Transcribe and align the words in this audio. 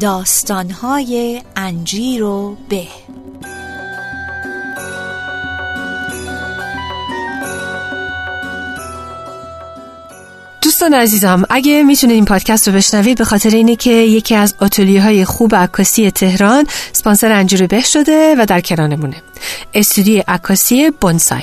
داستانهای 0.00 1.42
انجیر 1.56 2.22
و 2.22 2.56
به. 2.68 2.86
دوستان 10.62 10.94
عزیزم 10.94 11.44
اگه 11.50 11.82
می‌تونید 11.82 12.14
این 12.14 12.24
پادکست 12.24 12.68
رو 12.68 12.74
بشنوید 12.74 13.18
به 13.18 13.24
خاطر 13.24 13.50
اینه 13.50 13.76
که 13.76 13.90
یکی 13.90 14.34
از 14.34 14.54
آتلیه 14.60 15.02
های 15.02 15.24
خوب 15.24 15.54
عکاسی 15.54 16.10
تهران 16.10 16.66
سپانسر 16.92 17.32
انجیر 17.32 17.66
به 17.66 17.80
شده 17.80 18.34
و 18.38 18.46
در 18.46 18.60
کنارمونه. 18.60 19.22
استودیو 19.74 20.22
عکاسی 20.28 20.90
بونسای. 20.90 21.42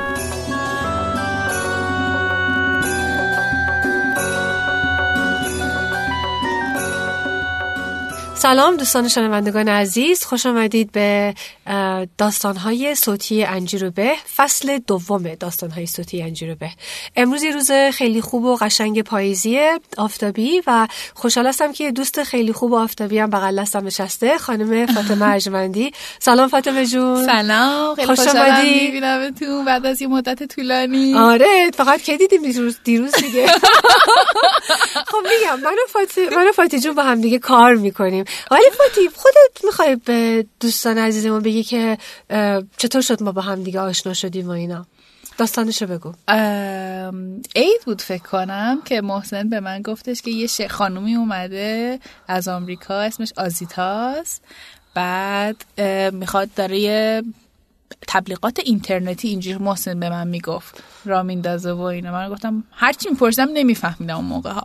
سلام 8.41 8.77
دوستان 8.77 9.07
شنوندگان 9.07 9.67
عزیز 9.67 10.23
خوش 10.25 10.45
آمدید 10.45 10.91
به 10.91 11.33
داستانهای 12.17 12.95
صوتی 12.95 13.43
انجیروبه. 13.43 14.13
فصل 14.35 14.77
دوم 14.87 15.35
داستانهای 15.35 15.85
صوتی 15.85 16.21
انجیروبه. 16.21 16.69
امروز 17.15 17.43
یه 17.43 17.51
روز 17.51 17.71
خیلی 17.71 18.21
خوب 18.21 18.43
و 18.43 18.55
قشنگ 18.55 19.01
پاییزی 19.01 19.59
آفتابی 19.97 20.61
و 20.67 20.87
خوشحال 21.13 21.47
هستم 21.47 21.71
که 21.71 21.91
دوست 21.91 22.23
خیلی 22.23 22.53
خوب 22.53 22.71
و 22.71 22.75
آفتابی 22.75 23.19
هم 23.19 23.29
بغل 23.29 23.61
دستم 23.61 23.85
نشسته 23.85 24.37
خانم 24.37 24.85
فاطمه 24.85 25.25
ارجمندی 25.25 25.91
سلام 26.19 26.47
فاطمه 26.47 26.85
جون. 26.85 27.25
سلام 27.25 27.95
خیلی 27.95 28.07
خوش 28.07 28.19
آمدی. 28.19 29.01
تو 29.39 29.63
بعد 29.63 29.85
از 29.85 30.01
یه 30.01 30.07
مدت 30.07 30.43
طولانی. 30.43 31.13
آره 31.17 31.71
فقط 31.73 32.01
کی 32.01 32.17
دیدیم 32.17 32.41
دیروز 32.41 32.77
دیروز 32.83 33.11
دیگه؟ 33.11 33.47
خب 35.11 35.17
میگم 35.17 35.59
من 35.59 35.73
و 36.49 36.51
فاطمه 36.53 36.79
جون 36.79 36.95
با 36.95 37.03
هم 37.03 37.21
دیگه 37.21 37.39
کار 37.39 37.75
می‌کنیم. 37.75 38.25
ولی 38.51 38.65
فاتی 38.77 39.09
خودت 39.15 39.65
می‌خوای 39.65 39.95
به 39.95 40.45
دوستان 40.59 40.97
عزیزمون 40.97 41.39
بگی 41.39 41.63
که 41.63 41.97
چطور 42.77 43.01
شد 43.01 43.23
ما 43.23 43.31
با 43.31 43.41
هم 43.41 43.63
دیگه 43.63 43.79
آشنا 43.79 44.13
شدیم 44.13 44.47
و 44.47 44.51
اینا؟ 44.51 44.85
داستانشو 45.37 45.87
بگو. 45.87 46.13
عید 47.55 47.81
بود 47.85 48.01
فکر 48.01 48.23
کنم 48.23 48.81
که 48.85 49.01
محسن 49.01 49.49
به 49.49 49.59
من 49.59 49.81
گفتش 49.81 50.21
که 50.21 50.31
یه 50.31 50.67
خانومی 50.67 51.15
اومده 51.15 51.99
از 52.27 52.47
آمریکا 52.47 53.01
اسمش 53.01 53.33
آزیتاست 53.37 54.43
بعد 54.93 55.55
می‌خواد 56.13 56.53
داره 56.55 56.79
یه 56.79 57.23
تبلیغات 58.07 58.59
اینترنتی 58.59 59.27
اینجور 59.27 59.57
محسن 59.57 59.99
به 59.99 60.09
من 60.09 60.27
می‌گفت 60.27 60.83
را 61.05 61.23
میندازه 61.23 61.71
و 61.71 61.81
اینا. 61.81 62.11
من 62.11 62.29
گفتم 62.29 62.63
هرچی 62.71 63.09
می‌پرسم 63.09 63.49
نمیفهمیدم 63.53 64.15
اون 64.15 64.25
موقع 64.25 64.51
ها. 64.51 64.63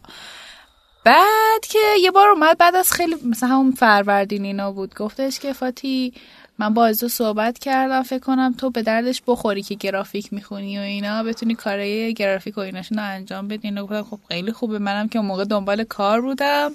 بعد 1.07 1.67
که 1.69 1.79
یه 2.03 2.11
بار 2.11 2.29
اومد 2.29 2.59
بعد 2.59 2.77
از 2.77 2.93
خیلی 2.93 3.15
مثلا 3.25 3.49
همون 3.49 3.71
فروردین 3.71 4.45
اینا 4.45 4.73
بود 4.73 4.95
گفتش 4.95 5.39
که 5.39 5.53
فاتی 5.53 6.13
من 6.59 6.75
با 6.75 6.87
ازو 6.87 7.09
صحبت 7.09 7.59
کردم 7.59 8.03
فکر 8.03 8.19
کنم 8.19 8.55
تو 8.59 8.71
به 8.71 8.83
دردش 8.83 9.23
بخوری 9.27 9.63
که 9.63 9.75
گرافیک 9.75 10.33
می‌خونی 10.33 10.79
و 10.79 10.81
اینا 10.81 11.23
بتونی 11.23 11.55
کارای 11.55 12.15
گرافیک 12.15 12.59
و 12.59 12.61
ایناشون 12.61 12.99
انجام 12.99 13.49
بدی. 13.49 13.69
اینا 13.69 13.83
گفتم 13.83 14.03
خب 14.03 14.19
خیلی 14.29 14.53
خوبه 14.53 14.79
منم 14.79 15.09
که 15.09 15.19
اون 15.19 15.29
موقع 15.29 15.45
دنبال 15.45 15.85
کار 15.85 16.21
بودم. 16.21 16.73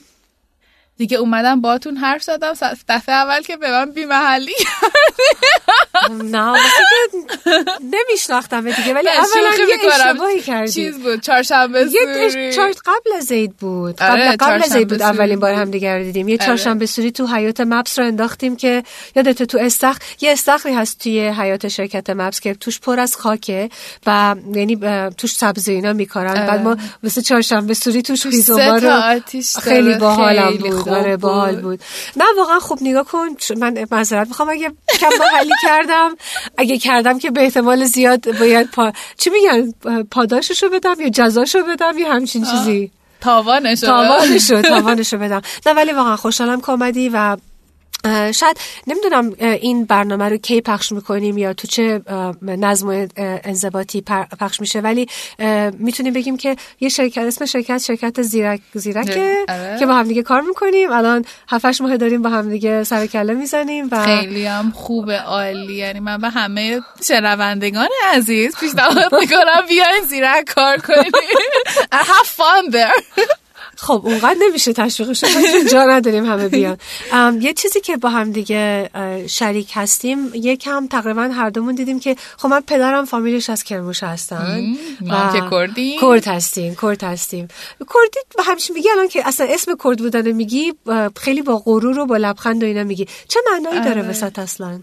دیگه 1.02 1.18
اومدم 1.18 1.62
باتون 1.62 1.98
حرف 1.98 2.24
زدم. 2.24 2.54
دفعه 2.90 3.16
اول 3.16 3.42
که 3.42 3.58
به 3.58 3.72
من 3.72 3.92
بی 3.92 4.06
محلی 4.06 4.54
نه 6.24 6.54
نمیشناختم 7.94 8.72
دیگه 8.72 8.94
ولی 8.94 9.10
اولا 9.10 9.66
یه 9.70 9.92
اشتباهی 9.94 10.42
کردی. 10.42 10.72
چیز 10.72 11.00
بود؟ 11.00 11.22
چهارشنبه 11.22 11.86
سوری. 11.86 12.74
قبل 12.86 13.14
از 13.18 13.32
عید 13.32 13.58
بود. 13.58 13.96
قبل, 13.96 14.22
آره، 14.22 14.36
قبل 14.36 14.64
از 14.64 14.76
عید 14.76 14.88
بود 14.88 15.02
اولین 15.02 15.40
بار 15.40 15.54
هم 15.54 15.72
دیگه 15.72 16.02
دیدیم. 16.04 16.28
یه 16.28 16.36
آره. 16.36 16.46
چهارشنبه 16.46 16.86
سوری 16.86 17.12
تو 17.12 17.28
حیات 17.28 17.62
مپس 17.62 18.00
رو 18.00 18.06
انداختیم 18.06 18.56
که 18.56 18.84
یادت 19.16 19.44
تو 19.44 19.58
استخ 19.58 19.98
یه 20.22 20.32
استخری 20.32 20.74
هست 20.74 21.00
توی 21.00 21.28
حیات 21.28 21.68
شرکت 21.68 22.10
مپس 22.10 22.40
که 22.40 22.54
توش 22.54 22.80
پر 22.80 23.00
از 23.00 23.16
خاکه 23.16 23.70
و 24.08 24.36
یعنی 24.54 24.80
توش 25.18 25.36
سبزی 25.36 25.74
اینا 25.74 25.94
میکارن. 25.94 26.48
بعد 26.48 26.62
ما 26.62 26.78
مثل 27.04 27.22
چهارشنبه 27.22 27.74
سوری 27.74 28.02
توش 28.02 28.24
خیزوما 28.24 28.78
رو 28.78 29.20
خیلی 29.62 29.96
باحالم 29.96 30.58
بود. 30.58 30.91
آره 30.94 31.18
باحال 31.18 31.62
بود. 31.62 31.80
نه 32.16 32.26
واقعا 32.38 32.60
خوب 32.60 32.78
نگاه 32.82 33.06
کن. 33.06 33.28
من 33.58 33.86
معذرت 33.92 34.28
می‌خوام. 34.28 34.50
اگه 34.50 34.72
کم 35.00 35.10
محلی 35.20 35.54
کردم 35.64 36.16
اگه 36.58 36.78
کردم 36.78 37.20
که 37.20 37.32
به 37.32 37.42
احتمال 37.42 37.86
زیاد 37.86 38.40
باید 38.40 38.72
پا... 38.72 38.92
چی 39.18 39.30
میگن؟ 39.30 39.74
پاداششو 40.12 40.70
بدم 40.70 40.96
یا 41.00 41.10
جزاشو 41.10 41.60
بدم 41.64 41.98
یا 41.98 42.14
همچین 42.14 42.46
چیزی؟ 42.46 42.92
تاوانشو. 43.22 43.88
تاوانشو 43.88 44.62
تاوانشو 44.72 45.18
بدم. 45.18 45.42
نه 45.66 45.74
ولی 45.74 45.92
واقعا 45.92 46.16
خوشحالم 46.16 46.62
کامدی 46.62 47.10
و 47.10 47.38
شاید 48.34 48.58
نمی‌دونم 48.88 49.36
این 49.40 49.86
برنامه 49.86 50.30
رو 50.30 50.38
کی 50.38 50.62
پخش 50.62 50.92
می‌کنیم 50.92 51.38
یا 51.38 51.54
تو 51.54 51.68
چه 51.68 52.02
نظم 52.42 53.08
انضباطی 53.18 54.02
پخش 54.40 54.62
میشه. 54.62 54.80
ولی 54.80 55.08
می‌تونیم 55.80 56.14
بگیم 56.14 56.38
که 56.38 56.56
یه 56.80 56.90
شرکت 56.90 57.22
اسم 57.22 57.46
شرکت 57.46 57.78
شرکت 57.78 58.22
زیرک 58.22 58.62
زیرکه 58.74 59.46
آره. 59.50 59.76
که 59.80 59.86
با 59.86 59.94
هم 59.94 60.08
دیگه 60.08 60.24
کار 60.24 60.42
می‌کنیم. 60.42 60.92
الان 60.92 61.26
هفتش 61.50 61.82
ماه 61.82 61.98
داریم 61.98 62.22
با 62.22 62.30
هم 62.30 62.50
دیگه 62.50 62.84
سر 62.84 63.06
کله 63.06 63.34
می‌زنیم 63.34 63.88
و 63.92 64.06
خیلی 64.06 64.46
هم 64.46 64.72
خوبه 64.76 65.20
عالی. 65.20 65.74
یعنی 65.74 66.00
من 66.00 66.18
به 66.18 66.30
همه 66.30 66.82
شنوندگان 67.08 67.90
عزیز 68.14 68.56
پیشنهاد 68.60 69.16
می‌کنم 69.20 69.66
بیاین 69.70 70.04
زیرک 70.10 70.46
کار 70.56 70.78
کنیم. 70.78 71.12
Have 72.12 72.28
fun 72.38 72.72
there. 72.72 73.41
خب 73.82 74.02
اونقدر 74.06 74.36
نمیشه 74.42 74.74
تشویقش 74.74 75.24
جا 75.72 75.84
نداریم 75.84 76.26
همه 76.26 76.48
بیان. 76.48 76.78
یه 77.42 77.54
چیزی 77.54 77.82
که 77.82 77.98
با 77.98 78.10
هم 78.10 78.32
دیگه 78.32 78.90
شریک 79.28 79.72
هستیم 79.74 80.32
یکم 80.34 80.88
تقریبا 80.88 81.22
هر 81.22 81.50
دومون 81.50 81.76
دیدیم 81.76 82.00
که 82.00 82.16
خب 82.38 82.48
من 82.48 82.62
پدرم 82.62 83.06
فامیلش 83.06 83.50
از 83.50 83.64
کرموش 83.64 84.04
هستن. 84.04 84.76
ما 85.02 85.34
که 85.34 85.42
کردیم. 85.52 86.02
کرد 86.02 86.28
هستیم 86.28 86.76
کرد 86.82 87.04
هستیم. 87.04 87.48
کردی 87.80 88.44
همیشه 88.46 88.74
میگی 88.74 88.90
الان 88.90 89.08
که 89.08 89.28
اصلا 89.28 89.48
اسم 89.50 89.72
کرد 89.84 90.00
بودن 90.00 90.32
میگی 90.32 90.74
خیلی 91.18 91.42
با 91.42 91.58
غرور 91.66 92.00
و 92.00 92.06
با 92.06 92.18
لبخند 92.18 92.64
و 92.64 92.66
اینا 92.66 92.84
میگی. 92.84 93.08
چه 93.28 93.40
معنایی 93.52 93.80
داره 93.80 94.02
آره. 94.02 94.10
وسط 94.10 94.40
اصلا؟ 94.40 94.80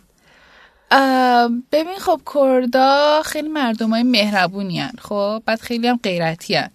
ببین 1.72 1.99
خب 1.99 2.21
کردا 2.34 3.22
خیلی 3.25 3.49
مردم 3.49 3.91
های 3.91 4.03
مهربونی 4.03 4.81
هن. 4.81 4.93
خب 4.99 5.43
بعد 5.47 5.60
خیلی 5.60 5.88
هم 5.88 6.00
غیرتی 6.03 6.54
هن. 6.54 6.71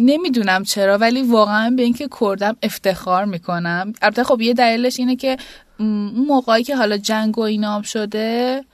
نمی‌دونم 0.00 0.64
چرا 0.64 0.98
ولی 0.98 1.22
واقعا 1.22 1.70
به 1.70 1.82
اینکه 1.82 2.08
کردم 2.20 2.56
افتخار 2.62 3.24
می‌کنم 3.24 3.92
البته 4.02 4.24
خب 4.24 4.40
یه 4.40 4.54
دلیلش 4.54 4.98
اینه 4.98 5.16
که 5.16 5.36
اون 5.78 6.24
موقعی 6.28 6.64
که 6.64 6.76
حالا 6.76 6.96
جنگ 6.96 7.38
و 7.38 7.42
اینام 7.42 7.82
شده 7.82 8.64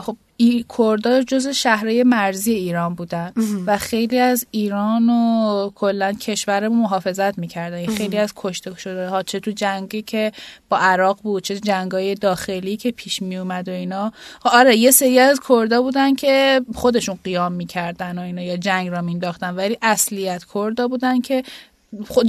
خب 0.00 0.16
ای 0.36 0.64
کردا 0.78 1.22
جز 1.22 1.48
شهرهای 1.48 2.02
مرزی 2.02 2.52
ایران 2.52 2.94
بودن. 2.94 3.32
و 3.66 3.78
خیلی 3.78 4.18
از 4.18 4.46
ایران 4.50 5.08
و 5.08 5.70
کلا 5.74 6.12
کشور 6.12 6.68
محافظت 6.68 7.38
می‌کردن. 7.38 7.86
خیلی 7.86 8.18
از 8.18 8.32
کشته 8.36 8.78
شده 8.78 9.08
ها 9.08 9.22
چه 9.22 9.40
تو 9.40 9.50
جنگی 9.50 10.02
که 10.02 10.32
با 10.68 10.78
عراق 10.78 11.18
بود 11.22 11.42
چه 11.42 11.60
جنگای 11.60 12.14
داخلی 12.14 12.76
که 12.76 12.90
پیش 12.90 13.22
می 13.22 13.36
اومد 13.36 13.68
و 13.68 13.72
اینا. 13.72 14.12
خب 14.42 14.50
آره 14.52 14.76
یه 14.76 14.90
سری 14.90 15.18
از 15.18 15.40
کردا 15.48 15.82
بودن 15.82 16.14
که 16.14 16.60
خودشون 16.74 17.18
قیام 17.24 17.52
می‌کردن 17.52 18.18
و 18.18 18.22
اینا 18.22 18.42
یا 18.42 18.56
جنگ 18.56 18.88
را 18.88 19.02
مینداختن 19.02 19.54
ولی 19.54 19.78
اصلیت 19.82 20.44
کردا 20.54 20.88
بودن 20.88 21.20
که 21.20 21.42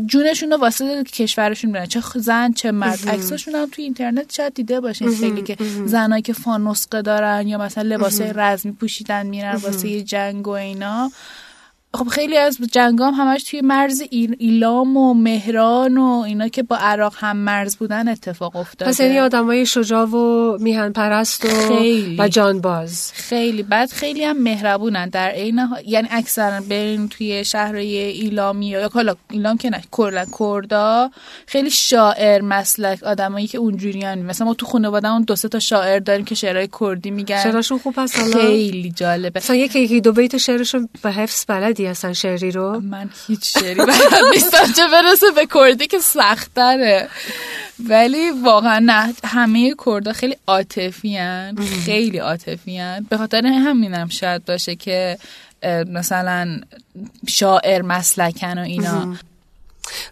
جونشون 0.06 0.52
رو 0.52 0.58
واسه 0.58 1.04
کشورشون 1.04 1.72
میرن 1.72 1.86
چه 1.86 2.02
زن 2.16 2.52
چه 2.52 2.72
مرد. 2.72 3.10
عکساشون 3.10 3.56
هم 3.56 3.70
توی 3.72 3.84
اینترنت 3.84 4.34
شاید 4.34 4.54
دیده 4.54 4.80
باشین. 4.80 5.16
خیلی 5.16 5.42
که 5.42 5.58
زنایی 5.86 6.22
که 6.22 6.34
فانوسقه 6.34 7.02
دارن 7.02 7.48
یا 7.48 7.58
مثلا 7.58 7.84
لباسای 7.84 8.34
رزمی 8.36 8.72
پوشیدن 8.72 9.26
میرن 9.28 9.56
واسه 9.56 10.02
جنگ 10.02 10.48
و 10.48 10.52
اینا. 10.52 11.12
خب 11.96 12.08
خیلی 12.08 12.38
از 12.38 12.58
جنگام 12.72 13.14
همش 13.14 13.44
توی 13.44 13.62
مرز 13.62 14.02
ایلام 14.38 14.98
و 14.98 15.14
مهران 15.14 15.98
و 15.98 16.24
اینا 16.28 16.48
که 16.48 16.64
با 16.64 16.78
عراق 16.78 17.14
هم 17.18 17.38
مرز 17.38 17.76
بودن 17.76 18.08
اتفاق 18.08 18.56
افتاده. 18.56 18.92
پس 18.92 19.00
یعنی 19.00 19.20
آدمای 19.20 19.66
شجاع 19.66 20.06
و 20.06 20.58
میهن 20.60 20.92
پرست 20.92 21.46
و 21.46 21.48
خیلی. 21.48 22.16
و 22.20 22.28
جانباز. 22.28 23.12
خیلی. 23.14 23.64
بعد 23.64 23.90
خیلی 23.92 24.24
هم 24.24 24.44
مهربونن. 24.44 25.10
در 25.10 25.30
عین 25.30 25.60
حال- 25.60 25.84
یعنی 25.88 26.08
اکثرا 26.12 26.62
برین 26.70 27.10
توی 27.10 27.46
شهرهای 27.46 27.98
ایلامی 27.98 28.68
یا 28.68 28.90
حالا 28.94 29.16
ایلام 29.32 29.58
که 29.58 29.70
نه 29.70 29.82
کلا 29.92 30.26
کردا 30.40 31.12
خیلی 31.48 31.70
شاعر 31.70 32.42
مسلک 32.42 33.04
آدمایی 33.04 33.48
که 33.48 33.58
اونجوریان 33.58 34.20
مثلا 34.22 34.48
ما 34.48 34.54
تو 34.54 34.66
خانوادهمون 34.66 35.22
دو 35.22 35.36
سه 35.36 35.48
تا 35.48 35.60
شاعر 35.60 36.00
داریم 36.00 36.26
که 36.26 36.36
شعرهای 36.36 36.70
کردی 36.80 37.12
میگن. 37.12 37.44
شعرشون 37.44 37.78
خوب 37.78 37.94
هست 37.98 38.16
خیلی 38.34 38.92
جالبه. 38.92 39.40
مثلا 39.40 39.56
یکی 39.56 39.80
یکی 39.80 40.02
دو 40.02 40.12
بیت 40.12 40.38
شعرشون 40.38 40.90
به 41.02 41.12
حفظ 41.12 41.46
بلدی 41.48 41.85
هستن 41.88 42.14
شعری 42.14 42.52
رو؟ 42.52 42.80
من 42.80 43.10
هیچ 43.28 43.58
شعری 43.58 43.76
بلد 43.86 44.24
نیستم 44.34 44.72
چه 44.76 44.88
برسه 44.92 45.32
به 45.36 45.48
کردی 45.54 45.88
که 45.88 46.00
سختره 46.00 47.10
ولی 47.90 48.32
واقعا 48.32 48.80
نه 48.80 49.14
همه 49.24 49.76
کردا 49.86 50.14
خیلی 50.14 50.38
عاطفی 50.48 51.20
خیلی 51.86 52.18
عاطفی 52.18 52.82
به 53.10 53.18
خاطر 53.18 53.46
همینم 53.46 54.10
شاید 54.10 54.46
باشه 54.46 54.76
که 54.76 55.18
مثلا 55.88 56.62
شاعر 57.28 57.82
مسلکن 57.82 58.58
و 58.58 58.62
اینا. 58.62 59.18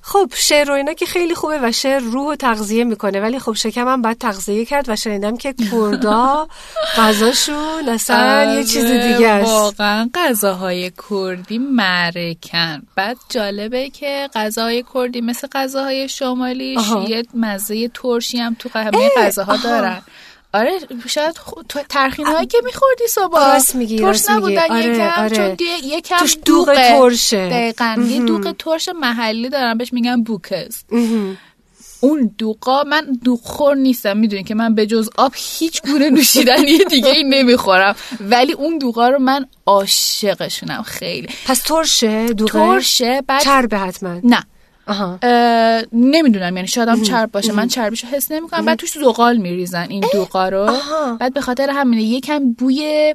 خب 0.02 0.32
شعر 0.36 0.72
و 0.72 0.74
اینا 0.74 0.94
که 0.94 1.06
خیلی 1.06 1.36
خوبه 1.36 1.60
و 1.64 1.72
شعر 1.72 2.00
روح 2.00 2.34
و 2.34 2.36
تغذیه 2.36 2.84
می‌کنه 2.84 3.22
ولی 3.22 3.40
خب 3.40 3.54
شکمم 3.54 4.02
باید 4.02 4.18
تغذیه 4.18 4.66
کرد 4.66 4.90
و 4.90 4.96
شنیدم 4.96 5.38
که 5.38 5.54
کردا 5.54 6.48
غذاشون 6.98 7.90
اصلا 7.90 8.56
یه 8.56 8.64
چیز 8.64 8.86
دیگه 8.86 9.28
است 9.28 9.52
واقعا 9.52 10.10
غذاهای 10.16 10.92
کردی 11.10 11.58
مرکن 11.58 12.82
بعد 12.96 13.18
جالبه 13.30 13.90
که 13.90 14.30
غذاهای 14.36 14.84
کردی 14.94 15.22
مثل 15.22 15.48
غذاهای 15.52 16.10
شمالی. 16.10 16.78
یه 17.08 17.24
مزه 17.34 17.88
ترشی 17.88 18.38
هم 18.38 18.56
تو 18.60 18.70
همه 18.74 19.10
غذاها. 19.18 19.58
دارن 19.58 20.02
آره 20.54 20.80
شاید 21.08 21.38
خ... 21.38 21.54
تو 21.70 21.80
ترخین 21.90 22.26
هایی 22.26 22.48
که 22.48 22.58
میخوردی 22.66 23.08
صبح 23.10 23.38
راست 23.54 23.76
میگی، 23.76 24.00
ترش. 24.00 24.30
نبودن 24.30 24.72
آره، 24.72 24.86
یکم 24.86 25.22
آره. 25.24 25.36
چون 25.36 25.54
دی- 25.54 25.66
یکم 25.84 26.18
توش 26.18 26.38
دوغ. 26.46 26.74
ترشه. 26.76 27.50
دقیقا 27.50 28.06
یه. 28.10 28.20
دوغ 28.20 28.56
ترش 28.60 28.90
محلی 28.90 29.50
دارن 29.50 29.78
بهش 29.78 29.94
میگن 29.94 30.24
بوکز. 30.24 30.84
اون 32.00 32.36
دوغا 32.38 32.84
من 32.84 33.18
دوغخور 33.24 33.76
نیستم 33.76 34.18
می‌دونی 34.18 34.44
که 34.44 34.56
من 34.56 34.76
به 34.76 34.86
جز 34.86 35.10
آب 35.18 35.34
هیچ 35.36 35.82
گونه 35.82 36.10
نوشیدنی 36.10 36.78
دیگه 36.90 37.10
ای 37.10 37.24
نمی‌خورم 37.24 37.96
ولی 38.20 38.54
اون 38.54 38.78
دوغا 38.78 39.10
رو 39.10 39.20
من 39.20 39.46
عاشقشونم 39.66 40.82
خیلی 40.84 41.28
پس 41.46 41.60
ترشه 41.60 42.28
دوغه 42.28 42.52
ترشه 42.52 43.22
بعد 43.28 43.42
چربه 43.44 43.78
حتما 43.78 44.20
نه 44.24 44.44
نمی‌دونم 45.94 46.56
یعنی 46.56 46.68
شاید 46.68 46.90
هم 46.90 47.02
چرب 47.02 47.32
باشه. 47.32 47.52
من 47.52 47.68
چربیشو 47.68 48.08
حس 48.08 48.32
نمی‌کنم. 48.32 48.66
بعد 48.66 48.78
توش 48.80 48.92
زغال 49.00 49.38
میریزن 49.38 49.86
این 49.90 50.04
دوغا 50.14 50.50
رو. 50.50 50.66
بعد 51.20 51.34
به 51.34 51.42
خاطر 51.42 51.70
همینه 51.70 52.04
یکم 52.04 52.54
بوی 52.54 53.14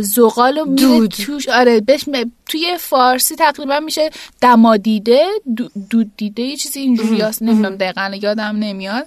زغال 0.00 0.58
رو 0.58 0.64
میره. 0.64 1.08
توش. 1.08 1.48
آره 1.48 1.80
بهش 1.80 2.08
م- 2.08 2.30
توی 2.46 2.76
فارسی 2.80 3.36
تقریبا 3.36 3.80
میشه 3.80 4.10
دمادیده 4.40 5.26
دو- 5.56 5.68
دود 5.90 6.12
دیده 6.16 6.42
یه 6.42 6.56
چیزی 6.56 6.80
اینجوری 6.80 7.20
هست. 7.20 7.42
نمی‌دونم 7.42 7.76
دقیقا 7.76 8.18
یادم 8.22 8.56
نمیاد. 8.56 9.06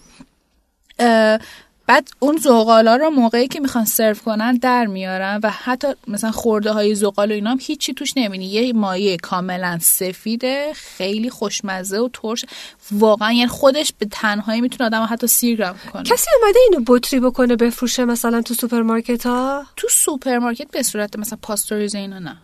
بعد 1.87 2.09
اون 2.19 2.37
زغالا 2.37 2.95
رو 2.95 3.09
موقعی 3.09 3.47
که 3.47 3.59
می‌خوان 3.59 3.85
سرو 3.85 4.15
کنن 4.25 4.55
در 4.55 4.85
میارن 4.85 5.39
و 5.43 5.49
حتی 5.49 5.87
مثلا 6.07 6.31
خرده 6.31 6.71
های 6.71 6.95
زغال 6.95 7.31
و 7.31 7.33
اینا 7.33 7.49
هم 7.49 7.57
هیچی 7.61 7.93
توش 7.93 8.17
نمی‌بینی 8.17 8.45
یه 8.45 8.73
مایه 8.73 9.17
کاملا 9.17 9.77
سفیده 9.81 10.73
خیلی 10.73 11.29
خوشمزه 11.29 11.99
و 11.99 12.09
ترش. 12.13 12.45
واقعا 12.91 13.31
یعنی 13.31 13.47
خودش 13.47 13.93
به 13.99 14.07
تنهایی 14.11 14.61
می‌تونه 14.61 14.85
آدم 14.85 15.07
حتی 15.09 15.27
سرگرم 15.27 15.75
کنه. 15.93 16.03
کسی 16.03 16.27
اومده 16.41 16.59
اینو 16.69 16.83
بطری 16.87 17.19
بکنه 17.19 17.55
بفروشه 17.55 18.05
مثلا 18.05 18.41
تو 18.41 18.53
سوپرمارکت 18.53 19.25
ها 19.25 19.65
تو 19.75 19.87
سوپرمارکت 19.91 20.71
به 20.71 20.83
صورت 20.83 21.19
مثلا 21.19 21.39
پاستوریزه 21.41 21.97
اینا 21.97 22.19
نه. 22.19 22.37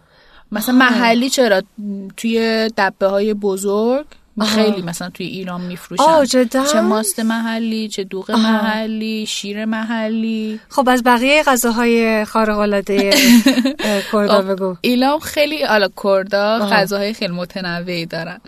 مثلا 0.51 0.75
محلی 0.75 1.29
چرا؟ 1.29 1.61
توی 2.17 2.69
دبه 2.77 3.07
های 3.07 3.33
بزرگ؟ 3.33 4.05
خیلی 4.41 4.81
مثلا 4.81 5.09
توی 5.09 5.25
ایران 5.25 5.61
میفروشن؟ 5.61 6.03
چه 6.71 6.81
ماست 6.81 7.19
محلی 7.19 7.87
چه 7.89 8.03
دوغ 8.03 8.31
محلی 8.31 9.25
شیر 9.25 9.65
محلی. 9.65 10.59
خب 10.69 10.89
از 10.89 11.03
بقیه 11.03 11.43
غذاهای 11.43 12.25
خارق 12.25 12.57
العاده 12.59 13.11
کردا 14.11 14.41
خب، 14.41 14.51
بگو. 14.51 14.75
ایلام 14.81 15.19
خیلی 15.19 15.63
حالا 15.63 15.87
کردا. 16.03 16.59
غذاهای 16.71 17.13
خیلی 17.13 17.33
متنوعی 17.33 18.05
دارن. 18.05 18.39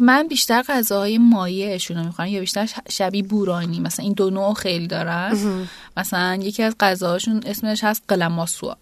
من 0.00 0.26
بیشتر 0.28 0.62
غذاهای 0.62 1.18
مایعشون 1.18 1.96
رو 1.96 2.04
می‌خوام 2.04 2.28
یا 2.28 2.40
بیشتر 2.40 2.66
ش- 2.66 2.74
شبیه 2.90 3.22
بورانی. 3.22 3.80
مثلا 3.80 4.04
این 4.04 4.12
دو 4.12 4.30
نوع 4.30 4.54
خیلی 4.54 4.86
دارن. 4.86 5.36
مثلا 5.96 6.38
یکی 6.42 6.62
از 6.62 6.76
غذاهاشون 6.80 7.42
اسمش 7.46 7.84
هست 7.84 8.02
قلماسوا. 8.08 8.76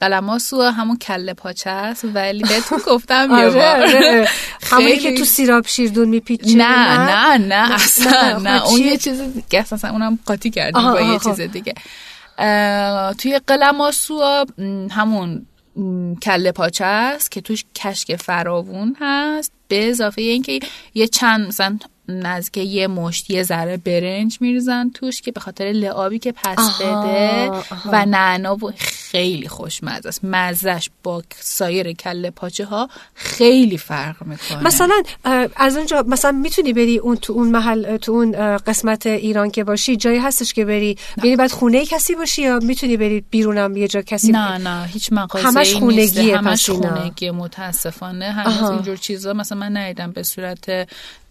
قلماسوا 0.00 0.70
همون 0.70 0.96
کله 0.96 1.34
پاچه 1.34 1.70
است 1.70 2.04
ولی 2.14 2.42
بهتون 2.42 2.78
گفتم 2.86 3.28
یه 3.30 3.36
آره 3.36 3.68
آره 3.68 4.28
همونی 4.70 4.96
که 4.96 5.14
تو 5.14 5.24
سیراب 5.24 5.66
شیردون 5.66 6.08
میپیچه 6.08 6.56
نه 6.56 6.98
نه 6.98 7.38
نه 7.38 7.74
اصلا 7.74 8.38
نه، 8.38 8.50
نه 8.50 8.58
خب 8.58 8.66
اون؟ 8.66 8.80
یه 8.80 8.96
چیز 8.96 9.20
دیگه. 9.20 9.60
اصلا 9.72 9.90
اونم 9.90 10.18
قاطی 10.26 10.50
کردیم 10.50 10.92
با 10.92 11.00
یه 11.00 11.18
خب. 11.18 11.30
چیز 11.30 11.40
دیگه 11.40 11.74
اه، 12.38 13.14
توی 13.14 13.40
قلماسوا 13.46 14.44
م، 14.58 14.86
همون 14.90 15.46
کله 16.22 16.52
پاچه 16.52 16.84
است 16.84 17.30
که 17.30 17.40
توش 17.40 17.64
کشک 17.74 18.16
فراوون 18.16 18.96
هست 19.00 19.52
به 19.68 19.88
اضافه 19.88 20.22
اینکه 20.22 20.60
یه 20.94 21.08
چند 21.08 21.48
مثلا 21.48 21.78
نزدیک 22.08 22.66
یه 22.66 22.86
مشت 22.86 23.30
یه 23.30 23.42
ذره 23.42 23.76
برنج 23.76 24.38
میریزن 24.40 24.90
توش 24.90 25.22
که 25.22 25.32
به 25.32 25.40
خاطر 25.40 25.64
لعابی 25.64 26.18
که 26.18 26.32
پس 26.32 26.58
آها، 26.58 27.02
بده 27.02 27.50
آها. 27.50 27.90
و 27.92 28.06
نعنا 28.06 28.56
و 28.56 28.72
خیلی 28.76 29.48
خوشمزه 29.48 30.08
است 30.08 30.20
مزش 30.22 30.90
با 31.02 31.22
سایر 31.40 31.92
کله 31.92 32.30
پاچه 32.30 32.64
ها 32.64 32.88
خیلی 33.14 33.78
فرق 33.78 34.26
می‌کنه 34.26 34.62
مثلا 34.62 35.02
از 35.56 35.76
اونجا 35.76 36.04
مثلا 36.08 36.32
می‌تونی 36.32 36.72
بری 36.72 36.98
اون 36.98 37.16
تو 37.16 37.32
اون 37.32 37.48
محل 37.48 37.96
تو 37.96 38.12
اون 38.12 38.56
قسمت 38.56 39.06
ایران 39.06 39.50
که 39.50 39.64
باشی 39.64 39.96
جایی 39.96 40.18
هستش 40.18 40.52
که 40.52 40.64
بری 40.64 40.98
یعنی 41.24 41.36
بعد 41.36 41.50
خونه 41.50 41.86
کسی 41.86 42.14
باشی 42.14 42.42
یا 42.42 42.58
می‌تونی 42.58 42.96
بری 42.96 43.24
بیرونم 43.30 43.76
یه 43.76 43.88
جا 43.88 44.02
کسی 44.02 44.32
نه 44.32 44.58
نه 44.58 44.86
هیچ 44.86 45.12
مغازه 45.12 45.46
همش 45.46 45.74
خونگیه 45.74 46.38
همش 46.38 46.70
پس 46.70 46.70
اینا. 46.70 46.96
خونگی 46.96 47.30
متاسفانه 47.30 48.32
هنوز 48.32 48.56
آها. 48.56 48.70
اینجور 48.74 48.96
چیزا 48.96 49.32
مثلا 49.32 49.58
من 49.58 49.76
ندیدم 49.76 50.12
به 50.12 50.22
صورت 50.22 50.88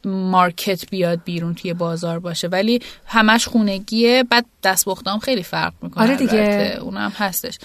مارکت 0.08 0.90
بیاد 0.90 1.24
بیرون 1.26 1.56
توی 1.56 1.74
بازار 1.74 2.20
باشه 2.20 2.48
ولی 2.48 2.82
همش 3.06 3.48
خونگیه 3.48 4.24
بعد 4.24 4.46
دستپختام 4.64 5.20
خیلی 5.20 5.44
فرق 5.44 5.74
می‌کنه 5.82 6.04
آره 6.04 6.16
دیگه. 6.16 6.78
اونم 6.82 7.14
هستش 7.16 7.60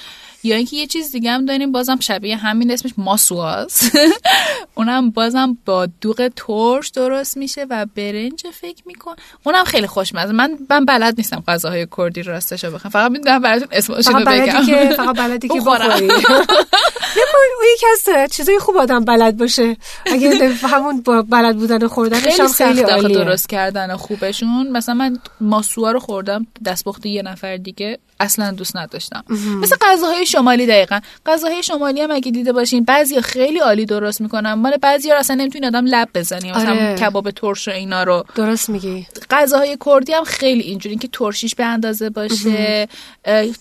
یا 0.45 0.57
اینکه 0.57 0.77
یه 0.77 0.87
چیز 0.87 1.13
دیگه 1.13 1.31
هم 1.31 1.47
داریم 1.47 1.73
بازم 1.73 2.01
شبیه 2.01 2.37
همین 2.37 2.71
اسمش 2.71 2.93
ماسواز 2.97 3.91
اونم 4.75 5.11
بازم 5.11 5.59
با 5.65 5.87
دوغ 6.01 6.31
ترش 6.37 6.89
درست 6.89 7.37
میشه 7.37 7.67
و 7.71 7.87
برنج 7.95 8.47
فکر 8.53 8.83
میکن. 8.87 9.15
اونم 9.45 9.65
خیلی 9.65 9.87
خوشمزه. 9.87 10.33
من 10.33 10.59
من 10.71 10.85
بلد 10.85 11.15
نیستم 11.19 11.43
غذاهای 11.49 11.87
کردی 11.97 12.23
راستش 12.23 12.65
رو 12.65 12.71
بخوام 12.71 12.91
فقط 12.91 13.11
می‌دونم 13.11 13.39
براتون 13.39 13.81
فقط 13.81 14.09
رو 14.09 14.25
بگم. 14.25 14.67
که 14.67 14.95
فقط 14.97 15.17
بلدی 15.17 15.49
که. 15.49 15.61
بخوری. 15.61 16.09
اون 17.63 17.69
یکی 17.75 17.87
از 17.87 18.31
چیزای 18.31 18.59
خوب 18.59 18.77
آدم 18.77 19.05
بلد 19.05 19.37
باشه. 19.37 19.77
اگه 20.07 20.49
همون 20.49 21.01
با 21.01 21.23
بلد 21.23 21.57
بودن 21.57 21.87
خوردنش 21.87 22.23
خیلی 22.23 22.41
هم 22.41 22.49
خیلی 22.49 22.81
عالیه. 22.81 23.17
درست 23.17 23.49
کردن 23.49 23.97
خوبشون. 23.97 24.69
مثلا 24.69 24.95
من 24.95 25.19
ماسوا 25.41 25.93
رو 25.93 26.01
خوردم 26.01 26.47
دستپخت 26.67 27.07
یه 27.07 27.23
نفر 27.23 27.57
دیگه 27.57 27.99
اصلا 28.21 28.51
دوست 28.51 28.77
نداشتم. 28.77 29.25
مثل 29.63 29.77
غذاهای 29.81 30.27
شمالی 30.27 30.67
دقیقا. 30.67 31.01
غذاهای 31.27 31.63
شمالی 31.63 32.01
هم 32.01 32.11
اگه 32.11 32.31
دیده 32.31 32.53
باشین 32.53 32.85
بعضیا 32.85 33.21
خیلی 33.21 33.59
عالی 33.59 33.87
درست 33.87 34.21
می‌کنن 34.21 34.55
مال 34.63 34.77
بعضیا 34.77 35.19
اصلا 35.19 35.37
نمی‌تونی 35.37 35.67
آدم 35.67 35.85
لب 35.87 36.09
بزنی. 36.15 36.53
مثلا 36.53 36.71
آره. 36.71 36.97
کباب 36.99 37.31
ترش 37.31 37.69
و 37.69 37.71
اینا 37.71 38.03
رو. 38.03 38.25
درست 38.35 38.71
میگی. 38.71 39.07
غذاهای 39.31 39.79
کردی 39.87 40.13
هم 40.13 40.25
خیلی 40.25 40.63
اینجوری 40.63 40.97
که 40.97 41.09
ترشیش 41.13 41.55
به 41.55 41.65
اندازه 41.65 42.11
باشه 42.11 42.89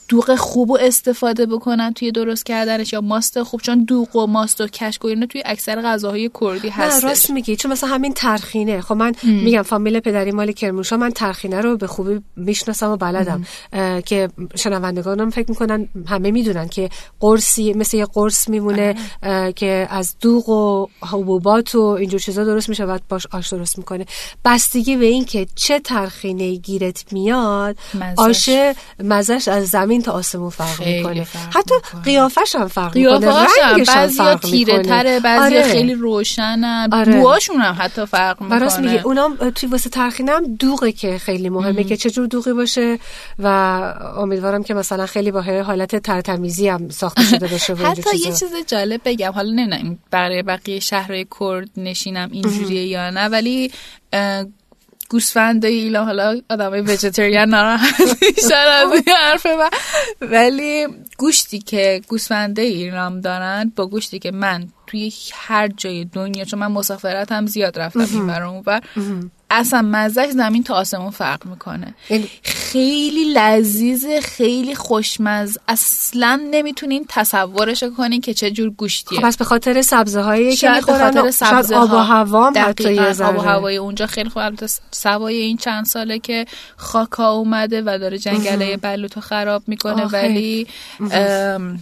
دوغ 0.10 0.36
خوب 0.36 0.72
رو 0.72 0.77
استفاده 0.81 1.46
بکنن 1.46 1.93
توی 1.93 2.12
درست 2.12 2.46
کردنش 2.46 2.93
یا 2.93 3.01
ماست 3.01 3.43
خوب 3.43 3.62
چون 3.62 3.84
دوغ 3.84 4.15
و 4.15 4.27
ماست 4.27 4.62
و 4.62 4.67
کشک 4.67 5.05
و 5.05 5.08
اینا 5.08 5.25
توی 5.25 5.43
اکثر 5.46 5.81
غذاهای 5.81 6.29
کردی 6.41 6.67
نه 6.67 6.74
هستش. 6.74 7.03
راست 7.03 7.29
میگی. 7.29 7.55
چون 7.55 7.72
مثلا 7.72 7.89
همین 7.89 8.13
ترخینه. 8.13 8.81
خب 8.81 8.96
من 8.96 9.13
میگم 9.24 9.62
فامیل 9.62 10.00
پدری 10.00 10.31
مال 10.31 10.51
کرمانشاه 10.51 11.00
من 11.00 11.10
ترخینه 11.10 11.62
رو 11.62 11.77
به 11.77 11.88
خوبی 11.88 12.22
می‌شناسم 12.36 12.89
و 12.91 12.98
بلدم. 12.98 13.46
که 14.05 14.29
شنوندگانم 14.55 15.29
فکر 15.29 15.50
می‌کنن 15.50 15.88
همه 16.08 16.31
می‌دونن 16.31 16.67
که 16.67 16.89
قرصی 17.20 17.74
مثل 17.74 17.98
یه 17.98 18.05
قرص 18.05 18.50
میمونه 18.50 18.96
اه، 19.24 19.51
که 19.51 19.88
از 19.89 20.15
دوغ 20.22 20.50
و 20.50 20.88
حبوبات 21.02 21.76
و 21.76 21.82
اینجور 21.82 22.20
چیزا 22.20 22.44
درست 22.44 22.70
میشه 22.70 22.86
بعد 22.86 23.02
باش 23.10 23.28
آش 23.32 23.54
درست 23.54 23.78
می‌کنه 23.78 24.06
بستگی 24.46 24.96
به 24.96 25.06
این 25.06 25.26
که 25.26 25.48
چه 25.56 25.80
ترخینه 25.80 26.56
گیرت 26.56 27.14
میاد. 27.14 27.78
آش 28.18 28.50
مزش 29.00 29.48
از 29.48 29.68
زمین 29.68 30.02
تا 30.02 30.12
آسمون 30.12 30.50
فرق 30.50 30.88
می‌کنه 30.88 31.24
فرق 31.24 31.56
حتی 31.56 31.76
می‌کنه. 31.76 32.02
قیافش 32.02 32.56
هم 32.56 32.68
فرق 32.68 32.98
می‌کنه 32.98 33.28
رنگش 33.28 33.90
هم 33.90 33.96
بعضی 33.96 34.18
فرق 34.18 34.40
تیره 34.40 34.78
می‌کنه 34.78 34.90
تره 34.90 35.20
بعضی 35.20 35.58
آره. 35.58 35.72
خیلی 35.72 35.94
روشنن 35.94 36.90
آره. 36.92 37.14
بوهاشون 37.14 37.62
هم 37.62 37.76
حتی 37.80 38.06
فرق 38.06 38.42
می‌کنه 38.42 38.60
براست 38.60 38.80
میگه 38.80 39.02
اونام 39.06 39.50
توی 39.50 39.70
واسه 39.70 39.90
ترخینه 39.90 40.32
هم 40.32 40.56
دوغه 40.56 40.92
که 40.92 41.18
خیلی 41.18 41.50
مهمه 41.50 41.84
که 41.84 41.98
چجور 41.98 42.28
دوغی 42.28 42.54
باشه 42.54 43.00
و 43.40 43.48
امیدوارم 44.18 44.64
که 44.64 44.74
مثلا 44.74 45.06
خیلی 45.06 45.32
با 45.32 45.42
حالت 45.42 45.96
ترتمیزی 45.96 46.68
هم 46.68 46.90
ساخته 46.90 47.24
شده 47.24 47.48
باشه 47.48 47.76
حتی 47.76 48.18
یه. 48.18 48.32
چیز 48.32 48.54
جالب 48.68 49.02
بگم 49.06 49.32
حالا 49.32 49.52
نمی‌دونم 49.52 49.98
برای 50.12 50.44
بقیه 50.44 50.80
شهرهای 50.82 51.28
کرد 51.40 51.70
نشینم 51.78 52.30
اینجوریه 52.32 52.86
یا 52.86 53.10
نه 53.10 53.28
ولی 53.28 53.72
گوسفند 55.12 55.66
ایلام 55.66 56.06
حالا 56.06 56.42
آدمای 56.50 56.82
وجتریان 56.82 57.50
ناراحت 57.50 58.02
میشن 58.02 58.56
از 58.56 58.92
این 58.92 59.16
حرف 59.22 59.46
من. 59.46 59.70
ولی 60.22 60.88
گوشتی 61.18 61.60
که 61.60 62.02
گوسفنده 62.08 62.62
ایران 62.62 63.22
دارن 63.22 63.72
با 63.76 63.88
گوشتی 63.88 64.20
که 64.20 64.32
من 64.32 64.68
توی 64.88 65.14
هر 65.34 65.68
جای 65.68 66.06
دنیا 66.06 66.46
چون 66.46 66.60
من 66.60 66.68
مسافرت 66.68 67.32
هم 67.32 67.46
زیاد 67.46 67.80
رفتم 67.80 68.00
این 68.00 68.64
و 68.66 68.80
اصلا 69.51 69.81
مزهش 69.81 70.29
زمین 70.29 70.63
تا 70.63 70.74
آسمون 70.75 71.10
فرق 71.10 71.46
می‌کنه 71.46 71.93
یعنی- 72.10 72.29
خیلی 72.43 73.34
لذیذ 73.34 74.05
خیلی 74.24 74.75
خوشمز 74.75 75.58
اصلا 75.67 76.41
نمی‌تونین 76.51 77.05
تصورش 77.10 77.84
کنین 77.98 78.22
که 78.22 78.34
چه 78.34 78.51
جور 78.51 78.70
گوشتیه 78.70 79.20
خب 79.20 79.25
پس 79.25 79.38
به 79.38 79.46
خاطر 79.46 79.81
سبزه 79.81 80.22
هایی 80.22 80.55
که 80.55 80.70
می‌خورن 80.72 81.12
خاطر 81.12 81.31
سبزه 81.31 81.75
آب 81.75 81.93
و. 81.93 81.96
هوا. 81.98 82.51
آب 83.27 83.38
و 83.38 83.41
هوای 83.41 83.77
اونجا 83.77 84.05
خیلی 84.08 84.29
خوب 84.29 84.41
البته 84.41 84.67
سوای 84.91 85.36
این 85.36 85.58
چند 85.58 85.86
ساله 85.86 86.20
که 86.20 86.46
خاکا 86.77 87.31
اومده 87.31 87.81
و 87.86 87.98
داره 88.01 88.17
جنگله 88.17 88.77
بلوطو 88.77 89.22
خراب 89.22 89.63
می‌کنه. 89.67 90.05
ولی 90.05 90.67
ام، 91.12 91.79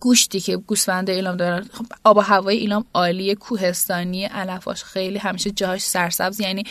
گوشتی 0.00 0.40
که 0.40 0.56
گوسفند 0.56 1.10
ایلام 1.10 1.36
دارن 1.36 1.68
خب 1.72 1.86
آب 2.04 2.16
و 2.16 2.20
هوای 2.20 2.56
ایلام 2.56 2.84
عالیه 2.94 3.34
کوهستانی 3.34 4.24
علفاش 4.24 4.84
خیلی 4.84 5.18
همیشه 5.18 5.50
جاهاش 5.50 5.82
سرسبز. 5.82 6.40
یعنی 6.40 6.64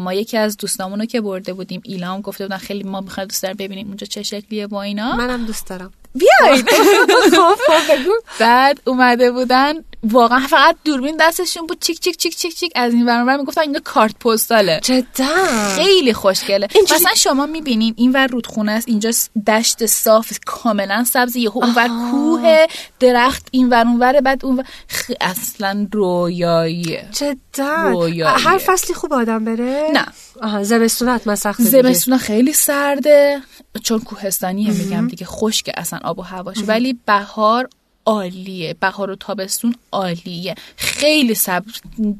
ما 0.00 0.14
یکی 0.14 0.36
از 0.36 0.56
دوستامونو 0.56 1.04
که 1.04 1.20
برده 1.20 1.52
بودیم 1.52 1.80
ایلام 1.84 2.20
گفته 2.20 2.44
بودن 2.44 2.56
خیلی 2.56 2.82
ما 2.82 3.00
می‌خوایم 3.00 3.28
دوست 3.28 3.42
داریم 3.42 3.56
ببینیم 3.56 3.86
اونجا 3.86 4.06
چه 4.06 4.22
شکلیه 4.22 4.66
با 4.66 4.82
اینا. 4.82 5.16
منم 5.16 5.44
دوست 5.44 5.66
دارم. 5.66 5.92
بیاید 6.14 6.66
خب 7.36 7.54
خب 7.66 8.12
بعد 8.40 8.80
اومده 8.86 9.30
بودن 9.30 9.74
واقعا 10.04 10.46
فقط 10.50 10.76
دوربین 10.84 11.16
دستشون 11.20 11.66
بود. 11.66 11.80
چیک 11.80 12.00
چیک 12.00 12.16
چیک 12.16 12.36
چیک 12.36 12.54
چیک. 12.54 12.72
از 12.74 12.94
این 12.94 13.06
ور 13.08 13.18
اون 13.18 13.26
ور 13.28 13.36
می‌گفتن 13.36 13.60
اینا 13.60 13.80
کارت 13.84 14.18
پستاله. 14.18 14.80
جدا؟ 14.82 15.46
خیلی 15.76 16.12
خوشگله. 16.12 16.68
اینجوری- 16.74 17.00
مثلا 17.00 17.14
شما 17.14 17.46
می‌بینین 17.46 17.94
این 17.96 18.12
ور 18.12 18.26
رودخونه 18.26 18.72
است 18.72 18.88
اینجا 18.88 19.10
دشت 19.46 19.86
صاف 19.86 20.32
کاملا 20.46 21.04
سبز 21.04 21.36
یهو 21.36 21.64
اون 21.64 21.72
ور 21.76 21.88
کوه 22.10 22.66
درخت 23.00 23.48
این 23.50 23.68
ور 23.68 23.86
اون 23.86 23.98
ور 23.98 24.20
بعد 24.20 24.44
اون 24.44 24.56
ور 24.56 24.64
خ... 24.88 25.10
اصلا 25.20 25.88
رویاییه 25.92 27.08
جدا. 27.12 27.88
رویاییه. 27.90 28.26
هر 28.48 28.58
فصلی 28.58 28.94
خوب 28.94 29.12
آدم 29.12 29.44
بره؟ 29.44 29.90
نه. 29.92 30.06
آها 30.42 30.62
زمستون 30.62 31.08
حتما 31.08 31.34
سخته. 31.34 31.62
زمستون 31.64 32.18
خیلی 32.18 32.52
سرده. 32.52 33.42
چون 33.82 34.00
کوهستانیه 34.00 34.70
میگم 34.70 35.08
دیگه 35.08 35.26
خشکه 35.26 35.72
اصلا 35.76 35.98
آب 36.04 36.18
و 36.18 36.22
هواش 36.22 36.56
ولی 36.66 36.98
بهار 37.06 37.68
عالیه. 38.06 38.74
بهار 38.80 39.10
و 39.10 39.16
تابستون 39.16 39.74
عالیه. 39.92 40.54
خیلی 40.76 41.34
صبر. 41.34 41.72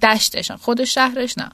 دشتشان. 0.02 0.56
خود 0.56 0.84
شهرش 0.84 1.34
نه. 1.38 1.50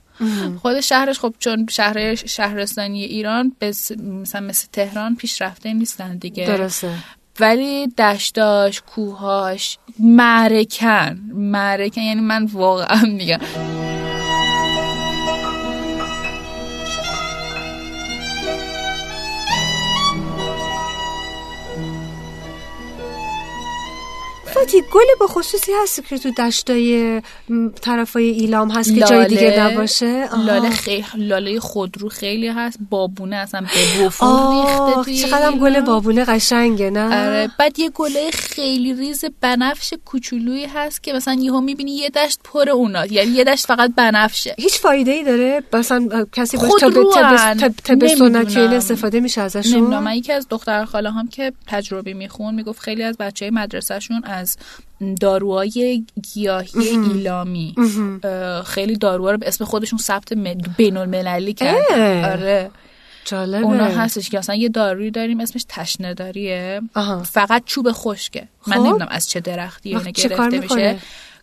خود 0.62 0.80
شهرش 0.80 1.18
خب 1.18 1.34
چون 1.38 1.66
شهر 1.70 2.14
شهرستانی 2.14 3.04
ایران 3.04 3.52
بس- 3.60 3.92
مثلا 3.92 4.40
مثل 4.40 4.66
تهران 4.72 5.16
پیشرفته 5.16 5.72
نیستن 5.72 6.16
دیگه. 6.16 6.46
درسته. 6.46 6.90
ولی 7.40 7.86
دشتاش 7.86 8.80
کوهاش 8.80 9.78
معرکن. 9.98 11.18
معرکن. 11.34 12.00
یعنی 12.02 12.20
من 12.20 12.44
واقعا 12.44 13.02
میگم. 13.02 13.38
فاتی 24.58 24.82
گل 24.92 25.00
با 25.20 25.26
خصوصی 25.26 25.72
هست 25.82 26.08
که 26.08 26.18
تو 26.18 26.30
دشتای 26.30 27.22
طرفای 27.80 28.24
ایلام 28.24 28.70
هست 28.70 28.94
که 28.94 29.00
جای 29.00 29.26
دیگه 29.26 29.60
نباشه. 29.60 30.28
لاله 30.46 30.70
خیلی 30.70 31.04
لاله 31.14 31.60
خودرو 31.60 32.08
خیلی 32.08 32.48
هست. 32.48 32.78
بابونه 32.90 33.36
اصلا 33.36 33.60
به 33.60 34.06
وفور 34.06 34.28
آه 34.28 35.04
ریخته 35.04 35.36
اینا. 35.36 35.52
گل 35.52 35.80
بابونه 35.80 36.24
قشنگه 36.24 36.90
نه؟ 36.90 37.26
آره 37.26 37.50
بعد 37.58 37.78
یه 37.78 37.90
گله 37.90 38.30
خیلی 38.30 38.94
ریز 38.94 39.24
بنفش 39.40 39.94
کوچولویی 40.04 40.64
هست 40.64 41.02
که 41.02 41.12
مثلا 41.12 41.34
یهو 41.34 41.60
می‌بینی 41.60 41.96
یه 41.96 42.08
دشت 42.08 42.40
پر 42.44 42.70
اونا. 42.70 43.06
یعنی 43.06 43.30
یه 43.30 43.44
دشت 43.44 43.66
فقط 43.66 43.94
بنفشه. 43.96 44.54
هیچ 44.58 44.78
فایده 44.80 45.10
ای 45.10 45.24
داره؟ 45.24 45.62
مثلا 45.72 46.26
کسی 46.32 46.56
باش 46.56 46.70
تب. 46.80 47.72
تب. 47.84 48.06
سنتی 48.06 48.60
استفاده 48.60 49.20
میشه 49.20 49.40
ازشون؟ 49.40 49.72
نمی‌دونم. 49.72 50.12
یکی 50.14 50.32
از 50.32 50.46
دختر 50.50 50.84
خاله 50.84 51.10
هم 51.10 51.28
که 51.28 51.52
تجربه 51.66 52.14
میخون 52.14 52.54
می‌گفت 52.54 52.80
خیلی 52.80 53.02
از 53.02 53.16
بچه 53.16 53.50
مدرسهشون 53.50 54.22
از 54.24 54.47
داروهای 55.20 56.04
گیاهی 56.32 56.88
ایلامی. 56.88 57.74
خیلی 58.64 58.96
داروها 58.96 59.30
رو 59.30 59.38
به 59.38 59.48
اسم 59.48 59.64
خودشون 59.64 59.98
ثبت 59.98 60.32
بین 60.76 60.96
المللی 60.96 61.52
کردن. 61.52 62.24
آره. 62.24 62.70
جالبه. 63.24 63.64
اونا 63.64 63.84
هستش 63.84 64.30
که 64.30 64.38
مثلا 64.38 64.54
یه 64.54 64.68
دارویی 64.68 65.10
داریم 65.10 65.40
اسمش 65.40 65.64
تشنه 65.68 66.14
داریه 66.14 66.80
آها. 66.94 67.22
فقط 67.22 67.62
چوب 67.64 67.88
خشکه. 67.92 68.48
من 68.66 68.76
خب. 68.76 68.82
نمی‌دونم 68.82 69.08
از 69.10 69.30
چه 69.30 69.40
درختی 69.40 69.92
کار 69.92 70.50
گرفته؟ 70.50 70.58
میشه. 70.58 70.98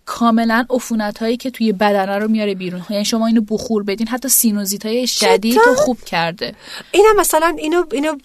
کاملا 0.06 0.66
عفونت 0.70 1.18
هایی 1.18 1.38
که 1.38 1.52
توی 1.52 1.72
بدنه 1.72 2.18
رو 2.18 2.28
میاره 2.28 2.56
بیرون. 2.56 2.82
یعنی 2.90 3.06
شما 3.06 3.28
اینو 3.28 3.42
بخور 3.42 3.84
بدین. 3.84 4.08
حتی 4.08 4.30
سینوزیت 4.30 4.86
های 4.86 5.08
شدید؟ 5.08 5.58
رو 5.66 5.76
خوب 5.76 5.98
کرده. 6.06 6.56
اینم 6.92 7.16
مثلا 7.20 7.56
اینو 7.60 7.84
اینو 7.92 8.16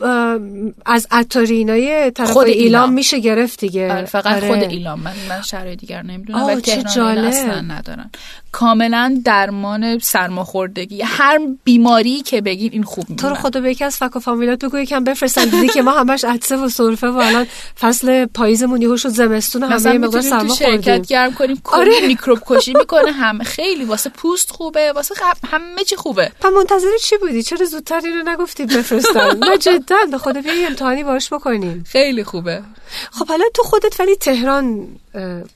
از 0.87 1.07
عطارینای 1.11 2.11
طرف 2.11 2.31
خود 2.31 2.47
ایلام 2.47 2.65
ایلام. 2.65 2.93
میشه 2.93 3.19
گرفت 3.19 3.61
دیگه. 3.61 3.93
آره، 3.93 4.05
فقط 4.05 4.27
آره. 4.27 4.49
خود 4.49 4.71
ایلام. 4.71 5.01
من 5.01 5.13
من 5.29 5.43
شهرهای 5.43 5.77
دیگر 5.77 6.03
نمی‌دونم 6.03 6.45
ولی 6.45 6.61
چه 6.61 6.83
تهران. 6.83 7.19
اصلا 7.19 7.61
ندارن. 7.61 8.11
کاملا 8.53 9.21
درمان 9.25 9.99
سرماخوردگی. 9.99 11.03
هر 11.03 11.39
بیماری 11.65 12.23
که 12.23 12.41
بگین 12.41 12.73
این 12.73 12.83
خوب 12.83 13.05
تو 13.05 13.13
رو 13.13 13.17
میمونه 13.23 13.41
خدا 13.41 13.61
به 13.61 13.71
یکی 13.71 13.85
از 13.85 13.97
فک 13.97 14.17
و 14.17 14.19
فامیلات 14.19 14.65
بگو 14.65 14.79
یکم 14.79 15.05
بفرستن. 15.05 15.45
دیدی 15.45 15.69
که 15.69 15.83
ما 15.83 15.91
همش 15.91 16.25
عدسه 16.25 16.57
و 16.57 16.69
سرفه 16.69 17.07
و 17.07 17.17
الان 17.17 17.47
فصل 17.81 18.27
پاییزمون 18.27 18.83
یهو 18.83 18.97
شد 18.97 19.09
زمستون 19.09 19.63
همه 19.63 19.99
مقدار 19.99 20.23
سرما 20.23 20.55
خوردیم. 20.55 21.03
گرم 21.03 21.33
کنیم. 21.35 21.57
کلی 21.71 21.97
آره. 21.97 22.07
میکروب 22.07 22.39
کشی 22.47 22.73
می‌کنه 22.79 23.13
همه 23.13 23.45
خیلی 23.45 23.85
واسه 23.85 24.11
پوست 24.11 24.51
خوبه 24.51 24.93
واسه 24.93 25.15
همه 25.53 25.85
چی 25.85 25.97
خوبه. 25.97 26.33
پس 26.41 26.53
منتظر 26.53 26.89
چی 27.03 27.17
بودی؟ 27.17 27.43
چرا 27.43 27.67
زودتر 27.67 28.01
اینو 28.05 28.31
نگفتی 28.31 28.67
بفرستن 28.67 29.39
نه 29.49 29.59
جدا 29.59 29.97
به 30.33 30.43
بیا 30.43 30.55
یه 30.55 30.67
امتحانی 30.67 31.05
باش 31.05 31.33
بکنیم. 31.33 31.85
خیلی 31.89 32.25
خوبه. 32.25 32.63
خب 33.11 33.27
حالا 33.27 33.45
تو 33.55 33.63
خودت 33.63 34.01
ولی 34.01 34.17
تهران 34.17 34.89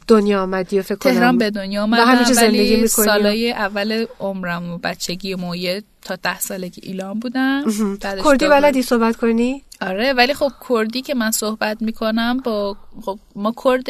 دنیا 0.08 0.42
آمدی 0.42 0.78
و 0.78 0.82
فکر 0.82 0.94
کنم 0.94 1.12
تهران 1.12 1.38
به 1.38 1.50
دنیا 1.50 1.86
همینجا 1.86 2.32
زندگی 2.32 2.58
ولی 2.58 2.82
می‌کنی. 2.82 3.06
سالای 3.06 3.52
اول 3.52 4.06
عمرم 4.20 4.72
و 4.72 4.78
بچگی 4.78 5.34
و 5.34 5.56
یه 5.56 5.82
تا 6.02 6.16
ده 6.16 6.40
سالگی 6.40 6.80
ایلان 6.84 7.20
بودم. 7.20 7.64
کردی 8.24 8.48
بلدی 8.48 8.82
صحبت 8.82 9.16
کنی؟ 9.16 9.62
آره 9.80 10.12
ولی 10.12 10.34
خب 10.34 10.52
کردی 10.68 11.02
که 11.02 11.14
من 11.14 11.30
صحبت 11.30 11.82
می‌کنم 11.82 12.40
با 12.44 12.76
خب 13.04 13.18
ما 13.36 13.54
کرد 13.64 13.88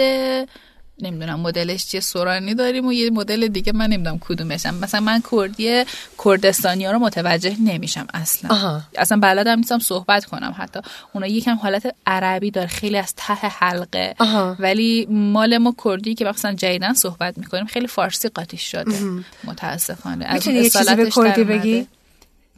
نمی‌دونم 1.02 1.40
مدلش 1.40 1.86
چیه 1.86 2.00
سورانی 2.00 2.54
داریم 2.54 2.86
و 2.86 2.92
یه 2.92 3.10
مدل 3.10 3.48
دیگه 3.48 3.72
من 3.72 3.86
نمی‌دونم 3.86 4.18
کدومشم. 4.18 4.74
مثلا 4.74 5.00
من 5.00 5.22
کردی 5.32 5.84
کردستانی 6.24 6.84
ها 6.84 6.92
رو 6.92 6.98
متوجه 6.98 7.56
نمیشم 7.60 8.06
اصلا. 8.14 8.50
آها. 8.50 8.80
اصلا 8.98 9.18
بلدم 9.18 9.58
نیستم 9.58 9.78
صحبت 9.78 10.24
کنم 10.24 10.54
حتی. 10.58 10.80
اونا 11.12 11.26
یکم 11.26 11.54
حالت 11.54 11.94
عربی 12.06 12.50
داره 12.50 12.68
خیلی 12.68 12.98
از 12.98 13.14
ته 13.16 13.34
حلقه. 13.34 14.14
آها. 14.18 14.56
ولی 14.58 15.06
مال 15.10 15.58
ما 15.58 15.74
کردی 15.84 16.14
که 16.14 16.24
مثلا 16.24 16.52
جدیدن 16.52 16.92
صحبت 16.92 17.38
می‌کنیم 17.38 17.66
خیلی 17.66 17.86
فارسی 17.86 18.28
قاطی 18.28 18.56
شده. 18.56 18.98
متاسفانه. 19.44 20.34
می‌تونی 20.34 20.56
یه 20.56 20.70
چیزی 20.70 20.94
به 20.94 21.10
کردی. 21.10 21.44
بگی؟ 21.44 21.86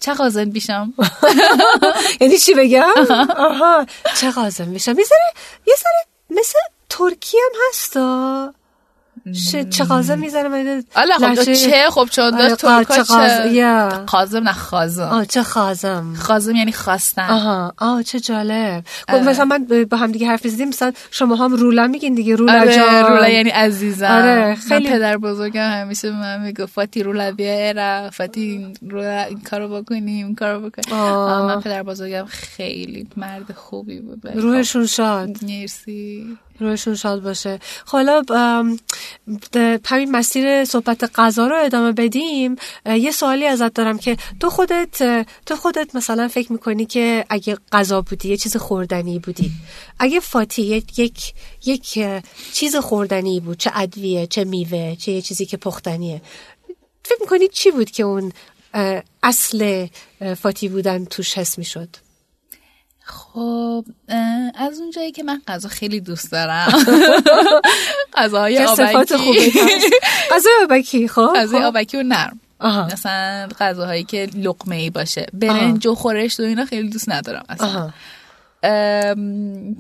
چه 0.01 0.15
قازن 0.15 0.51
بیشم؟ 0.51 0.95
یعنی 2.21 2.39
چی 2.39 2.55
بگم؟ 2.55 2.87
آها. 3.37 3.87
چه 4.21 4.31
قازم 4.31 4.69
میشم 4.69 4.99
یه 4.99 5.05
ذره 5.05 6.07
مثل 6.31 6.59
ترکی 6.89 7.37
هم 7.39 7.61
هستا؟ 7.71 8.53
ش- 9.35 9.57
چه 9.71 9.85
قازم 9.85 10.19
می‌زنه 10.19 10.83
حالا 10.95 11.15
خب 11.15 11.35
چه؟ 11.55 11.91
خب 11.91 12.09
چون 12.11 12.25
آره، 12.35 12.37
داشت 12.49 12.55
ترکا 12.61 12.95
چه 12.97 13.03
قازم 13.03 13.53
چه؟ 13.53 14.41
نه 14.41 14.53
خازم. 14.53 15.03
آه 15.03 15.27
چه 15.27 15.43
خازم 15.43 16.15
خازم 16.19 16.57
یعنی 16.57 16.73
خواستن. 16.73 17.23
آها. 17.31 17.73
آه 17.79 18.03
چه 18.03 18.21
جالب. 18.21 18.85
خب 19.09 19.15
آره. 19.15 19.25
مثلا 19.29 19.45
من 19.45 19.67
با 19.91 19.97
هم 19.97 20.13
دیگه 20.13 20.27
حرف 20.27 20.47
زدیم 20.47 20.69
مثلا 20.69 20.93
شما 21.11 21.37
هم 21.37 21.53
رولا 21.55 21.87
میگین 21.87 22.15
دیگه 22.15 22.37
رولا 22.37 22.61
آره 22.61 22.75
جان. 22.77 23.05
رولا 23.05 23.29
یعنی 23.29 23.51
عزیزم. 23.51 24.07
آره، 24.07 24.55
خیلی- 24.55 24.89
پدر 24.89 25.17
بزرگم 25.17 25.71
همیشه 25.71 26.11
به 26.11 26.17
من 26.17 26.43
می‌گفت 26.43 26.73
فاتی 26.73 27.03
رولا 27.03 27.33
بیا 27.33 27.67
ایرا 27.67 28.11
فاتی 28.11 28.73
رولا 28.83 29.23
این 29.23 29.41
کارو 29.41 29.69
بکنیم 29.83 30.07
این 30.07 30.35
کارو 30.35 30.71
بکنیم 30.71 30.99
آه. 30.99 31.33
آه، 31.33 31.47
من 31.47 31.61
پدر 31.61 31.83
بزرگم 31.83 32.25
خیلی 32.29 33.09
مرد 33.17 33.53
خوبی 33.53 34.01
بود. 34.01 34.27
روحشون 34.35 34.87
شاد. 34.87 35.37
خب، 35.37 35.45
مرسی. 35.45 36.37
روحشون 36.61 36.95
شاد 36.95 37.23
باشه. 37.23 37.59
حالا 37.87 38.23
همین 39.85 40.11
مسیر 40.11 40.65
صحبت 40.65 41.11
غذا 41.15 41.47
رو 41.47 41.57
ادامه 41.65 41.93
بدیم. 41.93 42.57
یه 42.87 43.11
سوالی 43.11 43.47
ازت 43.47 43.75
دارم 43.75 43.99
که 43.99 44.17
تو 44.41 44.51
خودت 44.51 45.27
تو 45.47 45.57
خودت 45.57 45.95
مثلا 45.95 46.29
فکر 46.29 46.53
می‌کنی 46.53 46.87
که 46.87 47.25
اگه 47.29 47.57
غذا 47.73 48.03
بودی 48.03 48.29
یه 48.29 48.37
چیز 48.37 48.57
خوردنی 48.57 49.19
بودی. 49.19 49.51
اگه 49.99 50.21
فاتی 50.21 50.63
یک 50.63 51.35
یک, 51.65 52.07
چیز 52.53 52.77
خوردنی 52.77 53.41
بود 53.41 53.59
چه 53.59 53.71
ادویه 53.75 54.27
چه 54.27 54.45
میوه 54.45 54.97
چه 54.97 55.13
یه 55.13 55.23
چیزی 55.23 55.47
که 55.47 55.57
پختنیه. 55.57 56.23
فکر 57.05 57.19
می‌کنی 57.21 57.49
چی 57.49 57.71
بود 57.71 57.91
که 57.91 58.03
اون 58.03 58.33
اصل 59.23 59.87
فاتی 60.37 60.69
بودن 60.69 61.05
توش 61.05 61.39
حس 61.39 61.59
می‌شد؟ 61.59 61.89
خب 63.07 63.85
از 64.55 64.81
اونجایی 64.81 65.13
که 65.13 65.23
من 65.23 65.41
غذا 65.49 65.69
خیلی 65.69 66.01
دوست 66.01 66.33
دارم 66.33 66.69
غذاهای 68.17 68.65
آبکی 68.65 69.17
خوبی 69.17 69.51
هست. 69.51 69.93
غذای 70.31 70.53
آبکی 70.63 71.09
خب 71.09 71.33
غذای 71.37 71.61
خب. 71.61 71.67
آبکی 71.67 71.97
و 71.97 72.03
نرم 72.03 72.41
آها. 72.59 72.87
مثلا 72.87 73.49
غذاهایی 73.61 74.05
که 74.05 74.29
لقمه 74.35 74.77
ای 74.77 74.91
باشه 74.91 75.27
برنج 75.33 75.87
و 75.87 75.95
خورشت 75.95 76.41
و 76.41 76.43
اینا 76.43 76.65
خیلی 76.65 76.89
دوست 76.89 77.09
ندارم 77.09 77.45
اصلا 77.49 77.67
آها. 77.67 77.93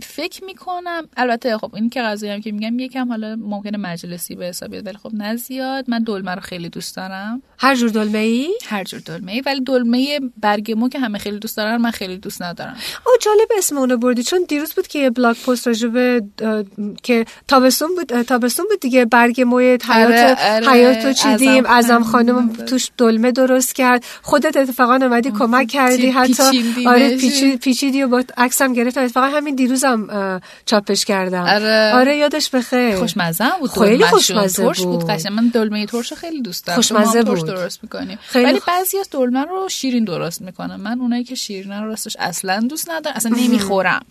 فکر 0.03 0.45
می‌کنم 0.45 1.09
البته 1.17 1.59
خب 1.59 1.75
این 1.75 1.91
که 1.91 2.03
غذایی 2.03 2.33
هم 2.33 2.41
که 2.41 2.53
میگم 2.53 2.79
یکم 2.79 3.09
حالا 3.09 3.37
ممکنه 3.37 3.79
مجلسی 3.79 4.35
به 4.35 4.47
حساب 4.47 4.71
بیاد 4.71 4.87
ولی 4.87 4.97
خب 4.97 5.11
نه 5.15 5.37
زیاد 5.37 5.91
من 5.91 6.03
دلمه 6.03 6.35
رو 6.35 6.41
خیلی 6.41 6.69
دوست 6.69 6.97
دارم 6.97 7.43
هر 7.59 7.75
جور 7.75 7.91
دلمه 7.91 8.19
ای 8.19 8.49
هر 8.67 8.85
جور 8.85 9.01
دلمه 9.01 9.33
ای 9.33 9.41
ولی 9.41 9.61
دلمه 9.61 10.21
برگمو 10.41 10.89
که 10.89 10.99
همه 10.99 11.19
خیلی 11.19 11.39
دوست 11.39 11.57
دارن 11.57 11.77
من 11.77 11.91
خیلی 11.91 12.17
دوست 12.17 12.43
ندارم 12.43 12.77
او 13.07 13.13
جالب 13.21 13.49
اسم 13.59 13.79
اونو 13.79 13.97
بردی 13.97 14.23
چون 14.23 14.45
دیروز 14.49 14.73
بود 14.73 14.87
که 14.87 14.99
یه 14.99 15.11
بلاگ 15.11 15.37
پست 15.37 15.67
راجع 15.67 15.89
به 15.89 16.23
اه، 16.43 16.65
که 17.03 17.25
تابستون 17.49 17.89
بود 17.95 18.23
تابستون 18.23 18.67
بود 18.71 18.81
دیگه 18.81 19.05
برگ 19.05 19.41
موی 19.41 19.65
حیات 19.65 19.89
آره، 19.91 20.37
آره. 20.55 20.71
حیات 20.71 21.05
رو 21.05 21.13
چیدیم 21.13 21.67
ازم 21.67 22.03
خانم. 22.03 22.53
توش 22.53 22.91
دلمه 22.99 23.33
درست 23.33 23.75
کرد 23.75 24.05
خودت 24.23 24.57
اتفاقا 24.57 24.95
اومدی 24.95 25.31
کمک 25.31 25.69
کردی 25.69 26.11
حتی. 26.11 26.43
آره 26.87 27.17
پیچی 27.17 27.57
پیچیدی 27.57 28.03
و 28.03 28.09
با 28.09 28.25
عکسم 28.37 28.75
گرفتم. 28.77 29.05
اتفاقا 29.05 29.27
همین 29.27 29.55
دیروزم 29.55 30.41
چاپش 30.67 31.05
کردم. 31.05 31.43
آره. 31.43 31.93
آره 31.95 32.17
یادش 32.17 32.51
بخیر 32.51 32.97
خوشمزه 32.97 33.45
هم 33.45 33.61
بود. 33.61 33.71
خیلی. 33.71 34.05
خوشمزه 34.05 34.63
ترش 34.63 34.81
بود. 34.81 35.01
بود. 35.01 35.11
قشنگ 35.11 35.33
من 35.33 35.49
دلمه 35.49 35.87
ترش 35.87 36.13
خیلی 36.13 36.43
دوست 36.43 36.67
دارم. 36.67 36.77
خوشمزه 36.77 37.19
هم 37.19 37.25
ترش 37.25 37.39
بود. 37.39 37.49
درست 37.49 37.79
می‌کنیم 37.83 38.19
خیلی 38.23 38.45
ولی 38.45 38.59
خ- 38.61 38.69
بعضی 38.69 38.99
از 38.99 39.09
دلمه 39.11 39.45
رو 39.45 39.69
شیرین 39.69 40.05
درست 40.05 40.43
می‌کنم. 40.43 40.81
من 40.81 41.01
اونایی 41.01 41.25
که 41.25 41.35
شیرین 41.35 41.73
رو 41.73 41.87
راستش 41.87 42.17
اصلا 42.21 42.61
دوست 42.71 42.91
ندارم. 42.91 43.17
اصلا 43.17 43.37
نمی‌خورم. 43.37 44.03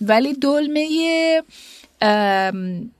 ولی 0.00 0.34
دلمه 0.34 0.88
ام، 2.02 2.90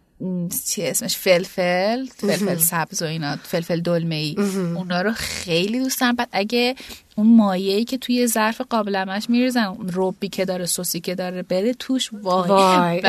چی 0.68 0.86
اسمش؟ 0.86 1.16
فلفل 1.16 2.06
فلفل 2.06 2.56
سبز 2.56 3.02
و 3.02 3.04
اینا 3.04 3.36
فلفل 3.42 3.80
دلمه 3.80 4.14
ای. 4.14 4.36
اونا 4.76 5.02
رو 5.02 5.12
خیلی 5.12 5.78
دوست 5.78 6.00
دارم. 6.00 6.16
بعد 6.16 6.28
اگه 6.32 6.74
اون 7.16 7.36
مایه‌ای 7.36 7.84
که 7.84 7.98
توی 7.98 8.26
ظرف 8.26 8.60
قابلمش 8.60 9.30
میریزن 9.30 9.64
اون 9.64 9.90
ربی 9.94 10.28
که 10.28 10.44
داره 10.44 10.66
سوسی 10.66 11.00
که 11.00 11.14
داره 11.14 11.42
بره 11.42 11.74
توش 11.74 12.10
وای, 12.12 12.48
وای. 12.48 13.02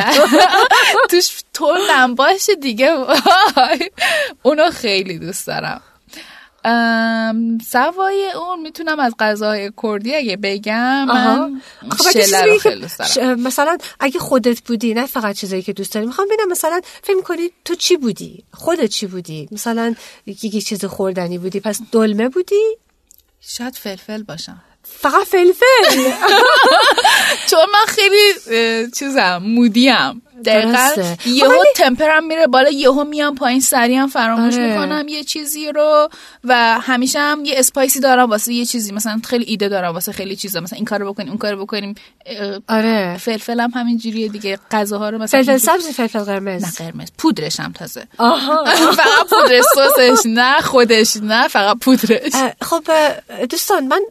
توش 1.11 1.43
تندم 1.53 2.15
باشه 2.15 2.55
دیگه 2.55 2.91
وای. 2.93 3.91
اونو 4.43 4.71
خیلی 4.71 5.19
دوست 5.19 5.47
دارم. 5.47 5.81
سوای 7.67 8.31
اون 8.31 8.61
می‌تونم 8.61 8.99
از 8.99 9.13
غذاهای 9.19 9.71
کردی 9.83 10.15
اگه 10.15 10.37
بگم. 10.37 11.05
من 11.05 11.61
خب 11.91 12.03
خیلی 12.59 12.81
دوست 12.81 12.99
دارم. 12.99 13.11
ش- 13.11 13.17
مثلا 13.17 13.77
اگه 13.99 14.19
خودت 14.19 14.61
بودی 14.61 14.93
نه 14.93 15.05
فقط 15.05 15.35
چیزایی 15.35 15.61
که 15.61 15.73
دوست 15.73 15.93
داری 15.93 16.05
می‌خوام 16.05 16.27
ببینم 16.27 16.49
مثلا 16.51 16.81
فکر 17.03 17.21
کنی 17.21 17.51
تو 17.65 17.75
چی 17.75 17.97
بودی؟ 17.97 18.43
خودت 18.53 18.85
چی 18.89 19.05
بودی؟ 19.07 19.47
مثلا 19.51 19.95
یکی 20.25 20.61
چیز 20.61 20.85
خوردنی 20.85 21.37
بودی 21.37 21.59
پس 21.59 21.79
دلمه 21.91 22.29
بودی؟ 22.29 22.77
شاید 23.41 23.75
فلفل 23.75 24.23
باشم. 24.23 24.61
فقط 24.83 25.27
فلفل؟ 25.27 26.11
چون 27.49 27.59
من 27.73 27.85
خیلی 27.87 28.33
چیزم 28.91 29.37
مودیم. 29.37 30.21
دقیقا. 30.45 30.87
یهو 31.25 31.49
ولی- 31.49 31.59
temper 31.75 32.20
م 32.20 32.27
میره 32.27 32.47
بالا 32.47 32.69
یهو 32.69 33.03
میام 33.03 33.35
پایین 33.35 33.59
سریع 33.59 33.97
هم 33.99 34.07
فراموش 34.07 34.53
آره. 34.53 34.67
می‌کنم 34.67 35.07
یه 35.07 35.23
چیزی 35.23 35.71
رو 35.71 36.09
و 36.43 36.79
همیشه 36.81 37.19
هم 37.19 37.45
یه 37.45 37.59
spicy 37.59 37.93
ای 37.93 37.99
دارم 37.99 38.29
واسه 38.29 38.53
یه 38.53 38.65
چیزی. 38.65 38.91
مثلا 38.91 39.21
خیلی 39.23 39.45
ایده 39.45 39.69
دارم 39.69 39.93
واسه 39.93 40.11
خیلی 40.11 40.35
چیزا. 40.35 40.59
مثلا 40.59 40.75
این 40.75 40.85
کارو 40.85 41.13
بکنیم 41.13 41.29
اون 41.29 41.37
کارو 41.37 41.65
بکنیم. 41.65 41.95
آره. 42.69 43.17
فلفل 43.17 43.59
هم 43.59 43.71
همین 43.75 43.97
جوریه 43.97 44.27
دیگه. 44.27 44.59
غذاها 44.71 45.09
رو 45.09 45.17
مثلا 45.17 45.43
فلفل 45.43 45.57
سبز 45.57 45.87
فلفل 45.87 46.19
نه 46.19 46.25
قرمز. 46.25 46.77
قرمز 46.77 47.07
پودرش 47.17 47.59
هم 47.59 47.71
تازه. 47.71 48.07
آها. 48.17 48.65
فقط 48.97 49.29
پودرش 49.29 49.63
سسش. 49.75 50.25
نه 50.25 50.61
خودش. 50.61 51.17
نه 51.17 51.47
فقط 51.47 51.77
پودرش. 51.79 52.31
خب 52.61 52.83
دوستان 53.49 53.87
من 53.87 54.01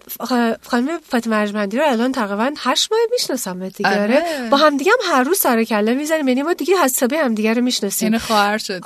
خانم 0.63 0.99
فاطمه 1.09 1.37
ارجمندی 1.37 1.77
رو 1.79 1.85
الان 1.89 2.13
تقریبا 2.13 2.51
هشت 2.59 2.93
ماه 2.93 3.01
می‌شناسم 3.13 3.69
دیگه. 3.69 3.91
آره. 3.91 4.03
آره. 4.03 4.49
با 4.51 4.57
هم 4.57 4.77
دیگه 4.77 4.93
هم 4.93 5.15
هر 5.17 5.23
روز 5.23 5.39
سر 5.39 5.65
کله 5.65 5.95
می‌زنیم 6.23 6.29
یعنی 6.29 6.43
ما 6.43 6.53
دیگه 6.53 6.77
حسابی 6.77 7.17
هم 7.17 7.35
دیگه 7.35 7.55
رو 7.55 7.63
می‌شناسیم. 7.63 8.07
یعنی 8.09 8.19
خواهر 8.19 8.59
شد. 8.59 8.81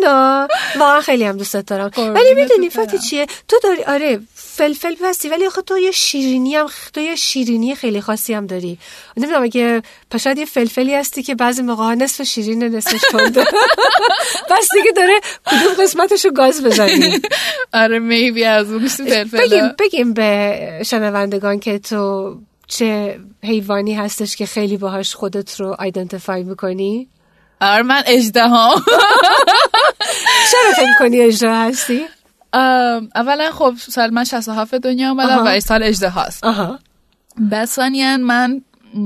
واقعا 0.00 0.48
واقعا 0.78 1.00
خیلی 1.00 1.24
هم 1.24 1.36
دوستت 1.36 1.66
دارم. 1.66 1.90
ولی 1.96 2.34
می‌دونی. 2.34 2.70
فاتی 2.70 2.98
چیه؟ 2.98 3.26
تو 3.48 3.56
داری 3.62 3.84
آره 3.84 4.20
فلفل 4.34 4.94
هستی 5.04 5.28
ولی 5.28 5.46
آخه 5.46 5.62
تو 5.62 5.78
یه 5.78 5.90
شیرینی 5.90 6.56
هم 6.56 6.66
تو 6.92 7.00
یه 7.00 7.14
شیرینی 7.16 7.74
خیلی 7.74 8.00
خاصی 8.00 8.34
هم 8.34 8.46
داری. 8.46 8.78
نمی‌دونم 9.16 9.42
اگه 9.42 9.82
پس 10.10 10.22
شاید 10.22 10.38
یه 10.38 10.44
فلفلی 10.44 10.94
هستی 10.94 11.22
که 11.22 11.34
بعضی 11.34 11.62
موقع 11.62 11.94
نصف 11.94 12.22
شیرین 12.22 12.62
نصفش 12.64 13.00
تنده 13.10 13.44
بس 14.50 14.68
دیگه 14.76 14.92
داره 14.96 15.20
کدوم 15.46 15.84
قسمتشو 15.84 16.30
گاز 16.30 16.62
بزنی؟ 16.64 17.20
آره 17.72 17.98
میبی 17.98 18.44
از 18.44 18.72
اون 18.72 18.88
فلفل 18.88 19.38
بگیم 19.38 19.74
بگیم 19.78 20.12
به 20.12 20.82
شنوندگان 20.86 21.60
که 21.60 21.78
تو 21.78 22.34
چه 22.68 23.20
حیوانی 23.42 23.94
هستش 23.94 24.36
که 24.36 24.46
خیلی 24.46 24.76
باهاش 24.76 25.14
خودت 25.14 25.60
رو 25.60 25.76
ایدنتیفای 25.80 26.42
می‌کنی؟ 26.42 27.08
آره 27.60 27.82
من 27.82 28.02
اجده 28.06 28.48
ها 28.48 28.74
چرا 30.50 30.72
فکر 30.76 30.98
کنی 30.98 31.20
اجرا 31.20 31.56
هستی؟ 31.56 32.06
اولا 33.14 33.50
خب 33.52 33.74
سال 33.78 34.10
من 34.10 34.24
67 34.24 34.74
دنیا 34.74 35.10
آمدم. 35.10 35.44
و 35.44 35.46
این 35.46 35.60
سال 35.60 35.82
اجده 35.82 36.08
هاست 36.08 36.44
ثانیاً 37.64 38.16
من 38.16 38.62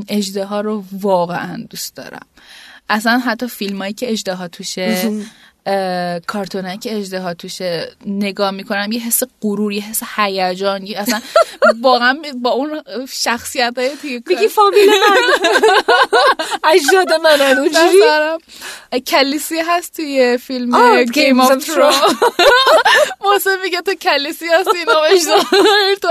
اجده 0.08 0.44
ها 0.44 0.60
رو 0.60 0.84
واقعا 0.92 1.66
دوست 1.70 1.96
دارم. 1.96 2.26
اصلا 2.90 3.18
حتی 3.18 3.46
فیلم 3.46 3.78
هایی 3.78 3.92
که 3.92 4.12
اجده 4.12 4.34
ها 4.34 4.48
توشه 4.48 5.12
کارتون 6.26 6.76
که 6.76 6.98
اجده 6.98 7.34
توشه 7.34 7.92
نگاه 8.06 8.50
می‌کنم 8.50 8.92
یه 8.92 9.00
حس 9.00 9.22
غرور 9.42 9.72
یه 9.72 9.82
حس 9.82 10.02
هیجان 10.16 10.86
یه 10.86 10.98
اصلا 10.98 11.20
واقعا 11.82 12.18
با 12.42 12.50
اون 12.50 12.82
شخصیت 13.12 13.72
های 13.76 13.90
توی 14.02 14.22
میگی 14.26 14.48
فامیل 14.48 14.88
من. 14.88 15.16
اجداد 16.64 17.12
من 17.12 17.58
اونجوری؟ 17.58 18.02
کلیسی 19.06 19.58
هست 19.58 19.96
توی 19.96 20.38
فیلم 20.38 21.04
گیم 21.04 21.40
آف 21.40 21.64
ترون 21.64 21.92
واسه 23.20 23.50
میگه 23.64 23.80
تو 23.80 23.94
کلیسی 23.94 24.46
هستی 24.46 24.78
اینا 24.78 25.02
اجدا 25.02 25.36
تو 26.02 26.08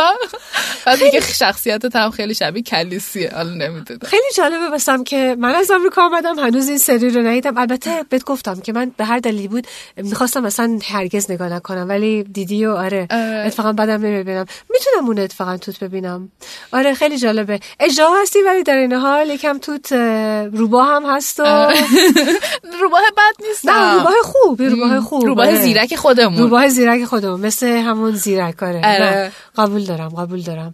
بعد 0.86 1.04
میگه 1.04 1.22
شخصیتت 1.22 1.96
هم 1.96 2.12
خیلی 2.12 2.34
شبیه 2.34 2.64
کلیسیه 2.64 3.32
حالا 3.36 3.50
نمی‌دونم. 3.50 4.00
خیلی 4.06 4.24
جالبه 4.36 4.70
بسم 4.70 5.04
که 5.04 5.36
من 5.40 5.56
از 5.56 5.72
آمریکا 5.72 6.02
آمدم 6.02 6.40
هنوز 6.40 6.70
این 6.70 6.78
سری 6.78 7.10
رو 7.10 7.22
ندیدم. 7.22 7.58
البته 7.58 8.06
بهت 8.10 8.24
گفتم 8.24 8.60
که 8.60 8.74
من 8.74 8.92
به 8.98 9.06
هر 9.06 9.20
دلیلی 9.42 9.48
بود 9.48 9.68
می‌خواستم 9.98 10.44
مثلا 10.44 10.80
هرگز 10.84 11.32
نگاه 11.32 11.50
نکنم 11.50 11.86
ولی 11.90 12.24
دیدی 12.24 12.66
و 12.66 12.72
آره. 12.72 13.08
اتفاقا 13.46 13.74
بعدم 13.74 14.02
نمی‌بینم. 14.06 14.46
می‌تونم 14.70 15.08
اون 15.08 15.20
اتفاقا 15.20 15.58
توت 15.58 15.80
ببینم. 15.84 16.32
آره 16.74 16.94
خیلی 16.94 17.18
جالبه. 17.18 17.60
اجرا 17.80 18.14
هستی 18.22 18.40
ولی 18.42 18.64
در 18.64 18.78
این 18.78 18.94
حال 18.94 19.30
یکم 19.30 19.58
توت 19.58 19.92
اه، 19.92 20.48
روباه 20.48 20.88
هم 20.88 21.06
هست 21.06 21.40
و 21.40 21.44
روباه 22.82 23.02
بد 23.18 23.46
نیست 23.48 23.66
نه 23.66 23.94
روباه 23.94 24.14
خوب 24.24 24.62
روباه 24.62 25.00
خوب 25.00 25.26
روباه 25.26 25.48
آره. 25.48 25.62
زیرک 25.62 25.96
خودمون. 25.96 26.38
روباه 26.38 26.68
زیرک 26.68 27.06
خودمون 27.06 27.40
مثل 27.42 27.68
همون 27.68 28.12
زیرک 28.12 28.64
آره. 28.64 28.82
آره. 28.84 29.32
قبول 29.58 29.84
دارم 29.84 30.10
قبول 30.10 30.42
دارم. 30.42 30.74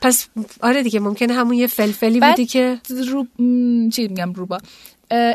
پس 0.00 0.28
آره 0.60 0.82
دیگه 0.82 1.00
ممکنه 1.00 1.32
همون 1.34 1.54
یه 1.54 1.66
فلفلی 1.66 2.20
بودی 2.20 2.46
که 2.46 2.78
رو... 3.08 3.26
چی 3.92 4.08
میگم 4.08 4.32
روبا 4.32 4.58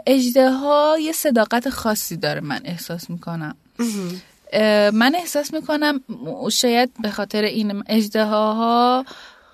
اجده 0.08 0.50
ها 0.50 0.98
یه 1.02 1.12
صداقت 1.12 1.70
خاصی 1.70 2.18
داره 2.18 2.42
من 2.42 2.62
احساس 2.66 3.10
می‌کنم. 3.10 3.56
من 4.94 5.16
احساس 5.16 5.54
می‌کنم 5.54 6.02
شاید 6.52 6.92
به 7.02 7.10
خاطر 7.12 7.42
این 7.42 7.84
اجده 7.88 8.24
ها 8.24 9.06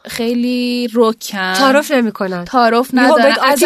خیلی 0.07 0.87
روکن 0.93 1.53
تعارف 1.53 1.91
نمی‌کنن. 1.91 2.45
تعارف 2.45 2.89
ندارن. 2.93 3.35
ازت, 3.41 3.65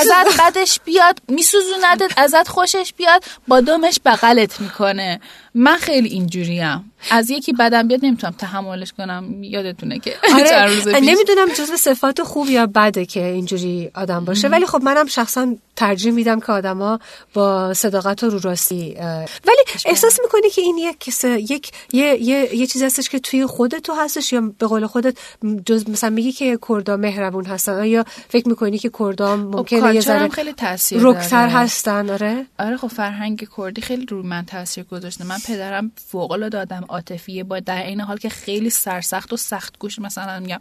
ازت 0.00 0.40
بدش 0.40 0.80
بیاد 0.84 1.18
میسوزوندت 1.28 2.12
ازت 2.16 2.48
خوشش 2.48 2.94
بیاد 2.96 3.24
با 3.48 3.60
دمش 3.60 4.00
بغلت 4.04 4.60
می‌کنه. 4.60 5.20
من 5.54 5.76
خیلی 5.76 6.08
اینجوریم. 6.08 6.93
از 7.10 7.30
یکی 7.30 7.52
بدم 7.52 7.88
بیاد 7.88 8.04
نمی‌تونم 8.04 8.34
تحملش 8.38 8.92
کنم. 8.92 9.42
یادتونه 9.42 9.98
که 9.98 10.14
آره 10.34 11.00
نمی‌دونم 11.00 11.48
جزو 11.58 11.76
صفات 11.76 12.22
خوب 12.22 12.50
یا 12.50 12.66
بده 12.66 13.06
که 13.06 13.24
اینجوری 13.24 13.90
آدم 13.94 14.24
باشه. 14.24 14.48
ولی 14.48 14.66
خب 14.66 14.82
منم 14.82 15.06
شخصا 15.06 15.56
ترجیح 15.76 16.12
میدم 16.12 16.40
که 16.40 16.52
آدما 16.52 16.98
با 17.34 17.74
صداقت 17.74 18.24
و 18.24 18.30
رو 18.30 18.38
راستی 18.38 18.94
ولی 19.46 19.64
احساس 19.86 20.20
می‌کنی 20.22 20.50
که 20.50 20.62
این 20.62 20.78
یک 20.78 21.24
یک 21.24 21.70
یه 21.92 22.22
یه 22.22 22.54
یه 22.54 22.66
چیز 22.66 22.82
هستش 22.82 23.08
که 23.08 23.18
توی 23.18 23.46
خودت 23.46 23.82
تو 23.82 23.94
هستش 23.94 24.32
یا 24.32 24.52
به 24.58 24.66
قول 24.66 24.86
خودت 24.86 25.18
جز 25.66 25.88
مثلا 25.88 26.10
میگی 26.10 26.32
که 26.32 26.58
کردا 26.68 26.96
مهربون 26.96 27.44
هستن؟ 27.44 27.84
یا 27.84 28.04
فکر 28.28 28.48
می‌کنی 28.48 28.78
که 28.78 28.90
کردا 28.98 29.36
خب، 29.36 29.42
ممکنه 29.42 29.94
یه 29.94 30.00
ذره 30.00 30.28
خیلی 30.28 30.52
تاثیر 30.52 30.98
رکتر 31.02 31.48
هستن؟ 31.48 32.10
آره. 32.10 32.46
آره 32.58 32.76
خب 32.76 32.88
فرهنگ 32.88 33.48
کردی 33.56 33.82
خیلی 33.82 34.06
رو 34.06 34.22
من 34.22 34.44
تاثیر 34.44 34.84
گذاشته. 34.84 35.24
من 35.24 35.38
پدرم 35.46 35.92
فوق 36.10 36.30
العاده 36.30 36.58
آدم 36.58 36.84
عاطفیه 36.94 37.44
با 37.44 37.60
در 37.60 37.86
این 37.86 38.00
حال 38.00 38.16
که 38.16 38.28
خیلی 38.28 38.70
سرسخت 38.70 39.32
و 39.32 39.36
سخت 39.36 39.78
گوش 39.78 39.98
مثلا 39.98 40.40
میگم 40.40 40.58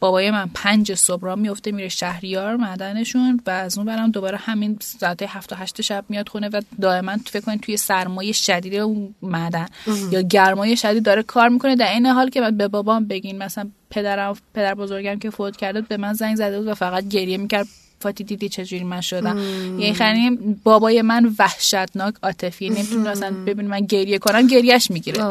بابای 0.00 0.30
من 0.30 0.50
پنج 0.54 0.94
صبح 0.94 1.22
را 1.22 1.36
میفته 1.36 1.72
میره 1.72 1.88
شهریار 1.88 2.56
معدنشون 2.56 3.40
و 3.46 3.50
از 3.50 3.78
اون 3.78 3.86
برم 3.86 4.10
دوباره 4.10 4.36
همین 4.36 4.78
ساعت 4.80 5.22
هفت 5.22 5.52
و 5.52 5.56
هشت 5.56 5.80
شب 5.80 6.04
میاد 6.08 6.28
خونه 6.28 6.48
و 6.48 6.60
دائما 6.80 7.16
فکر 7.26 7.40
کنید 7.40 7.60
توی 7.60 7.76
سرمایه 7.76 8.32
شدید 8.32 8.74
اون 8.74 9.14
معدن 9.22 9.66
یا 10.10 10.20
گرمای 10.20 10.76
شدید 10.76 11.04
داره 11.04 11.22
کار 11.22 11.48
می‌کنه. 11.48 11.76
در 11.76 11.92
این 11.92 12.06
حال 12.06 12.30
که 12.30 12.50
به 12.50 12.68
بابام 12.68 13.06
بگین 13.06 13.38
مثلا 13.38 13.70
پدرم 13.90 14.36
پدر 14.54 14.74
بزرگم 14.74 15.18
که 15.18 15.30
فوت 15.30 15.56
کرده 15.56 15.80
به 15.80 15.96
من 15.96 16.12
زنگ 16.12 16.36
زده 16.36 16.58
بود 16.58 16.68
و 16.68 16.74
فقط 16.74 17.08
گریه 17.08 17.36
می‌کرد. 17.36 17.66
فاتی 18.00 18.24
دیدی 18.24 18.48
چجوری 18.48 18.84
من 18.84 19.00
شدم؟ 19.00 19.38
یعنی 19.78 19.94
خیلی 19.94 20.38
بابای 20.64 21.02
من 21.02 21.34
وحشتناک 21.38 22.14
عاطفی 22.22 22.70
نمی‌تونه 22.70 23.10
اصلا 23.10 23.34
ببین 23.46 23.68
من 23.68 23.80
گریه 23.80 24.18
کنم 24.18 24.46
گریهش 24.46 24.90
می‌گیره. 24.90 25.24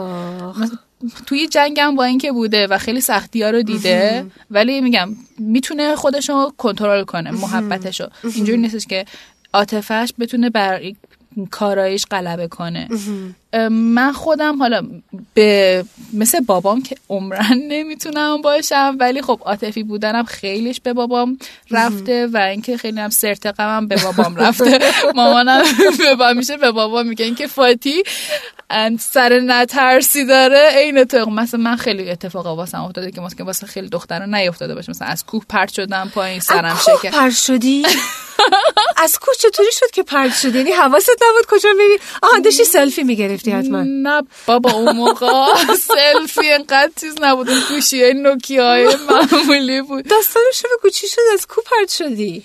توی 1.26 1.47
جنگم 1.47 1.95
با 1.95 2.04
اینکه 2.04 2.32
بوده 2.32 2.67
و 2.67 2.78
خیلی 2.78 3.02
سختی 3.02 3.43
ها 3.43 3.49
رو 3.49 3.62
دیده 3.63 4.26
ولی 4.52 4.82
میگم 4.82 5.10
می‌تونه 5.38 5.95
خودش 5.95 6.30
رو 6.30 6.54
کنترل 6.58 7.04
کنه 7.04 7.32
محبتشو. 7.32 8.08
اینجوری 8.36 8.58
نیستش 8.58 8.86
که 8.86 9.06
عاطفهش 9.54 10.13
بتونه 10.19 10.49
بر 10.49 10.82
کارایش 11.52 12.06
غلبه 12.06 12.47
کنه. 12.47 12.88
من 13.70 14.12
خودم 14.12 14.60
حالا 14.60 14.88
به 15.34 15.86
مثل 16.13 16.39
بابام 16.39 16.82
که 16.82 16.96
عمرن 17.10 17.58
نمی‌تونم 17.68 18.42
باشم 18.42 18.98
ولی 19.00 19.22
خب 19.22 19.39
عاطفی 19.46 19.84
بودنم 19.84 20.24
خیلیش 20.24 20.82
به 20.82 20.94
بابام 20.94 21.38
رفته 21.72 22.28
و 22.28 22.38
اینکه 22.38 22.78
خیلی 22.78 23.00
هم 23.00 23.10
سرتقمم 23.10 23.88
به 23.88 23.96
بابام 24.04 24.36
رفته. 24.36 24.80
مامانم 25.16 25.63
به 25.98 26.16
بابا 26.16 26.34
میشه 26.34 26.58
به 26.58 26.72
بابا 26.72 27.04
میگه 27.04 27.26
اینکه 27.26 27.48
فاتی 27.48 28.04
سر 29.00 29.39
نترسی 29.39 30.26
داره. 30.26 30.70
عین 30.76 31.04
تو. 31.04 31.30
مثلا 31.30 31.60
من 31.60 31.76
خیلی 31.76 32.10
اتفاقا 32.10 32.56
واسم 32.56 32.84
افتاده 32.84 33.12
که 33.12 33.22
مثلا 33.22 33.46
واسه 33.46 33.68
خیلی 33.68 33.89
دخترا 33.89 34.26
نیافتاده 34.26 34.76
باشه. 34.76 34.89
مثلا 34.89 35.08
از 35.08 35.26
کوه 35.26 35.44
پرت 35.50 35.74
شدم 35.74 36.12
پایین 36.16 36.39
سرم 36.39 36.80
شکه 36.86 37.10
پرت 37.10 37.34
شدی؟ 37.34 37.86
از 39.04 39.20
کوه 39.20 39.34
چطوری 39.39 39.72
شد 39.72 39.92
که 39.92 40.04
پرت 40.04 40.34
شدی 40.34 40.58
یعنی 40.58 40.72
حواست 40.72 41.10
نبود 41.10 41.46
کجا 41.48 41.70
میری؟ 41.78 42.00
آها 42.22 42.39
داشتی 42.39 42.63
سلفی 42.63 43.04
می‌گرفتی. 43.04 43.42
حتما. 43.51 43.84
نه 43.84 44.21
بابا 44.47 44.71
اون 44.71 44.95
موقع 44.95 45.27
سلفی 45.65 46.51
انقدر 46.51 46.91
چیز 47.01 47.15
نبود 47.21 47.49
اون 47.49 47.62
گوشی 47.69 48.13
نوکیا 48.13 48.67
های 48.67 48.97
معمولی 49.10 49.82
بود. 49.82 50.08
داستانش 50.08 50.63
به 50.84 50.89
چی 50.89 51.08
شد؟ 51.08 51.21
از 51.34 51.47
کوه 51.47 51.63
پرت 51.63 51.89
شدی؟ 51.89 52.43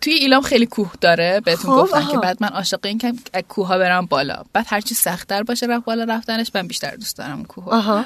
توی 0.00 0.12
ایلام 0.12 0.42
خیلی 0.42 0.66
کوه 0.66 0.92
داره 1.00 1.40
بهتون 1.44 1.76
خب 1.76 1.82
گفتن 1.82 2.06
که 2.06 2.18
بعد 2.18 2.36
من 2.40 2.48
عاشق 2.48 2.80
این 2.84 2.98
که 2.98 3.12
کوه 3.48 3.66
ها 3.66 3.78
برم 3.78 4.06
بالا. 4.06 4.42
بعد 4.52 4.66
هرچی 4.68 4.94
سختتر 4.94 5.42
باشه 5.42 5.66
رفت 5.66 5.84
بالا 5.84 6.04
رفتنش 6.04 6.50
من 6.54 6.66
بیشتر 6.66 6.96
دوست 6.96 7.16
دارم 7.16 7.44
کوه 7.44 8.04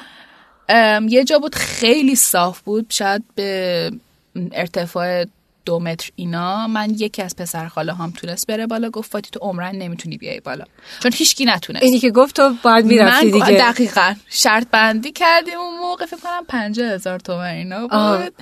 یه 1.07 1.23
جا 1.23 1.39
بود 1.39 1.55
خیلی 1.55 2.15
صاف 2.15 2.61
بود 2.61 2.85
شاید 2.89 3.23
به 3.35 3.91
ارتفاع 4.51 5.25
دو 5.65 5.79
متر 5.79 6.09
اینا 6.15 6.67
من 6.67 6.89
یکی 6.89 7.21
از 7.21 7.35
پسر 7.35 7.67
خاله 7.67 7.93
هم 7.93 8.11
تونست 8.11 8.47
بره 8.47 8.67
بالا. 8.67 8.89
گفت 8.89 9.11
فاتی 9.11 9.29
تو 9.29 9.39
عمرن 9.39 9.75
نمی‌تونی 9.75 10.17
بیای 10.17 10.39
بالا. 10.39 10.65
چون 11.03 11.11
هیچکی 11.15 11.45
نتونست. 11.45 11.83
اینی 11.83 11.99
که 11.99 12.11
گفت 12.11 12.35
تو 12.35 12.55
باید 12.63 12.85
می‌رفتی 12.85 13.31
دیگه. 13.31 13.45
دقیقا 13.45 14.13
شرط 14.29 14.67
بندی 14.71 15.11
کردیم 15.11 15.59
اون 15.59 15.79
موقع 15.79 16.05
فکر 16.05 16.17
کنم 16.17 16.45
پنجه 16.47 16.93
هزار 16.93 17.19
تومن 17.19 17.53
اینا 17.53 17.87
بود. 17.87 18.33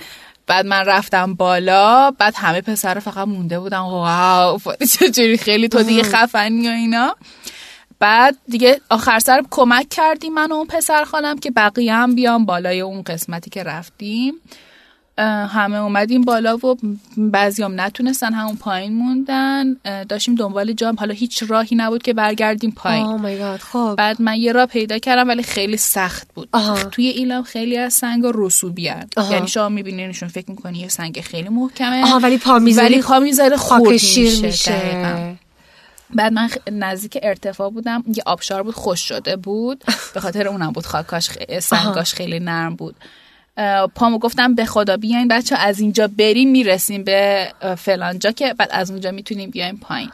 بعد 0.46 0.66
من 0.66 0.84
رفتم 0.86 1.34
بالا 1.34 2.10
بعد 2.10 2.34
همه 2.36 2.60
پسر 2.60 2.98
فقط 2.98 3.28
مونده 3.28 3.60
بودن 3.60 3.78
واو 3.78 4.60
چجوری؟ 4.98 5.36
خیلی 5.36 5.68
تو 5.68 5.82
دیگه 5.82 6.02
خفنی 6.02 6.68
و 6.68 6.70
اینا. 6.70 7.16
بعد 7.98 8.36
دیگه 8.48 8.80
آخر 8.90 9.18
سر 9.18 9.42
کمک 9.50 9.88
کردیم 9.88 10.34
من 10.34 10.52
و 10.52 10.54
اون 10.54 10.66
پسر 10.66 11.04
خالم 11.04 11.38
که 11.38 11.50
بقیه 11.50 11.94
هم 11.94 12.14
بیام 12.14 12.44
بالای 12.44 12.80
اون 12.80 13.02
قسمتی 13.02 13.50
که 13.50 13.62
رفتیم. 13.62 14.34
همه 15.26 15.76
اومدیم 15.76 16.22
بالا 16.22 16.56
و 16.56 16.76
بعضیام 17.16 17.80
نتونستن 17.80 18.32
همون 18.32 18.56
پایین 18.56 18.92
موندن. 18.92 19.76
داشتیم 20.08 20.34
دنبال 20.34 20.72
جام. 20.72 20.96
حالا 20.98 21.14
هیچ 21.14 21.42
راهی 21.48 21.76
نبود 21.76 22.02
که 22.02 22.12
برگردیم 22.12 22.70
پایین. 22.70 23.06
Oh 23.18 23.60
خب. 23.60 23.94
بعد 23.98 24.22
من 24.22 24.34
یه 24.34 24.52
راه 24.52 24.66
پیدا 24.66 24.98
کردم 24.98 25.28
ولی 25.28 25.42
خیلی 25.42 25.76
سخت 25.76 26.28
بود. 26.34 26.48
آه. 26.52 26.84
توی 26.84 27.06
ایلام 27.06 27.42
خیلی 27.42 27.78
از 27.78 27.94
سنگ 27.94 28.22
رسوبی 28.34 28.82
یعنی 28.82 29.48
شما 29.48 29.68
میبینینشون 29.68 30.28
فکر 30.28 30.50
می‌کنی 30.50 30.78
یه 30.78 30.88
سنگ 30.88 31.20
خیلی 31.20 31.48
محکمه. 31.48 32.02
آها 32.02 32.18
ولی 32.18 32.38
پا 32.38 32.58
می‌ذاری 32.58 32.94
ولی 32.94 33.02
پا 33.02 33.18
می‌ذاره 33.18 33.56
خورد 33.56 33.92
میشه, 33.92 34.46
میشه. 34.46 35.36
بعد 36.14 36.32
من 36.32 36.50
نزدیک 36.72 37.18
ارتفاع 37.22 37.70
بودم. 37.70 38.04
یه 38.16 38.22
آبشار 38.26 38.62
بود 38.62 38.74
خوش 38.74 39.00
شده 39.08 39.36
بود. 39.36 39.84
به 40.14 40.20
خاطر 40.20 40.48
اونم 40.48 40.72
بود 40.72 40.86
خاکاش 40.86 41.30
سنگاش 41.60 42.14
خیلی 42.14 42.40
نرم 42.40 42.76
بود. 42.76 42.96
پامو 43.94 44.18
گفتم 44.18 44.54
به 44.54 44.64
خدا 44.64 44.96
بیاین 44.96 45.28
بچه 45.28 45.56
از 45.56 45.80
اینجا 45.80 46.08
بریم 46.18 46.50
می‌رسیم 46.50 47.04
به 47.04 47.48
فلانجا 47.78 48.30
که 48.30 48.54
بعد 48.54 48.68
از 48.72 48.90
اونجا 48.90 49.10
می‌تونیم 49.10 49.50
بیایم 49.50 49.76
پایین. 49.76 50.10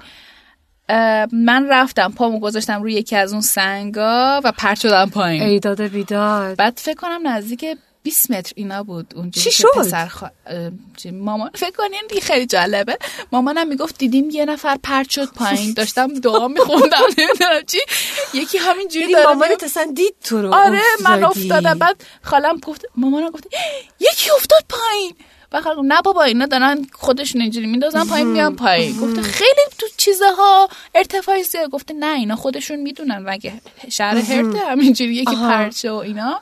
من 1.33 1.67
رفتم 1.71 2.13
پامو 2.17 2.41
گذاشتم 2.41 2.83
روی 2.83 2.93
یکی 2.93 3.17
از 3.17 3.33
اون 3.33 3.41
سنگا 3.41 4.41
و 4.45 4.53
پرت 4.53 4.81
شدم 4.81 5.11
پایین. 5.11 5.43
ایداد 5.43 5.83
بیداد. 5.83 6.57
بعد 6.57 6.77
فکر 6.77 6.95
کنم 6.95 7.29
نزدیک 7.29 7.65
20 8.07 8.31
متر 8.31 8.53
اینا 8.57 8.83
بود. 8.83 9.13
اونجا 9.17 9.43
چی 9.43 9.51
شد؟ 9.51 9.69
پسر 9.77 10.07
خوا... 10.07 10.29
مامان 11.13 11.51
فکر 11.55 11.71
کنین 11.71 12.03
دیگه 12.09 12.21
خیلی 12.21 12.47
جالبه. 12.47 12.99
مامانم 13.33 13.69
می‌گفت 13.69 13.99
دیدیم 13.99 14.31
یه 14.31 14.45
نفر 14.45 14.77
پرت 14.83 15.11
شد 15.11 15.33
پایین. 15.33 15.73
داشتم 15.73 16.15
دعا 16.15 16.49
میخوندم. 16.49 16.99
نمی‌دونم 17.19 17.63
چی. 17.67 17.79
یکی 18.35 18.59
همینجوری 18.59 19.13
داره 19.13 19.27
مامانت 19.27 19.65
اصلا 19.65 19.93
دید 19.95 20.15
تو 20.25 20.43
رو 20.43 20.55
آره 20.55 20.81
من 21.05 21.25
افتادم. 21.25 21.79
بعد 21.79 22.05
خالم 22.23 22.59
گفت 22.59 22.85
مامانم 22.97 23.31
گفت 23.31 23.47
یکی 24.01 24.31
افتاد 24.31 24.65
پایین. 24.69 25.13
و 25.53 25.83
نه 25.83 26.03
بابا 26.03 26.23
اینا 26.23 26.47
دارن 26.47 26.87
خودشون 26.93 27.41
اینجوری 27.41 27.67
میندازن 27.67 28.05
پایین 28.05 28.29
میان 28.29 28.57
پایین. 28.65 29.01
گفته 29.01 29.23
خیلی 29.23 29.61
تو 29.79 29.87
چیزها 29.97 30.69
ارتفاعی 30.95 31.43
زیاد. 31.43 31.71
گفته 31.71 31.95
نه 31.95 32.15
اینا 32.15 32.37
خودشون 32.37 32.81
می‌دونن. 32.81 33.19
مگه 33.19 33.53
شهر 33.91 34.17
هرته 34.33 34.59
همینجوری 34.59 35.15
یکی 35.15 35.37
پرچه 35.37 35.91
و 35.91 35.95
اینا. 35.95 36.41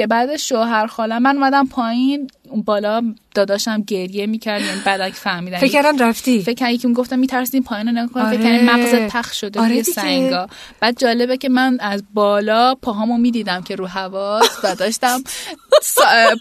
که 0.00 0.06
بعد 0.06 0.36
شوهر 0.36 0.86
خاله 0.86 1.18
من 1.18 1.36
اومدم 1.36 1.66
پایین 1.66 2.30
اون 2.48 2.62
بالا 2.62 3.14
داداشم 3.34 3.82
گریه 3.82 4.26
می‌کرد 4.26 4.62
یعنی 4.62 4.80
بعد 4.84 5.10
فهمیدن. 5.10 5.58
فکر 5.58 5.72
کردم 5.72 5.98
رفتی. 5.98 6.42
فکر 6.42 6.54
کردم 6.54 6.72
یکی 6.72 6.92
گفتم 6.92 7.18
میترسیم 7.18 7.62
پایین 7.62 7.88
رو 7.88 7.92
نگاه 7.92 8.26
آره. 8.26 8.36
فکر 8.36 8.42
کردم 8.42 8.64
مغزت 8.64 9.16
پخ 9.16 9.32
شده 9.32 9.60
آره 9.60 9.82
سنگا. 9.82 10.48
بعد 10.80 10.98
جالبه 10.98 11.36
که 11.36 11.48
من 11.48 11.78
از 11.80 12.02
بالا 12.14 12.74
پاهامو 12.74 13.16
می‌دیدم 13.18 13.62
که 13.62 13.76
رو 13.76 13.86
هواست 13.86 14.64
و 14.64 14.74
داشتم 14.74 15.22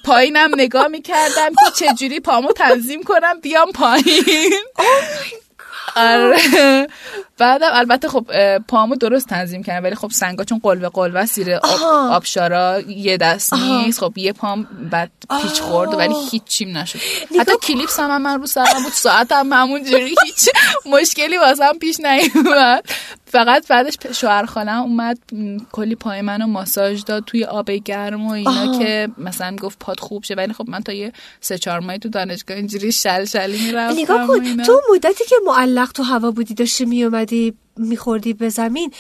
پایینم 0.06 0.50
نگاه 0.58 0.88
می‌کردم 0.88 1.50
که 1.80 1.86
چجوری 1.86 2.20
پامو 2.20 2.52
تنظیم 2.52 3.04
کنم 3.04 3.40
بیام 3.40 3.72
پایین. 3.72 4.54
Oh 4.78 5.50
آره. 5.96 6.88
بعدم 7.40 7.70
البته 7.74 8.08
خب 8.08 8.26
پامو 8.68 8.96
درست 8.96 9.28
تنظیم 9.28 9.64
کردم 9.64 9.84
ولی 9.84 9.96
خب 9.96 10.12
سنگا 10.12 10.44
چون 10.44 10.60
قلوه 10.64 10.90
قلوه 10.90 11.20
است، 11.20 11.36
زیر 11.36 11.54
آب 11.54 11.64
آها. 11.64 12.16
آبشارا 12.16 12.82
یه 12.88 13.18
دست. 13.18 13.54
نیست 13.54 14.00
خب 14.00 14.18
یه 14.18 14.34
پام 14.34 14.68
بعد 14.92 15.12
پیچ 15.42 15.62
خورد 15.62 15.94
ولی 15.94 16.14
هیچیم 16.32 16.78
نشد 16.78 17.00
نگاه 17.32 17.42
حتی 17.42 17.52
کلیپس 17.62 18.00
هم 18.00 18.22
من 18.22 18.40
رو 18.40 18.46
سرم 18.48 18.84
بود 18.84 18.94
ساعتم 18.94 19.54
همون 19.54 19.84
جوری 19.84 20.16
هیچ 20.26 20.50
مشکلی 20.86 21.38
واسم 21.38 21.74
پیش 21.82 22.00
نیومد 22.00 22.86
فقط 23.26 23.68
بعدش 23.68 23.98
شوهر 24.16 24.46
خالم 24.46 24.82
اومد 24.82 25.20
کلی 25.72 25.96
پای 25.96 26.22
منو 26.22 26.48
ماساژ 26.48 27.04
داد 27.04 27.24
توی 27.26 27.44
آب 27.44 27.72
گرم 27.72 28.28
و 28.28 28.32
اینا 28.32 28.52
آها. 28.52 28.80
که 28.80 29.10
مثلا 29.18 29.56
گفت 29.56 29.80
پاد 29.80 30.00
خوب 30.00 30.24
شه 30.24 30.36
ولی 30.36 30.54
خب 30.54 30.70
من 30.70 30.82
تا 30.82 30.94
یه 30.94 31.14
سه 31.42 31.58
چهار 31.58 31.80
ماهی 31.80 32.00
تو 32.00 32.10
دانشگاه 32.10 32.58
اینجوری 32.58 32.92
شلشلی 32.92 33.66
می‌رفتم 33.66 34.00
نگاه 34.00 34.28
کن 34.28 34.64
تو 34.64 34.82
مدتی 34.94 35.26
که 35.30 35.36
معلق 35.46 35.92
تو 35.92 36.04
هوا 36.04 36.32
بودی 36.32 36.54
داشتی 36.54 36.86
میومدی 37.32 37.54
میخوردی 37.78 38.34
به 38.34 38.50
زمین 38.50 38.92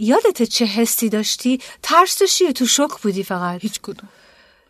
یادت 0.00 0.42
چه 0.42 0.64
حسی 0.64 1.08
داشتی؟ 1.08 1.60
ترس 1.82 2.18
داشتی 2.18 2.52
تو 2.52 2.66
شک 2.66 3.00
بودی 3.02 3.22
فقط؟ 3.22 3.60
هیچ 3.60 3.80
کدوم. 3.80 4.08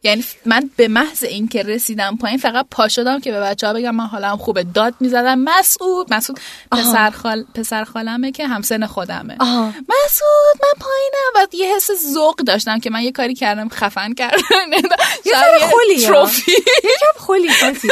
یعنی 0.04 0.24
من 0.46 0.70
به 0.76 0.88
محض 0.88 1.24
اینکه 1.24 1.62
رسیدم 1.62 2.16
پایین 2.16 2.38
فقط 2.38 2.66
پا 2.70 2.88
شدم 2.88 3.20
که 3.20 3.32
به 3.32 3.40
بچه 3.40 3.66
ها 3.66 3.72
بگم 3.72 3.94
من 3.94 4.06
حالم 4.06 4.36
خوبه 4.36 4.62
داد 4.62 4.94
می‌زدم. 5.00 5.38
مسعود 5.38 6.14
مسعود 6.14 6.40
پسر 6.72 7.10
خال 7.10 7.44
پسر 7.54 7.84
خالمه 7.84 8.32
که 8.32 8.46
همسن 8.46 8.86
خودمه. 8.86 9.36
آها. 9.40 9.66
مسعود 9.66 10.56
من 10.62 10.80
پایینم. 10.80 11.34
و 11.34 11.46
یه 11.52 11.76
حس 11.76 11.90
ذوق 12.12 12.36
داشتم 12.36 12.80
که 12.80 12.90
من 12.90 13.02
یه 13.02 13.12
کاری 13.12 13.34
کردم 13.34 13.68
خفن 13.68 14.14
کردم. 14.14 14.36
یه 15.26 15.36
ها. 15.36 16.06
تروفی. 16.06 16.52
یکم 16.52 17.18
خلی 17.18 17.48
فاتی 17.48 17.88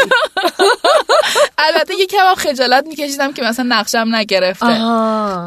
البته 1.59 1.95
یه 1.99 2.07
کم 2.07 2.35
خجالت 2.35 2.87
میکشیدم 2.87 3.33
که 3.33 3.43
مثلا 3.43 3.67
نقشم 3.69 4.15
نگرفته. 4.15 4.67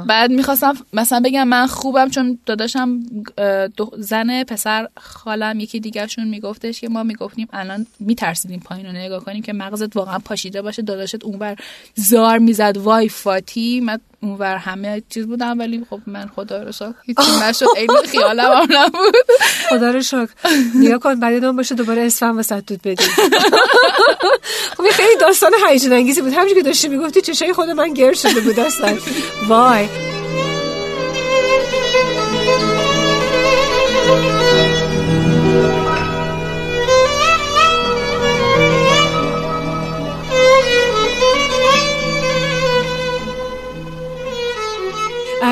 بعد 0.08 0.32
می‌خواستم 0.32 0.78
مثلا 0.94 1.20
بگم 1.20 1.48
من 1.48 1.68
خوبم 1.68 2.10
چون 2.10 2.40
داداشم 2.46 3.00
زن 3.98 4.44
پسر 4.44 4.88
خالم 4.98 5.60
یکی 5.60 5.80
دیگرشون 5.80 6.28
میگفتش 6.56 6.82
که 6.82 6.90
ما 6.90 7.04
می‌گفتیم 7.04 7.48
الان 7.54 7.88
میترسیدیم 8.00 8.60
پایین 8.60 8.86
رو 8.86 8.92
نگاه 8.92 9.24
کنیم 9.24 9.42
که 9.42 9.54
مغزت 9.54 9.96
واقعا 9.96 10.20
پاشیده 10.20 10.62
باشه 10.62 10.82
داداشت 10.82 11.24
اونور 11.24 11.56
زار 11.96 12.38
می‌زد 12.38 12.78
وای 12.78 13.10
فاتی 13.10 13.80
من 13.80 14.00
اونور 14.22 14.56
همه 14.56 15.04
چیز 15.10 15.28
بودم 15.28 15.60
ولی 15.60 15.86
خب 15.90 16.00
من 16.08 16.28
خدا 16.36 16.64
رو 16.64 16.72
شکر 16.72 16.94
هیچی 17.06 17.32
نشد 17.44 17.66
این 17.78 17.90
خیالم 18.06 18.52
هم 18.52 18.68
نبود. 18.72 19.16
خدا 19.70 19.92
رو 19.92 20.02
شکر. 20.02 20.30
نگاه 20.76 21.00
کن 21.00 21.20
بعد 21.20 21.44
اون 21.44 21.56
باشه 21.56 21.76
دوباره 21.76 22.02
اسفن 22.02 22.30
وسط 22.32 22.66
دود 22.66 22.82
بدیم. 22.82 23.08
خب 24.78 24.84
خیلی 24.92 25.18
داستان 25.20 25.52
هیجان 25.70 25.94
انگیزی 25.94 26.22
بود. 26.22 26.34
همونجوری 26.34 26.62
که 26.62 26.66
داشتی 26.68 26.88
می‌گفتی 26.88 27.22
چشای 27.22 27.54
خود 27.54 27.70
من 27.70 27.94
گر 27.94 28.14
شده 28.14 28.42
بود 28.42 28.60
اصلا. 28.60 28.98
وای. 29.48 29.88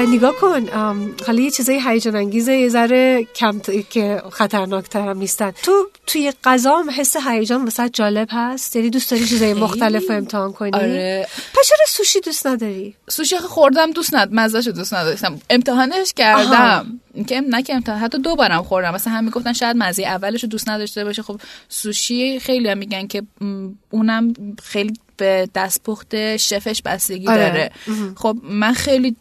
نگاه 0.05 0.35
کن 0.35 0.69
حالا 1.27 1.41
یه 1.41 1.51
چیزای 1.51 1.81
هیجان 1.85 2.15
انگیزه 2.15 2.53
یه 2.53 2.69
ذره 2.69 3.23
کم 3.35 3.59
ت- 3.59 3.89
که 3.89 4.21
خطرناکتر 4.31 5.01
هم 5.01 5.17
نیستن. 5.17 5.51
تو 5.51 5.89
توی 6.07 6.33
غذا 6.43 6.77
هم 6.77 6.89
حس 6.89 7.15
هیجان 7.27 7.63
واسه 7.63 7.89
جالب 7.89 8.27
هست؟ 8.31 8.75
یعنی 8.75 8.89
دوست 8.89 9.11
داری 9.11 9.25
چیزای 9.25 9.53
مختلف 9.53 10.09
رو 10.09 10.15
امتحان 10.15 10.53
کنی؟ 10.53 10.71
آره. 10.73 11.27
پس 11.53 11.67
چرا 11.69 11.85
سوشی 11.87 12.19
دوست 12.21 12.47
نداری؟ 12.47 12.95
سوشی 13.09 13.37
خوردم 13.37 13.91
دوست 13.91 14.13
ند 14.13 14.29
مزهشو 14.33 14.71
دوست 14.71 14.93
نداشتم. 14.93 15.39
امتحانش 15.49 16.13
کردم. 16.15 16.99
که 17.27 17.41
نه 17.41 17.63
که 17.63 17.75
امتحان 17.75 17.99
حتی 17.99 18.17
دو 18.17 18.35
بارم 18.35 18.63
خوردم. 18.63 18.93
مثلا 18.93 19.13
هم 19.13 19.23
می‌گفتن 19.23 19.53
شاید 19.53 19.77
مزه 19.77 20.03
اولش 20.03 20.43
رو 20.43 20.49
دوست 20.49 20.69
نداشته 20.69 21.03
باشه. 21.03 21.21
خب 21.21 21.41
سوشی 21.69 22.39
خیلی 22.39 22.69
هم 22.69 22.77
میگن 22.77 23.07
که 23.07 23.23
اونم 23.89 24.33
خیلی 24.63 24.93
به 25.17 25.49
دستپخت 25.55 26.37
شفش 26.37 26.81
بستگی 26.85 27.27
آره. 27.27 27.49
داره. 27.49 27.71
خب 28.15 28.37
من 28.43 28.73
خیلی 28.73 29.15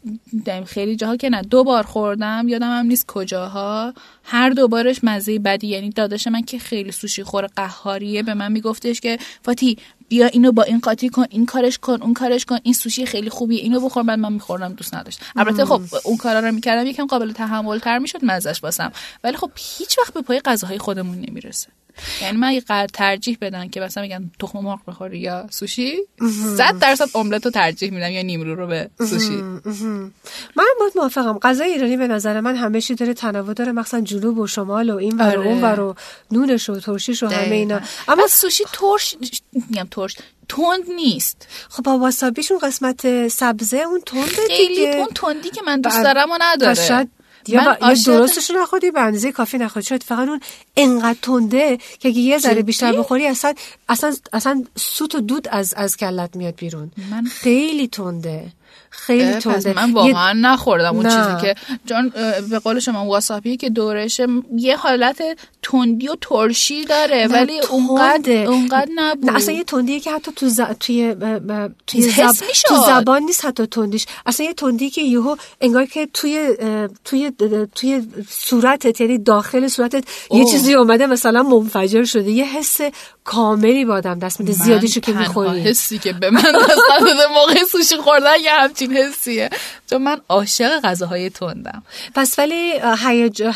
دم- 0.44 0.64
خیلی 0.64 0.96
جاها 0.96 1.16
که 1.16 1.30
نه 1.30 1.42
دو 1.42 1.64
بار 1.64 1.82
خوردم 1.82 2.44
یادم 2.48 2.78
هم 2.78 2.86
نیست 2.86 3.06
کجاها. 3.06 3.94
هر 4.24 4.50
دو 4.50 4.68
بارش 4.68 5.00
مزه 5.02 5.38
بدی. 5.38 5.66
یعنی 5.66 5.90
داداش 5.90 6.26
من 6.26 6.42
که 6.42 6.58
خیلی 6.58 6.92
سوشی 6.92 7.22
خور 7.22 7.46
قهاریه 7.46 8.22
به 8.22 8.34
من 8.34 8.52
میگفتش 8.52 9.00
که 9.00 9.18
فاتی 9.44 9.78
بیا 10.08 10.26
اینو 10.26 10.52
با 10.52 10.62
این 10.62 10.80
قاطی 10.80 11.08
کن 11.08 11.24
این 11.30 11.46
کارش 11.46 11.78
کن 11.78 12.02
اون 12.02 12.14
کارش 12.14 12.44
کن. 12.44 12.58
این 12.62 12.74
سوشی 12.74 13.06
خیلی 13.06 13.30
خوبیه 13.30 13.60
اینو 13.60 13.80
بخور. 13.80 14.02
بعد 14.02 14.18
من 14.18 14.32
میخوردم 14.32 14.72
دوست 14.72 14.94
نداشت. 14.94 15.20
البته 15.36 15.64
خب 15.64 15.82
اون 16.04 16.16
کارا 16.16 16.40
رو 16.40 16.52
می‌کردم 16.52 16.86
یکم 16.86 17.06
قابل 17.06 17.32
تحمل 17.32 17.78
تر 17.78 17.98
می‌شد 17.98 18.24
مزش 18.24 18.60
باسم 18.60 18.92
ولی 19.24 19.36
خب 19.36 19.50
هیچ 19.56 19.98
وقت 19.98 20.14
به 20.14 20.22
پای 20.22 20.40
غذاهای 20.40 20.78
خودمون 20.78 21.18
نمی‌رسه. 21.18 21.68
یعنی 22.22 22.36
من 22.36 22.58
قرار 22.58 22.86
ترجیح 22.86 23.38
بدن 23.40 23.68
که 23.68 23.80
مثلا 23.80 24.02
میگن 24.02 24.30
تخم 24.40 24.58
مرغ 24.58 24.80
بخوری 24.86 25.18
یا 25.18 25.46
سوشی 25.50 25.96
صد 26.56 26.78
درصد 26.78 27.08
املت 27.14 27.44
رو 27.44 27.50
ترجیح 27.50 27.90
میدم 27.90 28.10
یا 28.10 28.22
نیمرو 28.22 28.54
رو 28.54 28.66
به 28.66 28.90
سوشی. 28.98 29.36
من 30.56 30.64
باید 30.80 30.92
موافقم. 30.96 31.38
غذای 31.38 31.70
ایرانی 31.70 31.96
به 31.96 32.06
نظر 32.06 32.40
من 32.40 32.56
همه 32.56 32.80
چی 32.80 32.94
داره 32.94 33.14
تنوع 33.14 33.54
داره 33.54 33.72
مخصوصا 33.72 34.00
جنوب 34.00 34.38
و 34.38 34.46
شمال 34.46 34.90
و 34.90 34.96
این 34.96 35.16
ور 35.16 35.36
و 35.36 35.40
آره. 35.40 35.48
اون 35.48 35.62
ور 35.62 35.80
و 35.80 35.94
نونش 36.30 36.70
و 36.70 36.80
ترشیش 36.80 37.22
و 37.22 37.26
همه 37.26 37.54
اینا. 37.54 37.80
اما 38.08 38.26
سوشی 38.26 38.64
ترش 38.72 39.16
میگم 39.52 39.88
ترش 39.90 40.16
تند 40.48 40.90
نیست. 40.96 41.48
خب 41.68 41.82
با 41.82 41.98
واسابیش 41.98 42.50
اون 42.50 42.60
قسمت 42.60 43.28
سبزه 43.28 43.76
اون 43.76 44.00
تنده 44.06 44.46
خیلی 44.48 44.76
دیگه. 44.76 44.96
اون 44.96 45.08
تندی 45.14 45.50
که 45.50 45.62
من 45.66 45.80
دوست 45.80 46.02
دارم 46.02 46.30
و 46.30 46.38
نداره. 46.40 47.08
یا. 47.48 47.60
یا 47.80 47.88
درستش 48.06 48.50
رو 48.50 48.60
نخوردی 48.62 48.90
به 48.90 49.00
اندازه 49.00 49.32
کافی 49.32 49.58
نخوردی 49.58 49.88
شاید 49.88 50.02
فقط 50.02 50.28
اون 50.28 50.40
انقدر 50.76 51.18
تنده 51.22 51.76
که 51.98 52.08
اگه 52.08 52.18
یه 52.18 52.38
ذره؟ 52.38 52.62
بیشتر 52.62 52.92
بخوری 52.98 53.26
اصلا 53.26 53.54
اصلا 53.88 54.14
اصلا 54.32 54.64
سوت 54.76 55.14
و 55.14 55.20
دود 55.20 55.48
از 55.48 55.74
از 55.74 55.96
کلت 55.96 56.36
میاد 56.36 56.54
بیرون 56.56 56.90
من- 57.10 57.24
خیلی 57.24 57.88
تنده 57.88 58.52
خیلی 58.92 59.34
تنده 59.34 59.72
من 59.76 59.88
یه- 59.88 59.94
واقعا 59.94 60.32
نخوردم 60.32 60.96
اون 60.96 61.06
نه. 61.06 61.10
چیزی 61.16 61.40
که 61.40 61.54
اه، 62.16 62.40
به 62.40 62.58
قول 62.58 62.78
شما 62.78 63.06
واساپی 63.06 63.56
که 63.56 63.70
دورشه 63.70 64.26
یه 64.56 64.76
حالت 64.76 65.22
تندی 65.62 66.08
و 66.08 66.16
ترشی 66.20 66.84
داره 66.84 67.26
ولی 67.26 67.60
اونقدر. 67.60 68.32
اونقدر 68.44 68.88
نبود 68.94 69.30
نه 69.30 69.36
اصلا 69.36 69.54
یه 69.54 69.64
تندیه 69.64 70.00
که 70.00 70.12
حتی 70.12 70.32
تو 70.36 70.48
ز... 70.48 70.60
توی 70.80 71.14
ب- 71.14 71.24
ب- 71.24 71.70
توی, 71.86 72.02
زب... 72.02 72.32
تو 72.66 72.74
زبان 72.86 73.22
نیست 73.22 73.44
حتی 73.44 73.66
تندیش. 73.66 74.06
اصلا 74.26 74.46
یه 74.46 74.54
تندی 74.54 74.90
که 74.90 75.02
یهو 75.02 75.36
انگار 75.60 75.84
که 75.86 76.08
توی 76.14 76.56
توی 77.04 77.32
توی 77.74 78.02
صورتت 78.28 79.00
یعنی 79.00 79.18
داخل 79.18 79.68
صورتت 79.68 80.04
یه 80.30 80.40
اوه. 80.40 80.50
چیزی 80.52 80.74
اومده 80.74 81.06
مثلا 81.06 81.42
منفجر 81.42 82.04
شده. 82.04 82.30
یه 82.30 82.44
حس 82.44 82.80
کاملی 83.24 83.84
با 83.84 83.94
آدم 83.94 84.18
دست 84.18 84.40
میده. 84.40 84.52
زیادیشو 84.52 85.00
که 85.00 85.12
می‌خوری. 85.12 85.60
حسی 85.60 85.98
که 85.98 86.12
به 86.12 86.30
من 86.30 86.42
دست 86.42 86.80
داده 87.00 87.26
موقع 87.34 87.64
سوشی 87.72 87.96
خوردن 87.96 88.34
یه 88.44 88.50
همچین 88.82 88.96
حسیه. 88.96 89.50
چون 89.90 90.02
من 90.02 90.20
عاشق 90.28 90.80
غذاهای 90.80 91.30
تندم. 91.30 91.82
پس 92.14 92.38
ولی. 92.38 92.72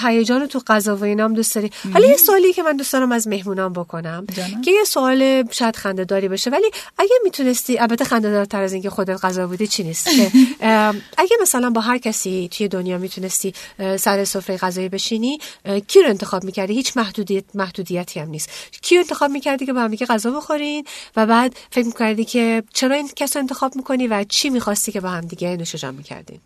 هیجان 0.03 0.47
تو 0.47 0.61
غذا 0.67 0.97
و 0.97 1.05
اینام 1.05 1.35
دوست 1.35 1.55
داری. 1.55 1.71
حالا 1.93 2.09
یه 2.09 2.17
سوالی 2.17 2.53
که 2.53 2.63
من 2.63 2.77
دوست 2.77 2.93
دارم 2.93 3.13
از 3.13 3.29
مهمونان 3.29 3.73
بکنم. 3.73 4.27
جانم. 4.37 4.61
که 4.61 4.71
یه 4.71 4.85
سوال 4.85 5.45
شاید 5.51 5.77
خنده 5.77 6.05
داری 6.05 6.29
بشه 6.29 6.51
ولی 6.51 6.71
اگه 6.99 7.15
می‌تونستی 7.25 7.79
البته 7.79 8.05
خنده 8.05 8.31
دارتر 8.31 8.63
از 8.63 8.73
اینکه 8.73 8.91
خودت 8.91 9.25
غذا 9.25 9.47
بودی 9.47 9.67
چی 9.67 9.85
نیست. 9.85 10.09
اگه 11.23 11.37
مثلا 11.43 11.71
با 11.71 11.81
هر 11.81 11.99
کسی 11.99 12.49
توی 12.53 12.69
دنیا 12.69 12.99
می‌تونستی 12.99 13.55
سر 13.99 14.25
سفره 14.25 14.57
غذایی 14.57 14.89
بشینی 14.89 15.39
کی 15.87 16.03
رو 16.03 16.09
انتخاب 16.09 16.45
می‌کردی؟ 16.45 16.75
هیچ 16.75 16.97
محدودیت 16.97 17.45
محدودیتی 17.55 18.21
هم 18.21 18.29
نیست. 18.29 18.51
کی 18.83 18.95
رو 18.95 19.01
انتخاب 19.01 19.31
می‌کردی 19.31 19.67
که 19.67 19.73
با 19.73 19.81
هم 19.81 19.95
غذا 19.97 20.31
بخورین؟ 20.31 20.85
و 21.17 21.27
بعد 21.27 21.57
فکر 21.71 21.87
می‌کردی 21.87 22.25
که 22.25 22.63
چرا 22.73 22.95
این 22.95 23.09
کس 23.17 23.37
رو 23.37 23.41
انتخاب 23.41 23.77
می‌کنی 23.77 24.07
و 24.07 24.25
چی 24.29 24.51
می‌خواستی 24.51 24.93
که 24.93 25.01
با 25.01 25.09
هم 25.17 25.27
دیگه 25.27 25.57
نوش 25.57 25.75
جان 25.75 25.95
می‌کردین. 25.95 26.41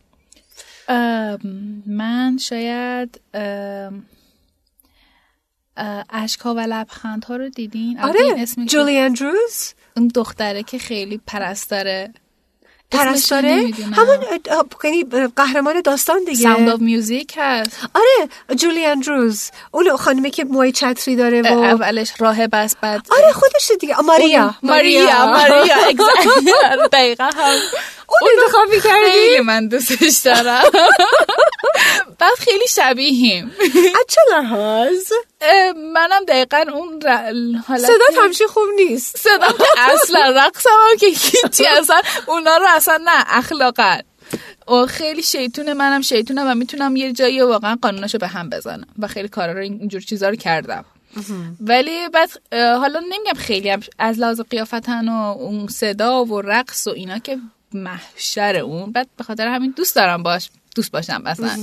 من 1.87 2.38
شاید 2.40 3.20
اشکها 6.11 6.54
و 6.54 6.61
لبخندها 6.61 7.37
رو 7.37 7.48
دیدین. 7.48 7.83
این 7.83 8.00
آره 8.00 8.46
جولی 8.66 8.98
اندروز. 8.98 9.74
اون 9.96 10.09
دختره 10.09 10.62
که 10.62 10.78
خیلی 10.78 11.20
پرستاره. 11.26 12.12
پرستاره. 12.90 13.70
همون 13.92 14.18
یعنی 14.85 15.04
قهرمان 15.37 15.80
داستان 15.80 16.24
دیگه. 16.24 16.42
Sound 16.42 16.68
of 16.68 16.81
Music 16.81 17.35
هست. 17.38 17.88
آره 17.94 18.28
جولی 18.56 18.85
اندروز. 18.85 19.50
اون 19.70 19.96
خانمی 19.96 20.30
که 20.30 20.44
موی 20.44 20.72
چتری 20.72 21.16
داره 21.16 21.42
و 21.42 21.46
اولش 21.46 22.12
راهب 22.18 22.54
است 22.54 22.80
بعد 22.80 23.06
آره 23.12 23.33
خودش 23.33 23.70
دیگه. 23.80 24.00
ماریا. 24.00 24.54
ماریا. 24.62 25.26
ماریا. 25.26 25.76
exactly. 25.90 26.88
دقیقا 26.92 27.24
هم 27.24 27.59
اون 28.20 28.31
انتخاب 28.42 28.68
می‌کردی؟ 28.70 29.11
خیلی 29.11 29.40
من 29.40 29.68
دوستش 29.68 30.18
دارم. 30.25 30.62
بعد 32.18 32.35
خیلی 32.38 32.66
شبیهیم. 32.68 33.53
از 33.75 34.05
چه 34.09 34.20
لحاظ؟ 34.33 35.12
منم 35.77 36.25
دقیقا 36.29 36.64
اون 36.73 37.03
حالت 37.68 37.85
صدات 37.85 38.25
همشه 38.25 38.46
خوب 38.46 38.68
نیست. 38.77 39.16
صدام 39.16 39.53
که 39.59 39.64
اصلا 39.79 40.33
رقصم 40.37 40.70
هم 40.90 40.96
که 40.96 41.07
هیچی 41.07 41.66
اصلا 41.66 42.01
اونا 42.27 42.57
رو 42.57 42.66
اصلا 42.68 43.01
نه 43.05 43.25
اخلاقا. 43.27 43.99
و 44.68 44.87
خیلی 44.87 45.23
شیطون 45.23 45.73
منم 45.73 46.03
شیطونم 46.03 46.51
و 46.51 46.55
می‌تونم 46.55 46.96
یه 46.96 47.12
جایی 47.12 47.40
واقعا 47.40 47.79
قانوناشو 47.83 48.18
به 48.18 48.27
هم 48.27 48.51
بزنم 48.51 48.87
و 48.99 49.07
خیلی 49.07 49.29
کارا 49.29 49.53
رو 49.53 49.59
اینجور 49.59 50.01
چیزا 50.01 50.29
رو 50.29 50.37
کردم. 50.37 50.85
ولی 51.61 52.09
بعد 52.09 52.31
حالا 52.53 53.01
نمیگم 53.01 53.38
خیلی 53.38 53.70
هم 53.70 53.81
از 53.99 54.18
لحاظ 54.18 54.40
قیافتن 54.40 55.09
و 55.09 55.37
اون 55.38 55.68
صدا 55.68 56.25
و 56.25 56.40
رقص 56.40 56.87
و 56.87 56.90
اینا 56.90 57.18
که 57.18 57.38
محشر 57.74 58.56
اون. 58.56 58.92
بعد 58.92 59.09
به 59.16 59.24
خاطر 59.24 59.48
همین 59.48 59.74
دوست 59.76 59.96
دارم 59.96 60.22
باش 60.22 60.50
دوست 60.76 60.92
باشم 60.92 61.22
مثلا 61.24 61.56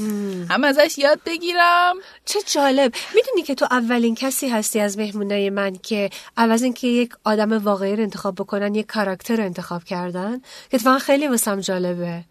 هم 0.49 0.63
ازش 0.63 0.97
یاد 0.97 1.19
بگیرم. 1.25 1.95
چه 2.25 2.39
جالب. 2.53 2.93
می‌دونی 3.15 3.43
که 3.43 3.55
تو 3.55 3.67
اولین 3.71 4.15
کسی 4.15 4.49
هستی 4.49 4.79
از 4.79 4.97
مهمونای 4.97 5.49
من 5.49 5.75
که 5.75 6.09
عوض 6.37 6.63
اینکه 6.63 6.87
یک 6.87 7.13
آدم 7.23 7.63
واقعی 7.63 7.95
رو 7.95 8.03
انتخاب 8.03 8.35
بکنن 8.35 8.75
یک 8.75 8.85
کاراکتر 8.85 9.35
رو 9.35 9.43
انتخاب 9.43 9.83
کردن؟ 9.83 10.41
که 10.71 10.77
خیلی 10.99 11.27
واسم 11.27 11.59
جالبه. 11.59 12.23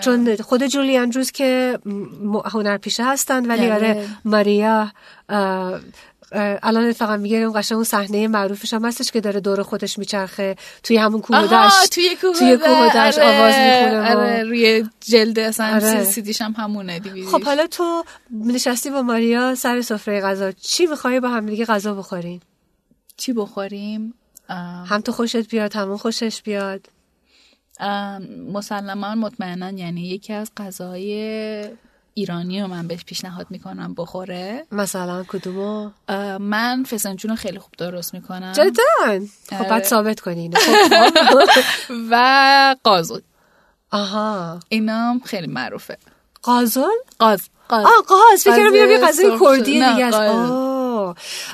چون 0.00 0.36
خود 0.36 0.66
جولی 0.66 0.96
اندروز 0.96 1.30
که 1.30 1.78
هنرپیشه 2.44 3.04
هستن 3.04 3.46
ولی 3.46 3.70
آره 3.70 4.08
ماریا 4.24 4.92
الان 6.62 6.92
فقط 6.92 7.20
میگه 7.20 7.36
اون 7.36 7.60
قشنگ 7.60 7.76
اون 7.76 7.84
صحنه 7.84 8.28
معروفش 8.28 8.74
هم 8.74 8.84
هستش 8.84 9.10
که 9.12 9.20
داره 9.20 9.40
دور 9.40 9.62
خودش 9.62 9.98
میچرخه 9.98 10.56
توی 10.82 10.96
همون 10.96 11.20
کوه 11.20 11.66
دشت. 11.66 11.94
توی 11.94 12.16
کوه 12.16 12.88
دشت. 12.88 13.18
آره، 13.18 13.38
آواز 13.38 13.54
می‌خونه 13.54 14.16
آره 14.16 14.42
روی 14.42 14.86
جلد 15.00 15.38
اصلا 15.38 15.74
آره. 15.74 16.04
سیدیش 16.04 16.42
هم 16.42 16.54
همونه 16.58 16.98
دیویدیش. 16.98 17.28
خب 17.30 17.42
حالا 17.42 17.66
تو 17.66 18.04
نشستی 18.30 18.90
با 18.90 19.02
ماریا 19.02 19.54
سر 19.54 19.82
سفره 19.82 20.20
غذا 20.20 20.52
چی 20.52 20.86
می‌خوای 20.86 21.20
با 21.20 21.28
هم 21.28 21.46
دیگه 21.46 21.64
غذا 21.64 21.94
بخورین 21.94 22.40
چی 23.16 23.32
بخوریم؟ 23.32 24.14
هم 24.86 25.00
تو 25.04 25.12
خوشت 25.12 25.48
بیاد 25.48 25.76
همون 25.76 25.96
خوشش 25.96 26.42
بیاد. 26.42 26.86
مسلما 28.52 29.14
مطمئنا 29.14 29.70
یعنی 29.70 30.08
یکی 30.08 30.32
از 30.32 30.50
غذاهای 30.56 31.70
ایرانی 32.14 32.60
رو 32.60 32.66
من 32.66 32.86
بهش 32.86 33.04
پیشنهاد 33.04 33.46
می‌کنم 33.50 33.94
بخوره. 33.94 34.66
مثلا 34.72 35.24
کدومو؟ 35.28 35.90
من 36.38 36.84
فسنجون 36.90 37.30
رو 37.30 37.36
خیلی 37.36 37.58
خوب 37.58 37.72
درست 37.78 38.14
می‌کنم. 38.14 38.52
جدا؟ 38.52 39.20
خب. 39.50 39.68
بعد 39.68 39.84
ثابت 39.84 40.20
کنی 40.20 40.40
اینو. 40.40 40.58
خب، 40.58 41.44
و 42.10 42.76
قازل. 42.84 43.20
آها. 43.90 44.60
اینا 44.68 45.10
هم 45.10 45.20
خیلی 45.24 45.46
معروفه. 45.46 45.98
قازل؟ 46.42 46.80
قاز 47.18 47.40
قاز 47.68 47.84
آه 47.84 48.04
قاز. 48.08 48.42
فکر 48.44 48.70
کنم 48.70 48.74
یه 48.74 48.98
غذای 48.98 49.38
کردی 49.40 49.62
دیگه 49.62 50.04
است. 50.06 50.16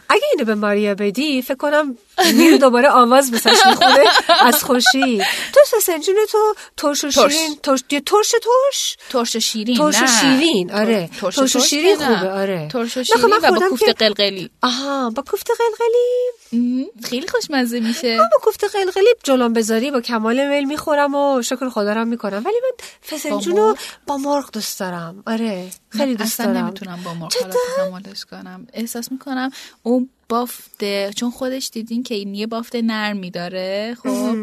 اگه 0.09 0.23
اینو 0.33 0.45
به 0.47 0.55
ماریا 0.55 0.95
بدی 0.95 1.43
فکر 1.43 1.57
کنم 1.57 1.97
میره 2.35 2.59
دوباره 2.59 2.89
آواز 2.89 3.31
بسش 3.31 3.67
می‌خونه. 3.67 4.05
از 4.41 4.65
خوشی. 4.65 5.23
تو 5.53 5.61
فسنجون 5.77 6.17
تو 6.33 6.55
ترش 6.77 7.05
و. 7.05 7.11
شیرین. 7.11 7.57
ترش 7.63 7.81
ترش 8.07 8.31
ترش؟ 8.31 8.97
ترش 9.11 9.37
شیرین 9.37 9.77
ترش. 9.77 10.21
شیرین 10.21 10.73
آره. 10.73 11.11
ترش 11.21 11.57
شیرین. 11.57 11.97
خوبه 11.97 12.31
آره. 12.31 12.69
ترش 12.73 12.99
خب 12.99 13.03
شیرین 13.03 13.27
من 13.27 13.39
و 13.43 13.61
با 13.61 13.69
کوفته 13.69 13.93
قلقلی. 13.93 14.51
آها 14.63 15.11
با 15.11 15.23
کوفته 15.31 15.53
قلقلی؟ 15.59 16.91
خیلی 17.05 17.29
خوشمزه 17.29 17.81
میشه. 17.81 18.19
با 18.19 18.39
کوفته 18.43 18.69
قلقلی 18.69 19.09
جلوم 19.25 19.53
بذاری 19.53 19.91
با 19.91 20.01
کمال 20.01 20.49
میل 20.49 20.65
می‌خورم 20.65 21.15
و 21.15 21.43
شکر 21.43 21.69
خدا 21.69 21.93
رو 21.93 22.05
می‌کنم. 22.05 22.43
ولی 22.45 22.57
من 22.63 22.87
فسنجون 23.11 23.57
رو؟ 23.57 23.77
با 24.07 24.17
مرغ 24.17 24.51
دوست 24.53 24.81
دارم. 24.81 25.23
آره 25.27 25.71
خیلی 25.89 26.11
من 26.11 26.15
دوست 26.15 26.41
اصلا 26.41 26.53
دارم. 26.53 26.67
نمی‌تونم 26.67 27.01
با 27.05 27.15
مرغ 27.15 27.33
حالا 27.43 27.55
تحملش 27.77 28.25
کنم. 28.25 28.67
احساس 28.73 29.13
می‌کنم 29.13 29.51
اون 29.83 30.11
بافته 30.29 31.11
چون 31.17 31.31
خودش 31.31 31.71
دیدین 31.73 32.03
که 32.03 32.15
این 32.15 32.35
یه 32.35 32.47
بافت 32.47 32.77
نرمی 32.77 33.31
داره 33.31 33.97
خب؟ 34.03 34.37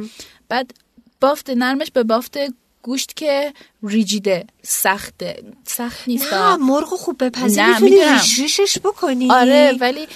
بعد 0.49 0.73
بافت 1.21 1.49
نرمش 1.49 1.91
به 1.91 2.03
بافت 2.03 2.37
گوشت 2.81 3.13
که 3.15 3.53
ریجیده 3.83 4.45
سخته. 4.63 5.43
سخت 5.67 6.07
نیست. 6.07 6.33
نه 6.33 6.55
مرغ 6.55 6.87
خوب 6.87 7.23
بپزی 7.23 7.61
می‌تونی 7.63 7.95
ریشش 8.37 8.77
بکنی. 8.79 9.31
آره 9.31 9.77
ولی 9.79 10.07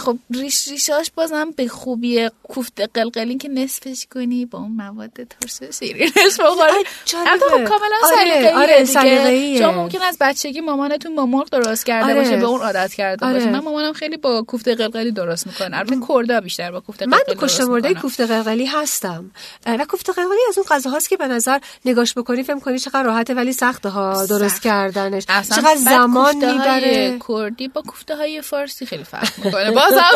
خب 0.00 0.18
ریش 0.34 0.68
ریشاش 0.68 1.10
بازم 1.14 1.50
به 1.50 1.68
خوبی 1.68 2.28
کوفته 2.42 2.88
قلقلی 2.94 3.36
که 3.36 3.48
نصفش 3.48 4.06
کنی 4.14 4.46
با 4.46 4.58
اون 4.58 4.72
مواد 4.72 5.10
ترش 5.10 5.78
شیرینش 5.78 6.12
بخوری. 6.40 6.84
البته 7.26 7.46
خب 7.46 7.64
کاملا 7.64 7.96
آره، 8.04 8.16
سلیقه‌ایه 8.16 8.56
آره،. 8.56 8.84
سلیقه‌ایه. 8.84 9.58
شما 9.58 9.72
ممکن 9.72 10.02
از 10.02 10.16
بچگی 10.20 10.60
مامانتون 10.60 11.16
با 11.16 11.26
مرغ 11.26 11.48
درست 11.48 11.86
کرده 11.86 12.04
آره. 12.04 12.14
باشه 12.14 12.36
به 12.36 12.46
اون 12.46 12.60
عادت 12.60 12.94
کرده 12.94 13.26
آره. 13.26 13.34
باشه 13.34 13.50
من 13.50 13.58
مامانم 13.58 13.92
خیلی 13.92 14.16
با 14.16 14.42
کوفته 14.42 14.74
قلقلی 14.74 15.12
درست 15.12 15.46
می‌کنه 15.46 15.78
البته 15.78 15.96
کردا 16.08 16.40
بیشتر 16.40 16.70
با 16.70 16.80
کوفته 16.80 17.06
من 17.06 17.18
قلقلی 17.18 17.36
کشته 17.36 17.58
درست 17.58 17.70
مرده 17.70 17.94
کوفته 17.94 18.26
قلقلی 18.26 18.66
هستم 18.66 19.30
و 19.66 19.84
کوفته 19.84 20.12
قلقلی 20.12 20.38
از 20.48 20.58
اون 20.58 20.66
غذاهاست 20.70 21.08
که 21.08 21.16
به 21.16 21.28
نظر 21.28 21.58
نگاش 21.84 22.14
بکنی 22.14 22.42
فکر 22.42 22.58
کنی 22.58 22.78
چقدر 22.78 23.02
راحته 23.02 23.34
ولی 23.34 23.52
سخته 23.52 23.88
ها 23.88 24.26
درست. 24.26 24.62
کردنش 24.62 25.26
چقدر 25.26 25.76
زمان 25.76 26.36
می‌بره 26.36 27.18
کردی 27.28 27.68
با 27.68 27.82
کوفته 27.82 28.16
های 28.16 28.42
فارسی 28.42 28.86
خیلی 28.86 29.04
فرق 29.04 29.50
می‌کنه. 29.64 29.70
بازم. 29.70 30.10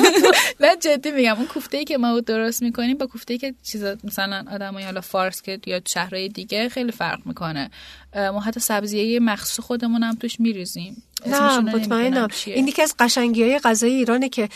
نه 0.60 0.76
جدی 0.76 1.10
میگم 1.10 1.36
اون 1.36 1.46
کوفته 1.46 1.78
ای 1.78 1.84
که 1.84 1.98
ما 1.98 2.20
درست 2.20 2.62
می‌کنیم 2.62 2.98
با 2.98 3.06
کوفته 3.06 3.34
ای 3.34 3.38
که 3.38 3.54
چیزا 3.62 3.96
مثلا 4.04 4.44
آدمای 4.52 4.84
حالا 4.84 5.00
فارس 5.00 5.42
که 5.42 5.60
یا 5.66 5.80
شهرهای 5.86 6.28
دیگه 6.28 6.68
خیلی 6.68 6.92
فرق 6.92 7.18
می‌کنه. 7.24 7.70
ما 8.14 8.40
حتی 8.40 8.60
سبزیه 8.60 9.20
مخصوص 9.20 9.64
خودمون 9.64 10.02
هم 10.02 10.14
توش 10.14 10.40
میریزیم. 10.40 11.02
نه 11.26 11.60
مطمئنم. 11.60 12.28
این 12.46 12.68
یکی 12.68 12.82
از 12.82 12.94
قشنگی 12.98 13.42
های 13.42 13.58
غذای 13.58 13.92
ایرانه 13.92 14.28
که 14.28 14.48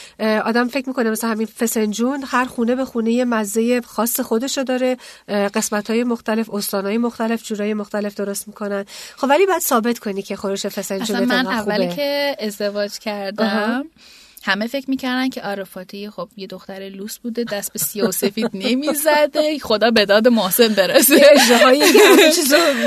آدم 0.45 0.69
فکر 0.69 0.89
می‌کنه 0.89 1.11
مثلا 1.11 1.31
همین 1.31 1.47
فسنجون 1.47 2.25
هر 2.27 2.45
خونه 2.45 2.75
به 2.75 2.85
خونه 2.85 3.13
یه 3.13 3.25
مزه 3.25 3.81
خاص 3.81 4.21
خودشو 4.21 4.63
داره. 4.63 4.97
قسمت 5.29 5.91
های 5.91 6.05
مختلف 6.05 6.55
استان 6.55 6.87
های 6.87 6.99
مختلف 6.99 7.43
جورای 7.43 7.75
مختلف 7.75 8.15
درست 8.15 8.49
می‌کنن. 8.49 8.85
خب 9.17 9.27
ولی 9.31 9.47
باید 9.47 9.63
ثابت 9.63 9.99
کنی 9.99 10.23
که 10.23 10.37
خورش 10.37 10.67
فسنجون 10.67 11.17
اصلا 11.17 11.43
من. 11.43 11.47
اولی 11.47 11.89
که 11.89 12.37
ازدواج 12.41 12.99
کردم 12.99 13.85
همه 14.49 14.67
فکر 14.67 14.91
می‌کردن 14.91 15.29
که 15.29 15.43
آرفاتی 15.43 16.11
خب 16.11 16.29
یه 16.37 16.47
دختر 16.47 16.81
لوس 16.89 17.19
بوده 17.19 17.45
دست 17.45 17.73
به 17.73 17.79
سیاه 17.79 18.09
و 18.09 18.13
سفید 18.13 18.51
نمی‌زده. 18.55 19.59
خدا 19.59 19.91
به 19.91 20.07
داد 20.07 20.29
محسن 20.29 20.69
برسه. 20.69 21.31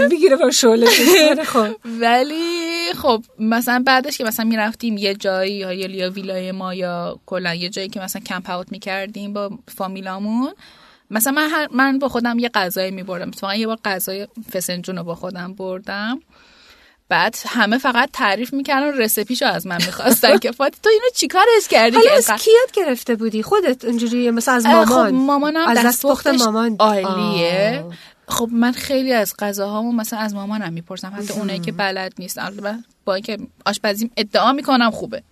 می‌گیره 0.09 0.51
شعله. 0.51 0.87
کشیدن. 0.87 1.43
خب. 1.43 1.75
ولی 1.99 2.93
خب 2.97 3.23
مثلا 3.39 3.83
بعدش 3.85 4.17
که 4.17 4.23
مثلا 4.23 4.45
می‌رفتیم 4.45 4.97
یه 4.97 5.15
جایی 5.15 5.53
یا 5.53 5.73
یا 5.73 6.11
ویلای 6.11 6.51
ما 6.51 6.73
یا 6.73 7.19
کلا 7.25 7.53
یه 7.53 7.69
جایی 7.69 7.89
که 7.89 7.99
مثلا 7.99 8.21
کمپ 8.21 8.49
اوت 8.49 8.71
می‌کردیم 8.71 9.33
با 9.33 9.51
فامیلامون. 9.67 10.53
مثلا 11.11 11.33
من, 11.33 11.49
هر 11.49 11.67
من 11.71 11.99
با 11.99 12.09
خودم 12.09 12.39
یه 12.39 12.49
غذایی 12.49 12.91
میبردم. 12.91 13.27
اتفاقا 13.27 13.55
یه 13.55 13.67
بار 13.67 13.77
غذای 13.85 14.27
فسنجون 14.53 14.97
رو 14.97 15.03
با 15.03 15.15
خودم 15.15 15.53
بردم. 15.53 16.19
بعد 17.11 17.35
همه 17.47 17.77
فقط 17.77 18.09
تعریف 18.13 18.53
می‌کردن 18.53 18.97
رسپیشو 18.97 19.45
از 19.45 19.67
من 19.67 19.77
می‌خواستن 19.85 20.37
که 20.37 20.51
فاتی 20.51 20.77
تو 20.83 20.89
اینو 20.89 21.05
چیکارش 21.15 21.67
کردی؟ 21.69 21.95
حالا 21.95 22.11
از 22.11 22.29
اینقدر- 22.29 22.43
کی 22.43 22.51
یاد 22.51 22.71
گرفته 22.71 23.15
بودی؟ 23.15 23.43
خودت 23.43 23.85
اینجوری 23.85 24.31
مثلا 24.31 24.53
از 24.53 24.65
اه، 24.65 24.71
مامان؟ 24.71 25.09
خب 25.09 25.15
مامانم 25.15 25.67
از 25.67 25.77
دست 25.77 26.05
پخت 26.05 26.27
مامان؟ 26.27 26.75
عالیه. 26.79 27.85
خب 28.27 28.49
من 28.51 28.71
خیلی 28.71 29.13
از 29.13 29.33
غذاهامو 29.39 29.91
مثلا 29.91 30.19
از 30.19 30.33
مامانم 30.33 30.73
می‌پرسم. 30.73 31.13
حتی 31.17 31.33
اونایی 31.33 31.59
که 31.59 31.71
بلد 31.71 32.13
نیستن. 32.19 32.41
البته 32.41 32.77
با 33.05 33.13
اینکه 33.13 33.37
آشپزیم 33.65 34.11
ادعا 34.17 34.51
می‌کنم 34.53 34.91
خوبه. 34.91 35.23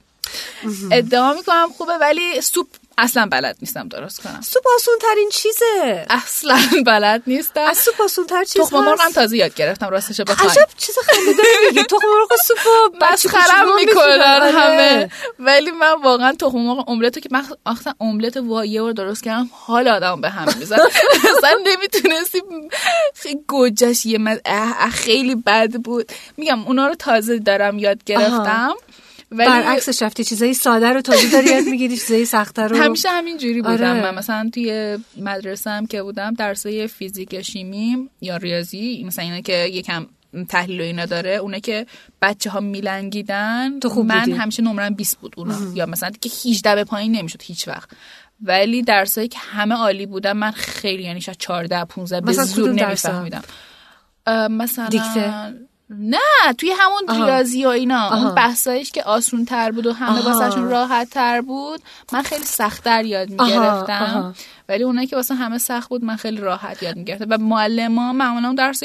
ادعا 0.91 1.33
می‌کنم 1.33 1.67
خوبه 1.77 1.93
ولی 2.01 2.41
سوپ 2.41 2.67
اصلا 2.99 3.25
بلد 3.25 3.57
نیستم 3.61 3.87
درست 3.87 4.23
کنم. 4.23 4.41
سوپ 4.41 4.63
آسون 4.75 4.93
ترین 5.01 5.29
چیزه. 5.29 6.05
اصلا 6.09 6.59
بلد 6.85 7.23
نیستم. 7.27 7.61
از 7.61 7.77
سوپ 7.77 8.01
آسون 8.01 8.25
تر 8.25 8.43
چیز 8.43 8.61
تخم 8.61 8.79
مرغ 8.79 9.01
هم؟ 9.01 9.11
تازه 9.11 9.37
یاد 9.37 9.55
گرفتم 9.55 9.89
راستش 9.89 10.21
بخوای 10.21 10.49
عجب 10.49 10.67
چیز 10.77 10.95
خیلی 11.05 11.33
داری 11.33 11.49
میگی 11.67 11.83
تخم 11.83 12.07
مرغ 12.19 12.39
سوپ 12.47 13.03
مسخرم 13.11 13.43
کوچولو 13.43 13.75
می‌کنن 13.75 13.85
می‌خورن. 13.85 14.51
همه. 14.51 14.93
آره. 14.93 15.11
ولی 15.39 15.71
من 15.71 15.93
واقعا 16.03 16.33
تخم 16.33 16.57
مرغ 16.57 16.89
املت 16.89 17.19
که 17.19 17.29
من 17.31 17.45
اصلا 17.65 17.93
املت 18.01 18.37
وا 18.37 18.65
یه 18.65 18.81
بار 18.81 18.91
درست 18.91 19.23
کردم 19.23 19.49
حال 19.51 19.87
آدم 19.87 20.21
به 20.21 20.29
هم 20.29 20.59
میزن 20.59 20.77
اصلا 21.37 21.59
نمی‌تونستی 21.65 22.41
خیلی 23.15 23.39
گوجش 23.47 24.05
یه 24.05 24.41
خیلی 24.91 25.35
بد 25.35 25.71
بود. 25.71 26.11
میگم 26.37 26.63
اونا 26.63 26.87
رو 26.87 26.95
تازه 26.95 27.39
دارم 27.39 27.79
یاد 27.79 28.03
گرفتم. 28.03 28.73
ولی 29.31 29.49
برعکسش 29.49 30.01
رفتی 30.01 30.23
چیزای 30.23 30.53
ساده 30.53 30.87
رو 30.87 31.01
تازه 31.01 31.31
داری 31.31 31.49
یاد 31.49 31.63
می‌گیری 31.63 31.97
چیزای 31.97 32.25
سخته 32.25 32.61
رو 32.61 32.77
همیشه 32.77 33.09
همین 33.09 33.37
جوری 33.37 33.61
بودم 33.61 33.71
آره. 33.71 34.01
من 34.01 34.15
مثلا 34.15 34.49
توی 34.53 34.97
مدرسه 35.17 35.69
هم 35.69 35.87
که 35.87 36.03
بودم 36.03 36.33
درسای 36.33 36.87
فیزیک 36.87 37.33
یا 37.33 37.41
شیمی 37.41 38.09
یا 38.21 38.37
ریاضی 38.37 39.03
مثلا 39.07 39.25
اینا 39.25 39.41
که 39.41 39.53
یکم 39.53 40.05
تحلیل 40.49 40.81
و 40.81 40.83
اینا 40.83 41.05
داره 41.05 41.29
اونه 41.29 41.59
که 41.59 41.85
بچه 42.21 42.49
ها 42.49 42.59
میلنگیدن 42.59 43.79
تو 43.79 43.89
خوب 43.89 44.05
من 44.05 44.19
بودی. 44.19 44.31
همیشه 44.31 44.63
نمرم 44.63 44.93
20 44.93 45.19
بود 45.19 45.33
اونا 45.37 45.57
یا 45.73 45.85
مثلا 45.85 46.09
که 46.21 46.29
18 46.45 46.75
به 46.75 46.83
پایین 46.83 47.11
نمی‌شد 47.11 47.41
هیچ 47.41 47.67
وقت 47.67 47.89
ولی 48.41 48.81
درسایی 48.81 49.27
که 49.27 49.37
همه 49.39 49.75
عالی 49.75 50.05
بودن 50.05 50.31
من 50.31 50.51
خیلی 50.51 51.03
یعنی 51.03 51.21
شاید 51.21 51.37
14 51.37 51.85
15 51.85 52.21
به 52.21 52.33
زور؟ 52.33 52.71
نمیفهمیدم 52.71 53.41
مثلا 54.49 54.87
دیکته؟ 54.87 55.53
نه 55.89 56.53
توی 56.57 56.71
همون 56.79 57.03
آها. 57.07 57.25
ریاضی 57.25 57.65
و 57.65 57.69
اینا 57.69 58.05
آها. 58.05 58.25
اون 58.25 58.35
بحثایش 58.35 58.91
که 58.91 59.03
آسون 59.03 59.45
تر 59.45 59.71
بود 59.71 59.85
و 59.85 59.93
همه. 59.93 60.21
واسهشون 60.21 60.69
راحت 60.69 61.09
تر 61.09 61.41
بود 61.41 61.81
من 62.13 62.21
خیلی 62.21 62.43
سختتر 62.43 63.05
یاد 63.05 63.33
آها، 63.37 63.45
می‌گرفتم. 63.47 64.35
ولی 64.69 64.83
اونایی 64.83 65.07
که 65.07 65.15
واسه 65.15 65.35
همه 65.35 65.57
سخت 65.57 65.89
بود 65.89 66.03
من 66.03 66.15
خیلی 66.15 66.37
راحت 66.37 66.83
یاد 66.83 66.95
می‌گرفتم 66.95 67.25
و 67.29 67.37
معلم 67.37 67.91
معمولا 67.91 68.47
اون 68.47 68.55
درس 68.55 68.83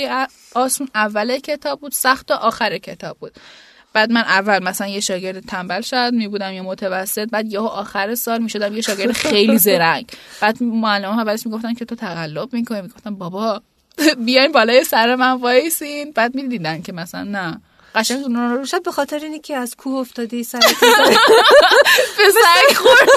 آسون 0.55 0.89
اول 0.95 1.39
کتاب 1.39 1.81
بود 1.81 1.93
سخت 1.93 2.27
تا 2.29 2.37
آخر 2.37 2.79
کتاب 2.79 3.17
بود 3.19 3.33
بعد 3.93 4.13
من 4.13 4.21
اول 4.21 4.63
مثلا 4.63 4.87
یه 4.87 5.01
شاگرد 5.01 5.41
تنبل 5.41 5.81
شاید 5.81 6.15
می 6.15 6.29
بودم 6.29 6.53
یا 6.53 6.63
متوسط 6.63 7.29
بعد 7.31 7.53
یهو 7.53 7.65
آخر 7.65 8.15
سال 8.15 8.43
می 8.43 8.49
شدم 8.49 8.75
یه 8.75 8.81
شاگرد 8.81 9.13
خیلی 9.13 9.59
زرنگ 9.69 10.11
بعد 10.41 10.63
معلم 10.63 11.13
ها 11.13 11.21
اولش 11.21 11.47
می‌گفتن 11.47 11.75
که 11.75 11.85
تو 11.85 11.95
تقلب 11.95 12.53
می‌کنی 12.53 12.83
می‌گفتم 12.83 13.15
بابا 13.15 13.63
بیاین 14.27 14.53
بالای 14.53 14.85
سر 14.85 15.15
من 15.15 15.33
وایسین. 15.33 16.13
بعد 16.13 16.35
می‌دیدن 16.35 16.83
که 16.83 16.93
مثلا 16.93 17.25
نه. 17.25 17.61
قشنگ 17.95 18.25
رو 18.25 18.65
شاید 18.65 18.83
به 18.83 18.93
خاطر 18.93 19.19
اینه 19.19 19.39
که 19.39 19.57
از 19.57 19.77
کوه 19.77 19.95
افتادی 19.95 20.45
سرت 20.45 20.63
به 22.19 22.25
سگ 22.33 22.77
خورد 22.77 23.09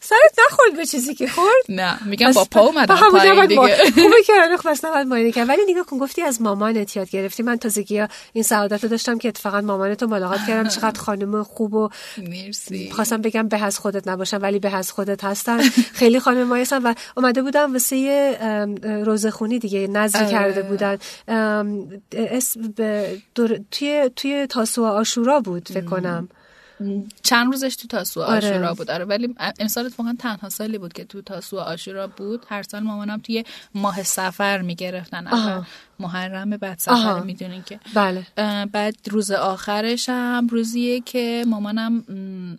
سرت 0.00 0.38
نخورد 0.50 0.76
به 0.76 0.86
چیزی 0.86 1.14
که 1.14 1.28
خورد. 1.28 1.64
نه 1.68 1.98
میگم 2.06 2.32
با 2.32 2.44
پا 2.44 2.60
اومدم 2.60 2.96
پایین 3.10 3.46
دیگه. 3.46 3.76
خوبه 3.94 4.22
که 4.26 4.32
خب 4.58 4.68
اصلا 4.68 4.90
نباید 4.90 5.06
ماینه 5.06 5.32
کرد 5.32 5.48
ولی 5.48 5.60
نگاه 5.68 5.86
کن 5.86 5.98
گفتی 5.98 6.22
از 6.22 6.42
مامانت 6.42 6.96
یاد 6.96 7.10
گرفتی. 7.10 7.42
من 7.42 7.56
تازگی 7.56 7.98
ها 7.98 8.08
این 8.32 8.44
سعادت 8.44 8.82
رو 8.82 8.88
داشتم 8.88 9.18
که 9.18 9.28
اتفاقا 9.28 9.60
مامانت 9.60 10.02
رو 10.02 10.08
ملاقات 10.08 10.40
کردم. 10.48 10.68
چقدر 10.68 11.00
خانم 11.00 11.42
خوب 11.42 11.74
و 11.74 11.88
مرسی. 12.18 12.90
خواستم 12.90 13.22
بگم 13.22 13.48
به 13.48 13.64
از 13.64 13.78
خودت 13.78 14.08
نباشن 14.08 14.36
ولی 14.36 14.58
به 14.58 14.76
از 14.76 14.92
خودت 14.92 15.24
هستن 15.24 15.58
خیلی 15.94 16.20
خانم 16.20 16.56
هستن 16.56 16.82
و 16.82 16.94
اومده 17.16 17.42
بودم 17.42 17.72
واسه 17.72 17.96
یه 17.96 18.38
ام، 18.40 18.74
روزه 19.04 19.30
خونی 19.30 19.58
دیگه 19.58 19.86
نظری 19.86 20.24
آره. 20.24 20.32
کرده 20.32 20.62
بودن. 20.62 20.98
اسم 22.12 22.60
توی 23.70 24.10
توی 24.16 24.46
تاسوعا 24.46 24.90
آشورا 24.90 25.40
بود 25.40 25.68
فکر 25.68 25.84
کنم. 25.84 26.28
چند 27.22 27.52
روزش 27.52 27.76
تو 27.76 27.88
تاسوعا 27.88 28.26
آره. 28.26 28.48
آشورا 28.50 28.74
بود؟ 28.74 28.90
آره 28.90 29.04
ولی 29.04 29.34
امسال 29.60 29.86
اتفاقا 29.86 30.14
تنها 30.18 30.48
سالی 30.48 30.78
بود 30.78 30.92
که 30.92 31.04
تو 31.04 31.22
تاسوعا 31.22 31.64
آشورا 31.64 32.06
بود. 32.06 32.46
هر 32.48 32.62
سال 32.62 32.82
مامانم 32.82 33.18
توی 33.18 33.44
ماه 33.74 34.02
سفر 34.02 34.62
می‌گرفتن. 34.62 35.24
محرم 35.98 36.50
بعد. 36.50 36.78
سفر 36.78 37.20
می‌دونین 37.20 37.62
که. 37.62 37.80
بله. 37.94 38.26
بعد 38.66 38.96
روز 39.10 39.30
آخرش 39.30 40.08
هم 40.08 40.46
روزیه 40.50 41.00
که 41.00 41.44
مامانم 41.48 42.04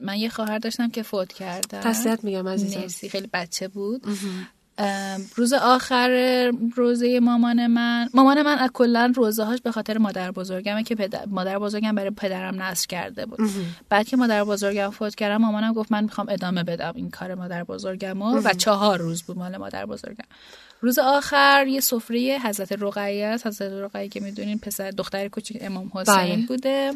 من 0.01 0.17
یه 0.17 0.29
خواهر 0.29 0.57
داشتم 0.57 0.89
که 0.89 1.03
فوت 1.03 1.33
کرده 1.33 1.79
تسلیت 1.79 2.23
میگم 2.23 2.47
عزیزم. 2.47 3.07
خیلی 3.07 3.29
بچه 3.33 3.67
بود. 3.67 4.05
روز 5.36 5.53
آخر 5.53 6.51
روزه 6.76 7.19
مامان 7.19 7.67
من 7.67 8.09
مامان 8.13 8.41
من 8.41 8.57
از 8.57 8.69
کلا 8.74 9.13
روزه 9.15 9.43
هاش 9.43 9.61
به 9.61 9.71
خاطر 9.71 9.97
مادر 9.97 10.32
بزرگمه 10.32 10.84
که 10.84 10.95
پدر 10.95 11.26
مادر 11.26 11.59
بزرگم 11.59 11.95
برای 11.95 12.09
پدرم 12.09 12.61
نصر 12.61 12.88
کرده 12.88 13.26
بود. 13.26 13.39
بعد 13.89 14.07
که 14.07 14.17
مادر 14.17 14.43
بزرگم 14.43 14.89
فوت 14.89 15.15
کردم 15.15 15.38
مامانم 15.38 15.74
گفت 15.74 15.91
من 15.91 16.03
می‌خوام 16.03 16.30
ادامه 16.30 16.63
بدم 16.63 16.91
این 16.95 17.09
کار 17.09 17.36
مادر 17.36 17.63
بزرگمو 17.63 18.41
و 18.41 18.53
چهار 18.53 18.99
روز 18.99 19.24
بود 19.24 19.38
مال 19.38 19.57
مادر 19.57 19.86
بزرگم. 19.86 20.26
روز 20.82 20.99
آخر 20.99 21.65
یه 21.67 21.80
سفره 21.80 22.39
حضرت 22.43 22.71
رقیه 22.71 23.26
است. 23.26 23.47
حضرت 23.47 23.71
رقیه 23.71 24.09
که 24.09 24.19
می‌دونین 24.19 24.59
پسر 24.59 24.91
دختر 24.91 25.28
کوچیک 25.28 25.57
امام 25.61 25.91
حسین 25.93 26.15
بله. 26.15 26.45
بوده 26.47 26.93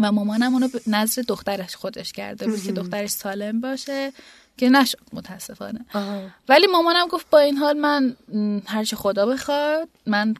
و 0.00 0.12
مامانم 0.12 0.54
اونو 0.54 0.68
نظر 0.86 1.22
دخترش 1.28 1.76
خودش 1.76 2.12
کرده 2.12 2.46
بود 2.46 2.62
که 2.62 2.72
دخترش 2.72 3.10
سالم 3.10 3.60
باشه. 3.60 4.12
که 4.56 4.68
نشد 4.70 4.98
متاسفانه 5.12 5.80
آها. 5.94 6.22
ولی 6.48 6.66
مامانم 6.66 7.06
گفت 7.08 7.30
با 7.30 7.38
این 7.38 7.56
حال 7.56 7.78
من 7.78 8.16
هرچی 8.66 8.96
خدا 8.96 9.26
بخواد 9.26 9.88
من 10.06 10.34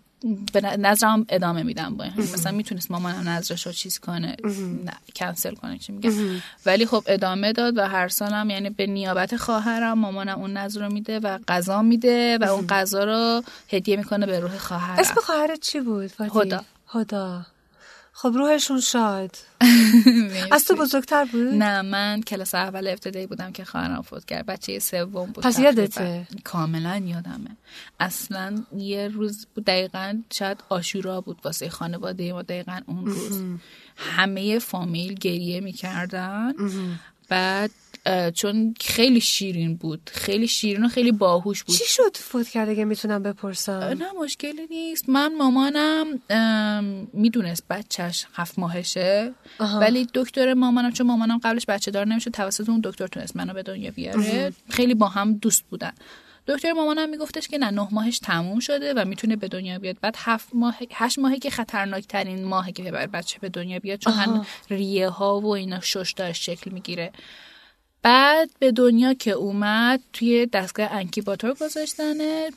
به 0.53 0.61
نظرم 0.61 1.27
ادامه 1.29 1.63
میدم 1.63 1.97
با 1.97 2.05
این 2.05 2.13
حال. 2.13 2.23
مثلا 2.23 2.53
می‌تونست 2.53 2.91
مامانم 2.91 3.29
نظرش 3.29 3.67
رو 3.67 3.73
چیز 3.73 3.99
کنه 3.99 4.37
نه 4.85 4.93
کنسل 5.17 5.55
کنه 5.55 5.79
چی 5.79 5.93
میگم 5.93 6.13
ولی 6.67 6.87
خب 6.87 7.05
ادامه 7.07 7.53
داد 7.53 7.79
و 7.79 7.89
هر 7.89 8.09
سالم 8.09 8.51
یعنی 8.51 8.71
به 8.71 8.87
نیابت 8.87 9.37
خواهرم 9.37 9.99
مامانم 9.99 10.39
اون 10.39 10.57
نظر 10.57 10.81
رو 10.81 10.93
میده 10.93 11.21
و 11.21 11.39
غذا 11.49 11.83
میده 11.83 12.39
و 12.39 12.45
اون 12.45 12.67
غذا 12.67 13.05
رو 13.05 13.43
هدیه 13.73 13.97
می‌کنه 13.97 14.27
به 14.27 14.41
روح 14.41 14.59
خواهرم 14.59 14.99
اسم 14.99 15.15
خواهرت 15.15 15.61
چی 15.61 15.81
بود؟ 15.81 16.11
هدا. 16.21 16.65
هدا 16.89 17.47
خب 18.23 18.33
روحشون 18.35 18.81
شاد. 18.81 19.37
از 20.53 20.65
تو 20.65 20.77
بزرگتر 20.77 21.25
بود؟ 21.25 21.41
نه 21.41 21.83
من 21.83 22.23
کلاس 22.23 22.55
اول 22.55 22.89
ابتدایی 22.89 23.27
بودم 23.27 23.53
که 23.53 23.65
خواهرم 23.65 24.03
فوت 24.03 24.25
کرد. 24.25 24.47
بچه 24.47 24.79
سوم 24.79 25.33
بود. 25.33 25.45
پس. 25.45 25.59
یادته؟ 25.59 26.27
کاملا 26.45 26.97
یادمه. 26.97 27.57
اصلا 28.01 28.65
یه 28.77 29.09
روز 29.09 29.47
بود 29.55 29.65
دقیقا 29.65 30.23
شاید 30.33 30.63
آشورا 30.69 31.21
بود 31.21 31.39
واسه 31.45 31.69
خانواده 31.69 32.33
ما 32.33 32.43
دقیقا 32.43 32.81
اون 32.87 33.07
روز. 33.07 33.43
همه 33.97 34.59
فامیل 34.59 35.15
گریه 35.15 35.61
می‌کردن. 35.61 36.53
بعد 37.29 37.71
چون 38.35 38.75
خیلی 38.81 39.21
شیرین 39.21 39.77
بود. 39.77 40.11
خیلی 40.13 40.49
شیرین 40.49 40.85
و 40.85 40.89
خیلی 40.89 41.13
باهوش 41.13 41.65
بود. 41.65 41.77
چی 41.77 41.85
شد 41.87 42.17
فوت 42.17 42.49
کرده 42.49 42.77
که 42.77 42.85
می‌تونم 42.85 43.23
بپرسم؟ 43.23 43.73
نه 43.73 44.13
مشکلی 44.21 44.67
نیست. 44.71 45.09
من 45.09 45.37
مامانم 45.37 46.07
ام، 46.31 47.09
می‌دونست 47.13 47.69
بچهش 47.71 48.27
هفت 48.35 48.59
ماهشه. 48.59 49.33
آها. 49.59 49.79
ولی 49.79 50.09
دکتر 50.15 50.55
مامانم 50.55 50.93
چون 50.93 51.07
مامانم 51.07 51.39
قبلش 51.45 51.67
بچه 51.69 51.91
دار 51.91 52.07
نمی‌شد 52.07 52.31
توسط 52.31 52.69
اون 52.69 52.81
دکتر 52.85 53.07
تونست 53.07 53.37
منو 53.37 53.55
به 53.55 53.63
دنیا 53.63 53.91
بیاره. 53.91 54.53
خیلی 54.69 54.95
با 54.95 55.09
هم 55.09 55.35
دوست 55.35 55.65
بودن. 55.71 55.93
دکتر 56.47 56.73
مامانم 56.73 57.09
میگفتش 57.09 57.49
که 57.49 57.59
نه 57.59 57.71
نه 57.71 57.89
ماهش 57.91 58.19
تموم 58.19 58.61
شده 58.61 58.95
و 58.95 59.05
می‌تونه 59.05 59.37
به 59.37 59.49
دنیا 59.49 59.79
بیاد. 59.79 59.97
بعد 60.01 60.15
هفت 60.19 60.49
ماه 60.55 60.79
هشت 60.93 61.19
ماهه 61.19 61.39
که 61.39 61.51
خطرناک 61.51 62.07
ترین 62.07 62.45
ماهه 62.45 62.73
که 62.73 62.93
بر 62.93 63.07
بچه 63.07 63.39
به 63.39 63.49
دنیا 63.49 63.79
بیاد 63.79 63.99
چون 63.99 64.47
ریه 64.71 65.09
ها 65.09 65.41
و 65.41 65.47
اینا 65.47 65.81
شش 65.81 66.13
داشت 66.17 66.43
شکل 66.43 66.71
می‌گیره. 66.71 67.13
بعد 68.03 68.51
به 68.59 68.73
دنیا 68.73 69.15
که 69.15 69.31
اومد 69.31 70.01
توی 70.13 70.47
دستگاه 70.47 70.93
انکیباتور 70.93 71.55
گذاشتنه 71.55 72.51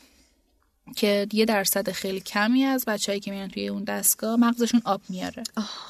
که 0.95 1.27
یه 1.33 1.45
درصد 1.45 1.91
خیلی 1.91 2.19
کمی 2.19 2.63
از 2.63 2.85
بچههایی 2.87 3.19
که 3.19 3.31
میان 3.31 3.49
توی 3.49 3.67
اون 3.67 3.83
دستگاه 3.83 4.35
مغزشون 4.35 4.81
آب 4.85 5.01
میاره. 5.09 5.43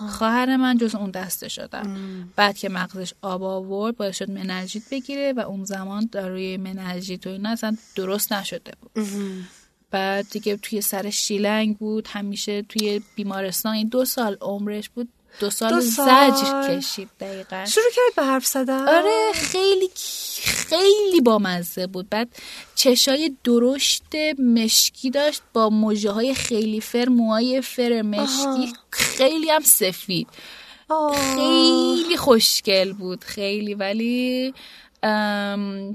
خواهر 0.09 0.57
من 0.57 0.77
جز 0.77 0.95
اون 0.95 1.11
دسته 1.11 1.47
شدم 1.49 1.97
بعد 2.35 2.57
که 2.57 2.69
مغزش 2.69 3.13
آب 3.21 3.43
آورد 3.43 3.97
باعث 3.97 4.17
شد 4.17 4.31
منرژیت 4.31 4.83
بگیره 4.91 5.33
و 5.33 5.39
اون 5.39 5.65
زمان 5.65 6.09
داروی 6.11 6.57
منرژیت 6.57 7.27
و 7.27 7.29
اینا 7.29 7.49
اصلا 7.49 7.77
درست 7.95 8.33
نشده 8.33 8.71
بود. 8.81 9.05
بعد 9.91 10.29
دیگه 10.29 10.57
توی 10.57 10.81
سر 10.81 11.09
شیلنگ 11.09 11.77
بود 11.77 12.07
همیشه 12.07 12.61
توی 12.61 13.01
بیمارستان 13.15 13.73
این 13.73 13.87
دو 13.87 14.05
سال 14.05 14.37
عمرش 14.41 14.89
بود 14.89 15.09
دو 15.39 15.49
سال, 15.49 15.69
دو 15.69 15.81
سال. 15.81 16.31
زجر 16.31 16.77
کشید 16.77 17.09
دقیقا. 17.19 17.65
شروع 17.65 17.91
کرد 17.95 18.15
به 18.15 18.23
حرف 18.23 18.45
زدن؟ 18.45 18.87
آره 18.87 19.31
خیلی 19.33 19.89
خیلی 20.43 21.21
بامزه 21.21 21.87
بود. 21.87 22.09
بعد 22.09 22.29
چشای 22.75 23.35
درشت 23.43 24.15
مشکی 24.39 25.09
داشت 25.09 25.41
با 25.53 25.69
موجه 25.69 26.11
های 26.11 26.33
خیلی 26.33 26.81
فر 26.81 27.09
موهای 27.09 27.61
فر 27.61 28.01
مشکی. 28.01 28.73
خیلی 28.89 29.49
هم 29.49 29.61
سفید. 29.61 30.27
آه. 30.89 31.35
خیلی 31.35 32.17
خوشگل 32.17 32.93
بود 32.93 33.23
خیلی. 33.23 33.73
ولی 33.73 34.53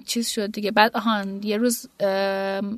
چیز 0.07 0.29
شد 0.29 0.53
دیگه. 0.53 0.71
بعد 0.71 0.97
آهان 0.97 1.43
یه 1.43 1.57
روز 1.57 1.89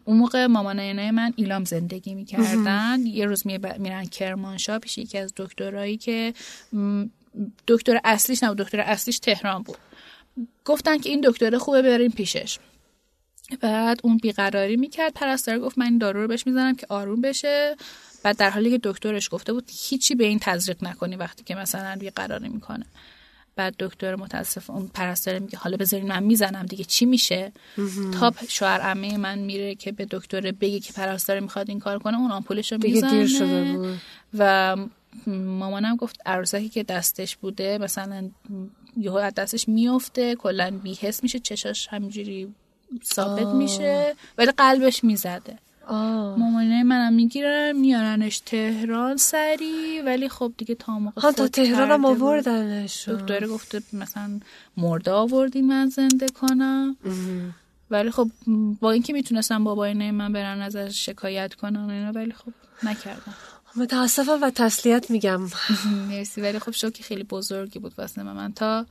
اون 0.04 0.16
موقع 0.16 0.46
مامانای 0.46 1.10
من 1.10 1.32
ایلام 1.36 1.64
زندگی 1.64 2.14
می‌کردن. 2.14 3.06
یه 3.06 3.26
روز 3.26 3.46
می- 3.46 3.58
میرن 3.78 4.04
کرمانشاه 4.04 4.78
پیش 4.78 4.98
یکی 4.98 5.18
از 5.18 5.32
دکترایی 5.36 5.96
که 5.96 6.34
دکتر 7.68 8.00
اصلیش 8.04 8.42
نه 8.42 8.54
دکتر 8.54 8.80
اصلیش 8.80 9.18
تهران 9.18 9.62
بود. 9.62 9.78
گفتن 10.64 10.98
که 10.98 11.10
این 11.10 11.20
دکتر 11.24 11.58
خوبه 11.58 11.82
بریم 11.82 12.10
پیشش. 12.10 12.58
بعد 13.60 14.00
اون 14.02 14.16
بیقراری 14.16 14.76
می‌کرد 14.76 15.12
پرستار 15.14 15.58
گفت 15.58 15.78
من 15.78 15.84
این 15.84 15.98
دارو 15.98 16.22
رو 16.22 16.28
بهش 16.28 16.46
می‌زنم 16.46 16.76
که 16.76 16.86
آروم 16.88 17.20
بشه. 17.20 17.76
بعد 18.22 18.36
در 18.36 18.50
حالی 18.50 18.70
که 18.70 18.80
دکترش 18.82 19.28
گفته 19.32 19.52
بود 19.52 19.70
هیچی 19.88 20.14
به 20.14 20.24
این 20.24 20.38
تزریق 20.38 20.84
نکنی 20.84 21.16
وقتی 21.16 21.44
که 21.44 21.54
مثلا 21.54 21.96
بیقراری 22.00 22.48
می‌کنه. 22.48 22.86
بعد 23.56 23.74
دکتر 23.78 24.16
متاسف 24.16 24.70
اون 24.70 24.90
پرستار 24.94 25.38
میگه 25.38 25.58
حالا 25.58 25.76
بذارین 25.76 26.08
من 26.08 26.22
می‌زنم 26.22 26.66
دیگه 26.66 26.84
چی 26.84 27.06
میشه؟ 27.06 27.52
تا 28.20 28.32
شوهر 28.48 28.80
عمه 28.80 29.16
من 29.16 29.38
میره 29.38 29.74
که 29.74 29.92
به 29.92 30.06
دکتر 30.10 30.40
بگه 30.40 30.80
که 30.80 30.92
پرستار 30.92 31.40
می‌خواد 31.40 31.68
این 31.68 31.78
کار 31.78 31.98
کنه 31.98 32.18
اون 32.18 32.30
آمپولش 32.30 32.72
رو 32.72 32.78
می‌زنه. 32.82 33.10
دیر 33.10 33.26
شده 33.26 33.72
بود. 33.72 33.98
و 34.38 34.76
مامانم 35.26 35.96
گفت 35.96 36.20
عروسکی 36.26 36.68
که 36.68 36.82
دستش 36.82 37.36
بوده 37.36 37.78
مثلا 37.78 38.30
یهو 38.96 39.16
از 39.16 39.34
دستش 39.34 39.68
میفته 39.68 40.34
کلا 40.34 40.70
بیهس 40.82 41.22
میشه 41.22 41.38
چشاش 41.38 41.88
همینجوری 41.88 42.54
ثابت 43.04 43.46
میشه 43.46 44.14
ولی 44.38 44.50
قلبش 44.50 45.04
می‌زده. 45.04 45.58
مامانه 46.38 46.82
منم 46.82 47.12
می‌گیرن 47.12 47.72
میارنش 47.72 48.38
تهران 48.38 49.16
سری 49.16 50.00
ولی 50.00 50.28
خب 50.28 50.52
دیگه 50.58 50.74
تا 50.74 50.98
موقع 50.98 51.20
ها 51.22 51.32
تا 51.32 51.48
تهران 51.48 51.90
هم. 51.90 52.04
آوردنش. 52.04 53.08
دکتر 53.08 53.46
گفته 53.46 53.82
مثلا 53.92 54.40
مرده 54.76 55.10
آوردین 55.10 55.66
من 55.66 55.88
زنده 55.88 56.28
کنم. 56.28 56.96
ولی 57.90 58.10
خب 58.10 58.30
با 58.80 58.90
اینکه 58.90 59.12
می‌تونستم 59.12 59.64
بابای 59.64 60.10
من 60.10 60.32
برن 60.32 60.60
ازش 60.60 61.06
شکایت 61.06 61.54
کنن 61.54 61.84
و 61.84 61.88
اینا 61.90 62.12
ولی 62.12 62.32
خب 62.32 62.52
نکردم 62.82 63.34
متاسفم 63.76 64.38
و 64.42 64.50
تسلیت 64.50 65.10
میگم. 65.10 65.40
مرسی 66.08 66.40
ولی 66.40 66.58
خب 66.58 66.70
شوکی 66.70 67.02
خیلی 67.02 67.22
بزرگی 67.24 67.78
بود 67.78 67.92
واسه 67.98 68.22
من. 68.22 68.32
من 68.32 68.52
تا 68.52 68.86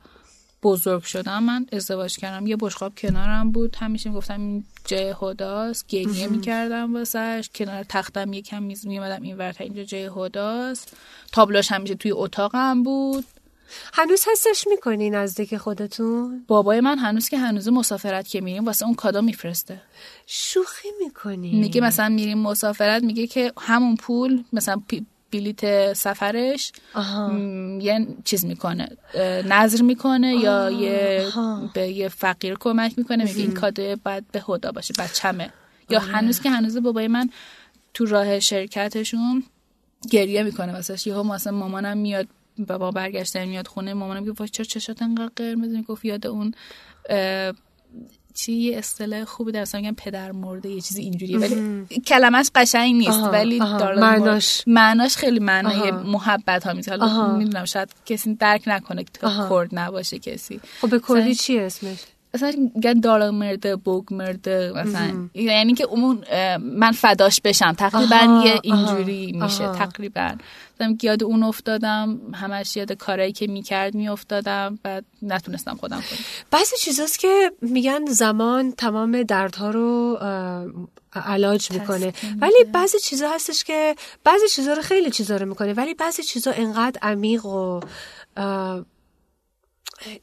بزرگ 0.62 1.02
شدم. 1.02 1.42
من 1.42 1.66
ازدواج 1.72 2.16
کردم. 2.16 2.46
یه 2.46 2.56
بشقاب 2.60 2.94
کنارم 2.94 3.52
بود. 3.52 3.76
همیشه 3.76 4.10
گفتم 4.10 4.40
این 4.40 4.64
جای 4.84 5.14
هداست 5.22 5.86
گریه 5.86 6.26
می‌کردم 6.26 6.94
واسش. 6.94 7.50
کنار 7.54 7.84
تختم 7.84 8.32
یکم 8.32 8.62
میز 8.62 8.86
میومدم 8.86 9.22
این 9.22 9.36
ورتا 9.36 9.64
اینجا 9.64 9.84
جای 9.84 10.10
هداست 10.16 10.96
تابلوش 11.32 11.72
همیشه 11.72 11.94
توی 11.94 12.12
اتاقم 12.12 12.82
بود. 12.82 13.24
هنوز 13.92 14.24
حسش 14.32 14.64
می‌کنی 14.70 15.10
نزدیک 15.10 15.56
خودتون؟ 15.56 16.44
بابای 16.46 16.80
من 16.80 16.98
هنوز 16.98 17.28
که 17.28 17.38
هنوز 17.38 17.68
مسافرت 17.68 18.28
که 18.28 18.40
میریم 18.40 18.64
واسه 18.64 18.86
اون 18.86 18.94
کادا 18.94 19.20
میفرسته. 19.20 19.82
شوخی 20.26 20.88
می‌کنی. 21.04 21.60
میگه 21.60 21.80
مثلا 21.80 22.08
میریم 22.08 22.38
مسافرت 22.38 23.02
میگه 23.02 23.26
که 23.26 23.52
همون 23.58 23.96
پول 23.96 24.44
مثلا 24.52 24.82
بلیت 25.32 25.92
سفرش 25.92 26.72
آها. 26.94 27.38
یه 27.80 28.06
چیز 28.24 28.44
می‌کنه 28.44 28.88
نظر 29.44 29.82
می‌کنه 29.82 30.34
یا 30.34 30.70
یه 30.70 31.24
آها. 31.26 31.70
به 31.74 31.88
یه 31.88 32.08
فقیر 32.08 32.56
کمک 32.60 32.94
می‌کنه 32.96 33.24
میگه 33.24 33.40
این 33.40 33.54
کادو 33.54 33.96
باید 34.04 34.24
به 34.32 34.44
هدا 34.48 34.72
باشه 34.72 34.94
بچمه 34.98 35.50
یا 35.90 36.00
هنوز 36.00 36.40
که 36.40 36.50
هنوز 36.50 36.76
بابای 36.76 37.08
من 37.08 37.30
تو 37.94 38.06
راه 38.06 38.40
شرکتشون 38.40 39.44
گریه 40.10 40.42
می‌کنه 40.42 40.72
واسش. 40.72 41.06
یهو 41.06 41.22
مثلا 41.22 41.52
مامانم 41.52 41.98
میاد 41.98 42.26
بابا 42.68 42.90
برگشتن 42.90 43.44
میاد 43.44 43.66
خونه 43.66 43.94
مامانم 43.94 44.20
میگه 44.20 44.32
وای 44.32 44.48
چرا 44.48 44.64
چشات 44.64 45.02
انقدر 45.02 45.32
قرمز؟ 45.36 45.68
می‌گفت 45.68 46.04
یاد 46.04 46.26
اون 46.26 46.54
چی 48.34 48.52
یه 48.52 48.78
اصطلاح 48.78 49.24
خوبی 49.24 49.52
در 49.52 49.66
میگن 49.74 49.92
پدر 49.92 50.32
مرده 50.32 50.70
یه 50.70 50.80
چیزی 50.80 51.02
اینجوریه 51.02 51.38
ولی 51.38 51.86
کلمش 52.06 52.50
قشنگ 52.54 52.94
نیست 52.94 53.10
آها، 53.10 53.30
ولی 53.30 53.60
آها، 53.60 53.94
معناش. 53.94 54.62
معناش 54.66 55.16
خیلی 55.16 55.40
معنای. 55.40 55.90
محبت 55.90 56.66
ها 56.66 56.72
میشه 56.72 56.96
آها. 56.96 57.08
حالا 57.08 57.36
می‌دونم 57.36 57.64
شاید 57.64 57.94
کسی 58.06 58.34
درک 58.34 58.62
نکنه 58.66 59.04
که. 59.04 59.48
کرد 59.50 59.68
نباشه 59.72 60.18
کسی 60.18 60.60
خب 60.80 60.90
به 60.90 61.00
کردی 61.08 61.34
چی 61.34 61.58
اسمش 61.58 61.98
مثلا 62.34 62.52
میگن 62.74 63.00
دارا 63.00 63.30
مرده 63.30 63.76
بوگ 63.76 64.14
مرده 64.14 64.72
مثلا 64.76 65.28
یعنی 65.34 65.74
که 65.74 65.84
اون 65.84 66.24
من 66.58 66.92
فداش 66.92 67.40
بشم. 67.40 67.72
تقریبا 67.72 68.42
یه 68.44 68.60
اینجوری 68.62 69.32
میشه. 69.32 69.72
تقریبا. 69.72 70.30
مثلا 70.74 70.96
یاد 71.02 71.24
اون 71.24 71.42
افتادم 71.42 72.18
همش 72.34 72.76
یاد 72.76 72.92
کارایی 72.92 73.32
که 73.32 73.46
می‌کرد 73.46 73.94
میافتادم 73.94 74.78
بعد 74.82 75.04
نتونستم 75.22 75.74
خودم 75.74 75.96
کنم. 75.96 76.18
بعضی 76.50 76.76
چیزاست 76.76 77.18
که 77.18 77.52
میگن 77.60 78.04
زمان 78.06 78.72
تمام 78.72 79.22
دردها 79.22 79.70
رو 79.70 80.18
علاج 81.14 81.72
می‌کنه. 81.72 82.12
ولی. 82.40 82.64
بعضی 82.72 82.98
چیزا 82.98 83.30
هستش 83.30 83.64
که 83.64 83.94
بعضی 84.24 84.48
چیزا 84.48 84.72
رو 84.72 84.82
خیلی 84.82 85.10
چیزا 85.10 85.36
رو 85.36 85.46
می‌کنه. 85.46 85.72
ولی 85.72 85.94
بعضی 85.94 86.22
چیزا 86.22 86.50
انقدر 86.50 86.98
عمیق 87.02 87.46
و 87.46 87.80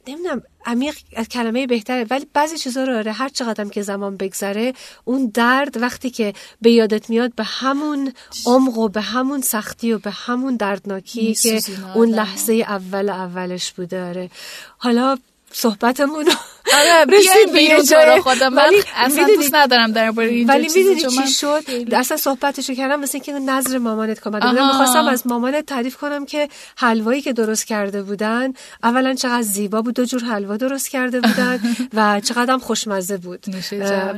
نمی‌دونم 0.07 0.41
عمیق 0.65 0.97
از 1.15 1.29
کلمه 1.29 1.67
بهتره 1.67 2.05
ولی 2.09 2.27
بعضی 2.33 2.57
چیزا 2.57 2.83
رو 2.83 2.97
آره 2.97 3.11
هر 3.11 3.29
چقدر 3.29 3.65
که 3.65 3.81
زمان 3.81 4.17
بگذره 4.17 4.73
اون 5.05 5.31
درد 5.33 5.81
وقتی 5.81 6.09
که 6.09 6.33
به 6.61 6.71
یادت 6.71 7.09
میاد 7.09 7.35
به 7.35 7.43
همون 7.43 8.13
عمق 8.45 8.77
و 8.77 8.89
به 8.89 9.01
همون 9.01 9.41
سختی 9.41 9.93
و 9.93 9.99
به 9.99 10.11
همون 10.11 10.55
دردناکی 10.55 11.35
که 11.35 11.61
اون. 11.95 12.09
لحظه 12.09 12.53
اول 12.53 13.09
اولش 13.09 13.71
بوده 13.71 14.03
آره 14.03 14.29
حالا 14.77 15.17
صحبتمون 15.51 16.25
آره 16.73 17.17
رسید 17.17 17.53
به 17.53 17.61
یه 17.61 17.83
جای- 17.83 18.21
خدا 18.21 18.49
من 18.49 18.65
ولی 18.65 18.83
اصلا 18.95 19.27
دوست 19.35 19.55
ندارم 19.55 19.91
در 19.91 20.11
باره 20.11 20.27
اینجا 20.29 20.53
ولی 20.53 20.67
می‌دونی 20.75 21.01
چی 21.01 21.27
شد؟ 21.27 21.63
اصلا 21.91 22.17
صحبتشو 22.17 22.73
کردم 22.73 22.99
مثل 22.99 23.11
اینکه 23.13 23.33
نظر 23.51 23.77
مامانت 23.77 24.27
آها. 24.27 24.67
می‌خواستم 24.67 25.07
از 25.07 25.27
مامانت 25.27 25.65
تعریف 25.65 25.97
کنم 25.97 26.25
که 26.25 26.49
حلوایی 26.77 27.21
که 27.21 27.33
درست 27.33 27.65
کرده 27.67 28.03
بودن 28.03 28.53
اولا 28.83 29.13
چقدر 29.13 29.41
زیبا 29.41 29.81
بود 29.81 29.95
دو 29.95 30.05
جور 30.05 30.23
حلوا 30.23 30.57
درست 30.57 30.89
کرده 30.89 31.21
بودن 31.21 31.59
و 31.93 32.19
چقدر 32.19 32.53
هم 32.53 32.59
خوشمزه 32.59 33.17
بود. 33.17 33.45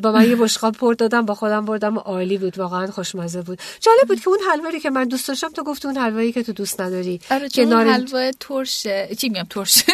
با 0.01 0.11
من 0.11 0.29
یه 0.29 0.35
بشقاب 0.35 0.75
پر 0.75 0.93
دادم 0.93 1.25
با 1.25 1.35
خودم 1.35 1.65
بردم 1.65 1.97
و 1.97 1.99
عالی 1.99 2.37
بود 2.37 2.57
واقعا 2.57 2.87
خوشمزه 2.87 3.41
بود. 3.41 3.59
جالب 3.81 4.07
بود 4.07 4.19
که 4.19 4.29
اون 4.29 4.39
حلوایی 4.51 4.79
که 4.79 4.89
من 4.89 5.03
دوست 5.03 5.27
داشتم 5.27 5.49
تو 5.49 5.63
گفتی 5.63 5.87
اون 5.87 5.97
حلوایی 5.97 6.31
که 6.31 6.43
تو 6.43 6.53
دوست 6.53 6.81
نداری. 6.81 7.19
آره 7.31 7.49
حلوا 7.91 8.31
ترشه. 8.39 9.09
چی 9.17 9.29
میگم 9.29 9.43
ترشه؟ 9.49 9.83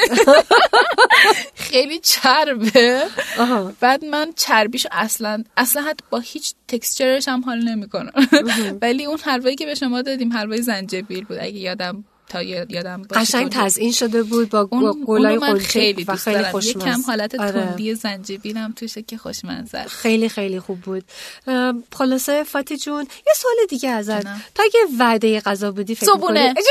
خیلی 1.56 2.00
چربه 2.46 3.04
آها. 3.40 3.74
بعد 3.80 4.06
من 4.06 4.32
چربیشو 4.36 4.90
اصلا 4.92 5.44
اصلا 5.58 5.82
حتی 5.82 6.06
با 6.10 6.20
هیچ 6.20 6.54
تکسچرش 6.68 7.28
هم 7.28 7.42
حال 7.44 7.58
نمی‌کنم 7.60 8.12
ولی 8.82 9.06
اون 9.06 9.18
حلوایی 9.24 9.56
که 9.56 9.66
به 9.66 9.76
شما 9.76 10.02
دادیم 10.02 10.34
حلوای 10.34 10.62
زنجبیل 10.62 11.24
بود 11.26 11.38
اگه 11.42 11.60
یادم 11.60 12.04
تا 12.30 12.42
یاد- 12.44 12.72
یادم 12.72 13.02
باشه 13.02 13.22
قشنگ. 13.22 13.50
تزیین 13.52 13.92
شده 13.92 14.24
بود 14.24 14.50
با 14.50 14.66
گلای 15.08 15.38
من 15.38 15.58
خیلی 15.58 16.04
و 16.04 16.16
خیلی 16.16 16.38
یه 16.40 16.44
خوشمزه 16.52 16.86
کم 16.92 17.02
حالت 17.08 17.40
آره. 17.40 17.52
تندی 17.52 17.96
زنجبیل 17.96 18.58
هم 18.58 18.72
توشه 18.76 19.02
که 19.02 19.18
خوشمزه. 19.18 19.84
خیلی 19.84 20.30
خیلی 20.30 20.60
خوب 20.60 20.82
بود 20.82 21.04
خلاصه 21.94 22.44
فاتی 22.44 22.78
جون 22.78 23.08
یه 23.28 23.34
سوال 23.36 23.54
دیگه 23.70 23.90
ازت. 23.90 24.24
تا 24.24 24.64
اگه 24.64 24.80
وعده 25.00 25.40
غذا 25.40 25.72
بودی 25.72 25.96
فکر 25.96 26.06
صبونه. 26.06 26.54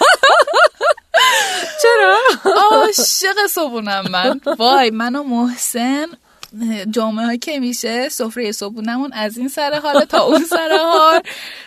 چرا؟ 1.82 2.18
عاشق 2.70 3.46
صبونم 3.48 4.04
من. 4.10 4.40
وای 4.58 4.90
من 4.90 5.16
و 5.16 5.22
محسن 5.22 6.06
جامعه 6.90 7.26
های 7.26 7.38
که 7.38 7.60
میشه 7.60 8.08
سفره 8.08 8.52
صبونمون 8.52 9.12
از 9.12 9.38
این 9.38 9.48
سر 9.48 9.80
حال 9.82 10.04
تا 10.04 10.22
اون 10.22 10.44
سر 10.44 10.78
حال. 10.80 11.20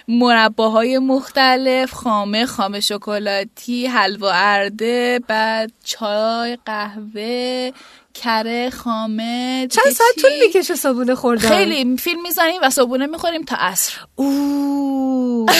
مرباهای 0.08 0.98
مختلف 0.98 1.94
خامه 1.94 2.46
خامه 2.46 2.80
شکلاتی 2.80 3.88
حلوا 3.88 4.32
ارده 4.34 5.22
بعد 5.28 5.72
چای 5.84 6.58
قهوه 6.66 7.72
کره 8.14 8.70
خامه. 8.70 9.68
چند 9.72 9.94
ساعت؟ 9.94 10.16
طول 10.22 10.32
می‌کشه 10.42 10.76
صابونه 10.76 11.16
خوردن؟ 11.16 11.48
خیلی 11.48 11.98
فیلم 11.98 12.22
می‌زنیم 12.22 12.62
و 12.62 12.70
صبونه 12.70 13.06
می‌خوریم 13.06 13.44
تا 13.44 13.56
عصر. 13.56 13.94
اوه. 14.16 15.52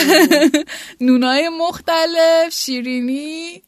نونای 1.00 1.48
مختلف 1.48 2.54
شیرینی. 2.54 3.62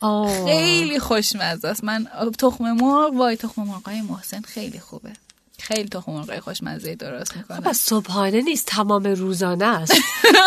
آه. 0.00 0.44
خیلی 0.44 0.98
خوشمزه 0.98 1.68
است 1.68 1.84
من 1.84 2.06
تخم 2.38 2.72
مرغ 2.72 3.14
وای 3.14 3.36
تخم 3.36 3.62
مرغای 3.62 4.00
محسن 4.00 4.42
خیلی 4.42 4.80
خوبه 4.80 5.12
خیلی 5.58 5.88
تخم 5.88 6.12
مرغای 6.12 6.40
خوشمزه 6.40 6.94
درست 6.94 7.32
خب 7.32 7.36
می‌کنه 7.38 7.68
از 7.68 7.76
صبحانه 7.76 8.40
نیست 8.40 8.66
تمام 8.66 9.04
روزانه 9.04 9.64
است. 9.64 9.94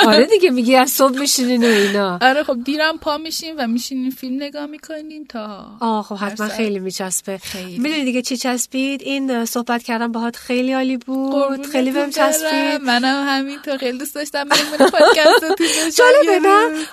آره 0.05 0.25
دیگه 0.25 0.49
میگی 0.49 0.75
از 0.75 0.89
صبح 0.89 1.19
میشینین 1.19 1.63
و 1.63 1.67
اینا. 1.67 2.19
آره 2.21 2.43
خب 2.43 2.63
دیرم 2.63 2.97
پا 2.97 3.17
میشیم 3.17 3.55
و 3.57 3.67
میشینیم 3.67 4.11
فیلم 4.11 4.35
نگاه 4.43 4.65
می‌کنیم 4.65 5.25
تا 5.29 5.65
آه 5.79 6.03
خب 6.03 6.15
حتما. 6.15 6.47
خیلی 6.47 6.79
میچسبه. 6.79 7.37
خیلی. 7.37 7.77
می‌دونی 7.77 8.03
دیگه 8.05 8.21
چی 8.21 8.37
چسبید؟ 8.37 9.01
این 9.01 9.45
صحبت 9.45 9.83
کردم 9.83 10.11
باهات 10.11 10.35
خیلی 10.35 10.73
عالی 10.73 10.97
بود. 10.97 11.65
خیلی 11.65 11.91
بهم. 11.91 12.09
چسبید. 12.09 12.81
منم 12.81 13.27
همینطور 13.27 13.77
خیلی 13.77 13.97
دوست 13.97 14.15
داشتم 14.15 14.43
بریم 14.49 14.65
پادکست 14.77 15.61
جالبه 15.97 16.39
نه؟ 16.47 16.85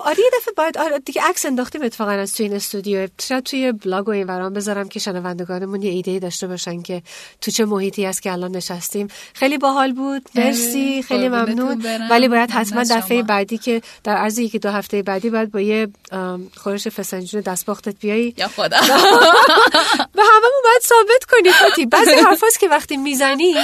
آره 0.00 0.18
یه 0.18 0.30
دفعه 0.40 0.54
باید 0.56 0.78
آره 0.78 0.98
دیگه 0.98 1.22
عکس 1.22 1.46
انداختیم 1.46 1.82
اتفاقا 1.82 2.10
از 2.10 2.34
توی 2.34 2.46
این 2.46 2.56
استودیو. 2.56 3.08
شاید 3.20 3.44
توی 3.44 3.72
بلاگ 3.72 4.08
و 4.08 4.10
این 4.10 4.26
ورام 4.26 4.52
بذارم 4.52 4.88
که 4.88 4.98
شنوندگانمون 5.00 5.82
یه 5.82 5.90
ایده 5.90 6.18
داشته 6.18 6.46
باشن 6.46 6.82
که 6.82 7.02
تو 7.40 7.50
چه 7.58 7.64
محیطی 7.64 8.06
است 8.06 8.22
که 8.22 8.32
الان 8.32 8.56
نشستیم. 8.56 9.08
خیلی 9.34 9.58
باحال 9.58 9.92
بود. 9.92 10.22
مرسی. 10.34 11.02
خیلی 11.02 11.28
ممنون. 11.28 11.84
ولی 12.10 12.28
باید 12.28 12.50
حتما 12.50 12.82
دفعه. 12.82 13.22
بعدی 13.22 13.58
که 13.58 13.82
در 14.04 14.16
عرض 14.16 14.38
یکی 14.38 14.58
دو 14.58 14.70
هفته 14.70 15.02
بعدی 15.02 15.30
باید 15.30 15.50
با 15.50 15.60
یه 15.60 15.88
خورش 16.56 16.88
فسنجون 16.88 17.40
دستباختت 17.40 17.94
بیایی. 18.00 18.34
یا 18.36 18.48
خدا. 18.48 18.76
و 20.16 20.20
هممون 20.22 20.62
باید 20.64 20.82
ثابت 20.82 21.24
کنی 21.30 21.50
فاتی 21.50 21.86
بعضی 21.86 22.10
حرفاست 22.10 22.60
که 22.60 22.68
وقتی 22.68 22.96
می‌زنی 22.96 23.54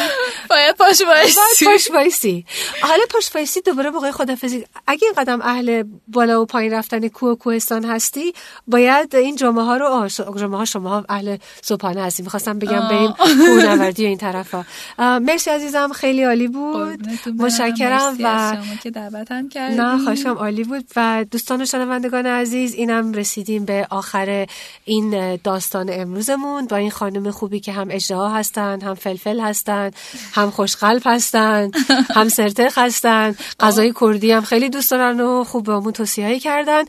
باید 0.50 0.76
پاش 0.76 1.02
بایستی 1.02 1.64
پاش 1.64 1.90
وایسی. 1.90 2.44
حالا 2.82 3.02
پاش 3.10 3.30
وایسی 3.34 3.60
دوباره 3.60 3.90
موقع 3.90 4.10
خدافظی 4.10 4.64
اگه 4.86 5.08
قدم 5.16 5.42
اهل 5.42 5.84
بالا 6.08 6.42
و 6.42 6.46
پایین 6.46 6.72
رفتن 6.72 7.08
کوه 7.08 7.30
و 7.30 7.34
کوهستان 7.34 7.84
هستی 7.84 8.32
باید 8.66 9.16
این 9.16 9.36
جمعه 9.36 9.64
ها 9.64 9.76
رو 9.76 10.08
جمعه 10.08 10.58
ها 10.58 10.64
شما 10.64 11.04
اهل 11.08 11.36
صبحانه 11.62 12.02
هستی 12.04 12.22
می‌خواستم 12.22 12.58
بگم. 12.58 12.88
بریم 12.88 13.12
کوهنوردی 13.12 13.83
و 13.90 14.02
این 14.02 14.18
طرفا. 14.18 14.64
مرسی 14.98 15.50
عزیزم 15.50 15.90
خیلی 15.94 16.24
عالی 16.24 16.48
بود. 16.48 17.08
متشکرم 17.38 18.16
و 18.20 18.56
که 18.82 18.90
دعوتم 18.90 19.48
کردین 19.48 19.80
نه 19.80 20.04
خواهشم 20.04 20.34
عالی 20.34 20.64
بود. 20.64 20.84
و 20.96 21.24
دوستان 21.30 21.62
و 21.62 21.64
شنوندگان 21.64 22.26
عزیز 22.26 22.74
اینم 22.74 23.12
رسیدیم 23.12 23.64
به 23.64 23.86
آخر 23.90 24.46
این 24.84 25.36
داستان 25.36 25.90
امروزمون 25.92 26.66
با 26.66 26.76
این 26.76 26.90
خانم 26.90 27.30
خوبی 27.30 27.60
که 27.60 27.72
هم 27.72 27.88
اژدها 27.90 28.28
هستن 28.28 28.80
هم 28.80 28.94
فلفل 28.94 29.40
هستن 29.40 29.90
هم 30.34 30.50
خوشقلب 30.50 31.02
هستن 31.04 31.70
هم 32.16 32.28
سرتق 32.28 32.72
هستن. 32.76 33.34
غذای 33.60 33.92
کردی 34.00 34.32
هم 34.32 34.42
خیلی 34.42 34.68
دوست 34.68 34.90
دارن 34.90 35.20
و 35.20 35.44
خوب 35.44 35.66
بهمون 35.66 35.92
توصیه 35.92 36.38
کردن 36.38 36.84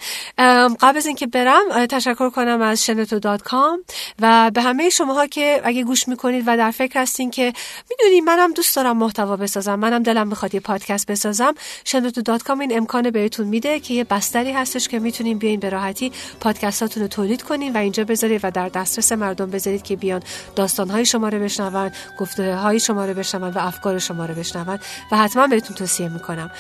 قبل 0.82 0.98
از 0.98 1.06
اینکه 1.06 1.28
برم 1.28 1.86
تشکر 1.86 2.30
کنم 2.30 2.62
از 2.62 2.86
شنوتو 2.86 3.20
dot 3.20 3.42
com 3.42 3.80
و 4.20 4.52
به 4.54 4.62
همه 4.62 4.90
شماها 4.90 5.28
که 5.28 5.62
اگه 5.64 5.84
گوش 5.84 6.08
می‌کنید 6.08 6.44
و 6.48 6.58
در 6.58 6.72
فکر 6.72 6.85
هستین 6.96 7.32
که 7.32 7.54
می‌دونید 7.90 8.24
منم 8.24 8.54
دوست 8.54 8.76
دارم 8.76 8.98
محتوا 8.98 9.36
بسازم 9.36 9.76
منم 9.76 10.04
دلم 10.04 10.28
می‌خواد 10.28 10.54
یه 10.54 10.60
پادکست 10.60 11.12
بسازم. 11.12 11.54
شنوتو 11.84 12.22
dot 12.22 12.44
com 12.44 12.60
این 12.60 12.78
امکان 12.78 13.10
بهتون 13.10 13.48
میده 13.48 13.80
که 13.80 13.94
یه 13.94 14.04
بستری 14.04 14.52
هستش 14.52 14.88
که 14.88 15.00
می‌تونین 15.00 15.38
بیاین 15.38 15.60
به 15.60 15.70
راحتی 15.70 16.12
پادکستاتون 16.40 17.04
رو 17.04 17.10
تولید 17.10 17.42
کنین 17.42 17.74
و 17.74 17.78
اینجا 17.78 18.04
بذارید 18.04 18.42
و 18.44 18.52
در 18.52 18.70
دسترس 18.70 19.12
مردم 19.12 19.50
بذارید 19.50 19.84
که 19.84 19.96
بیان 19.96 20.22
داستانهای 20.56 21.06
شما 21.06 21.30
رو 21.30 21.40
بشنون 21.40 21.92
گفته 22.20 22.56
های 22.56 22.80
شما 22.80 23.06
رو 23.06 23.14
بشنون 23.14 23.50
و 23.50 23.60
افکار 23.60 24.00
شما 24.00 24.26
رو 24.26 24.34
بشنون 24.34 24.80
و 25.12 25.18
حتما 25.18 25.48
بهتون 25.48 25.76
توصیه 25.76 26.10
می‌کنم. 26.10 26.52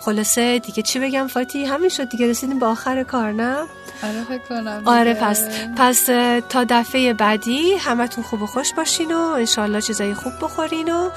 خلاصه 0.00 0.58
دیگه 0.58 0.82
چی 0.82 0.98
بگم 0.98 1.26
فاتی؟ 1.26 1.64
همین 1.64 1.88
شد 1.88 2.08
دیگه 2.08 2.26
رسیدیم 2.26 2.58
به 2.58 2.66
آخر 2.66 3.02
کار 3.02 3.32
نه؟ 3.32 3.56
آره 4.02 4.24
فکر 4.28 4.38
کنم 4.48 4.82
آره 4.86 5.14
پس 5.14 5.44
پس 5.76 6.04
تا 6.48 6.64
دفعه 6.68 7.12
بعدی 7.12 7.74
همتون 7.74 8.24
خوب 8.24 8.42
و 8.42 8.46
خوش 8.46 8.74
باشین 8.74 9.12
و 9.12 9.29
انشالله 9.36 9.80
چیزای 9.80 10.14
خوب 10.14 10.32
بخورین 10.40 10.92
و 10.92 11.10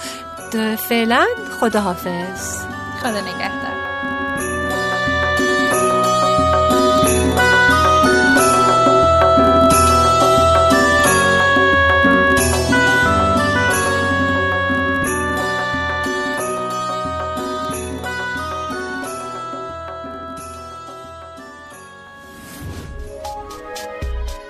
فعلا 0.75 1.25
خداحافظ. 1.59 2.57
خدا 3.01 3.21
نگهدار. 3.21 3.82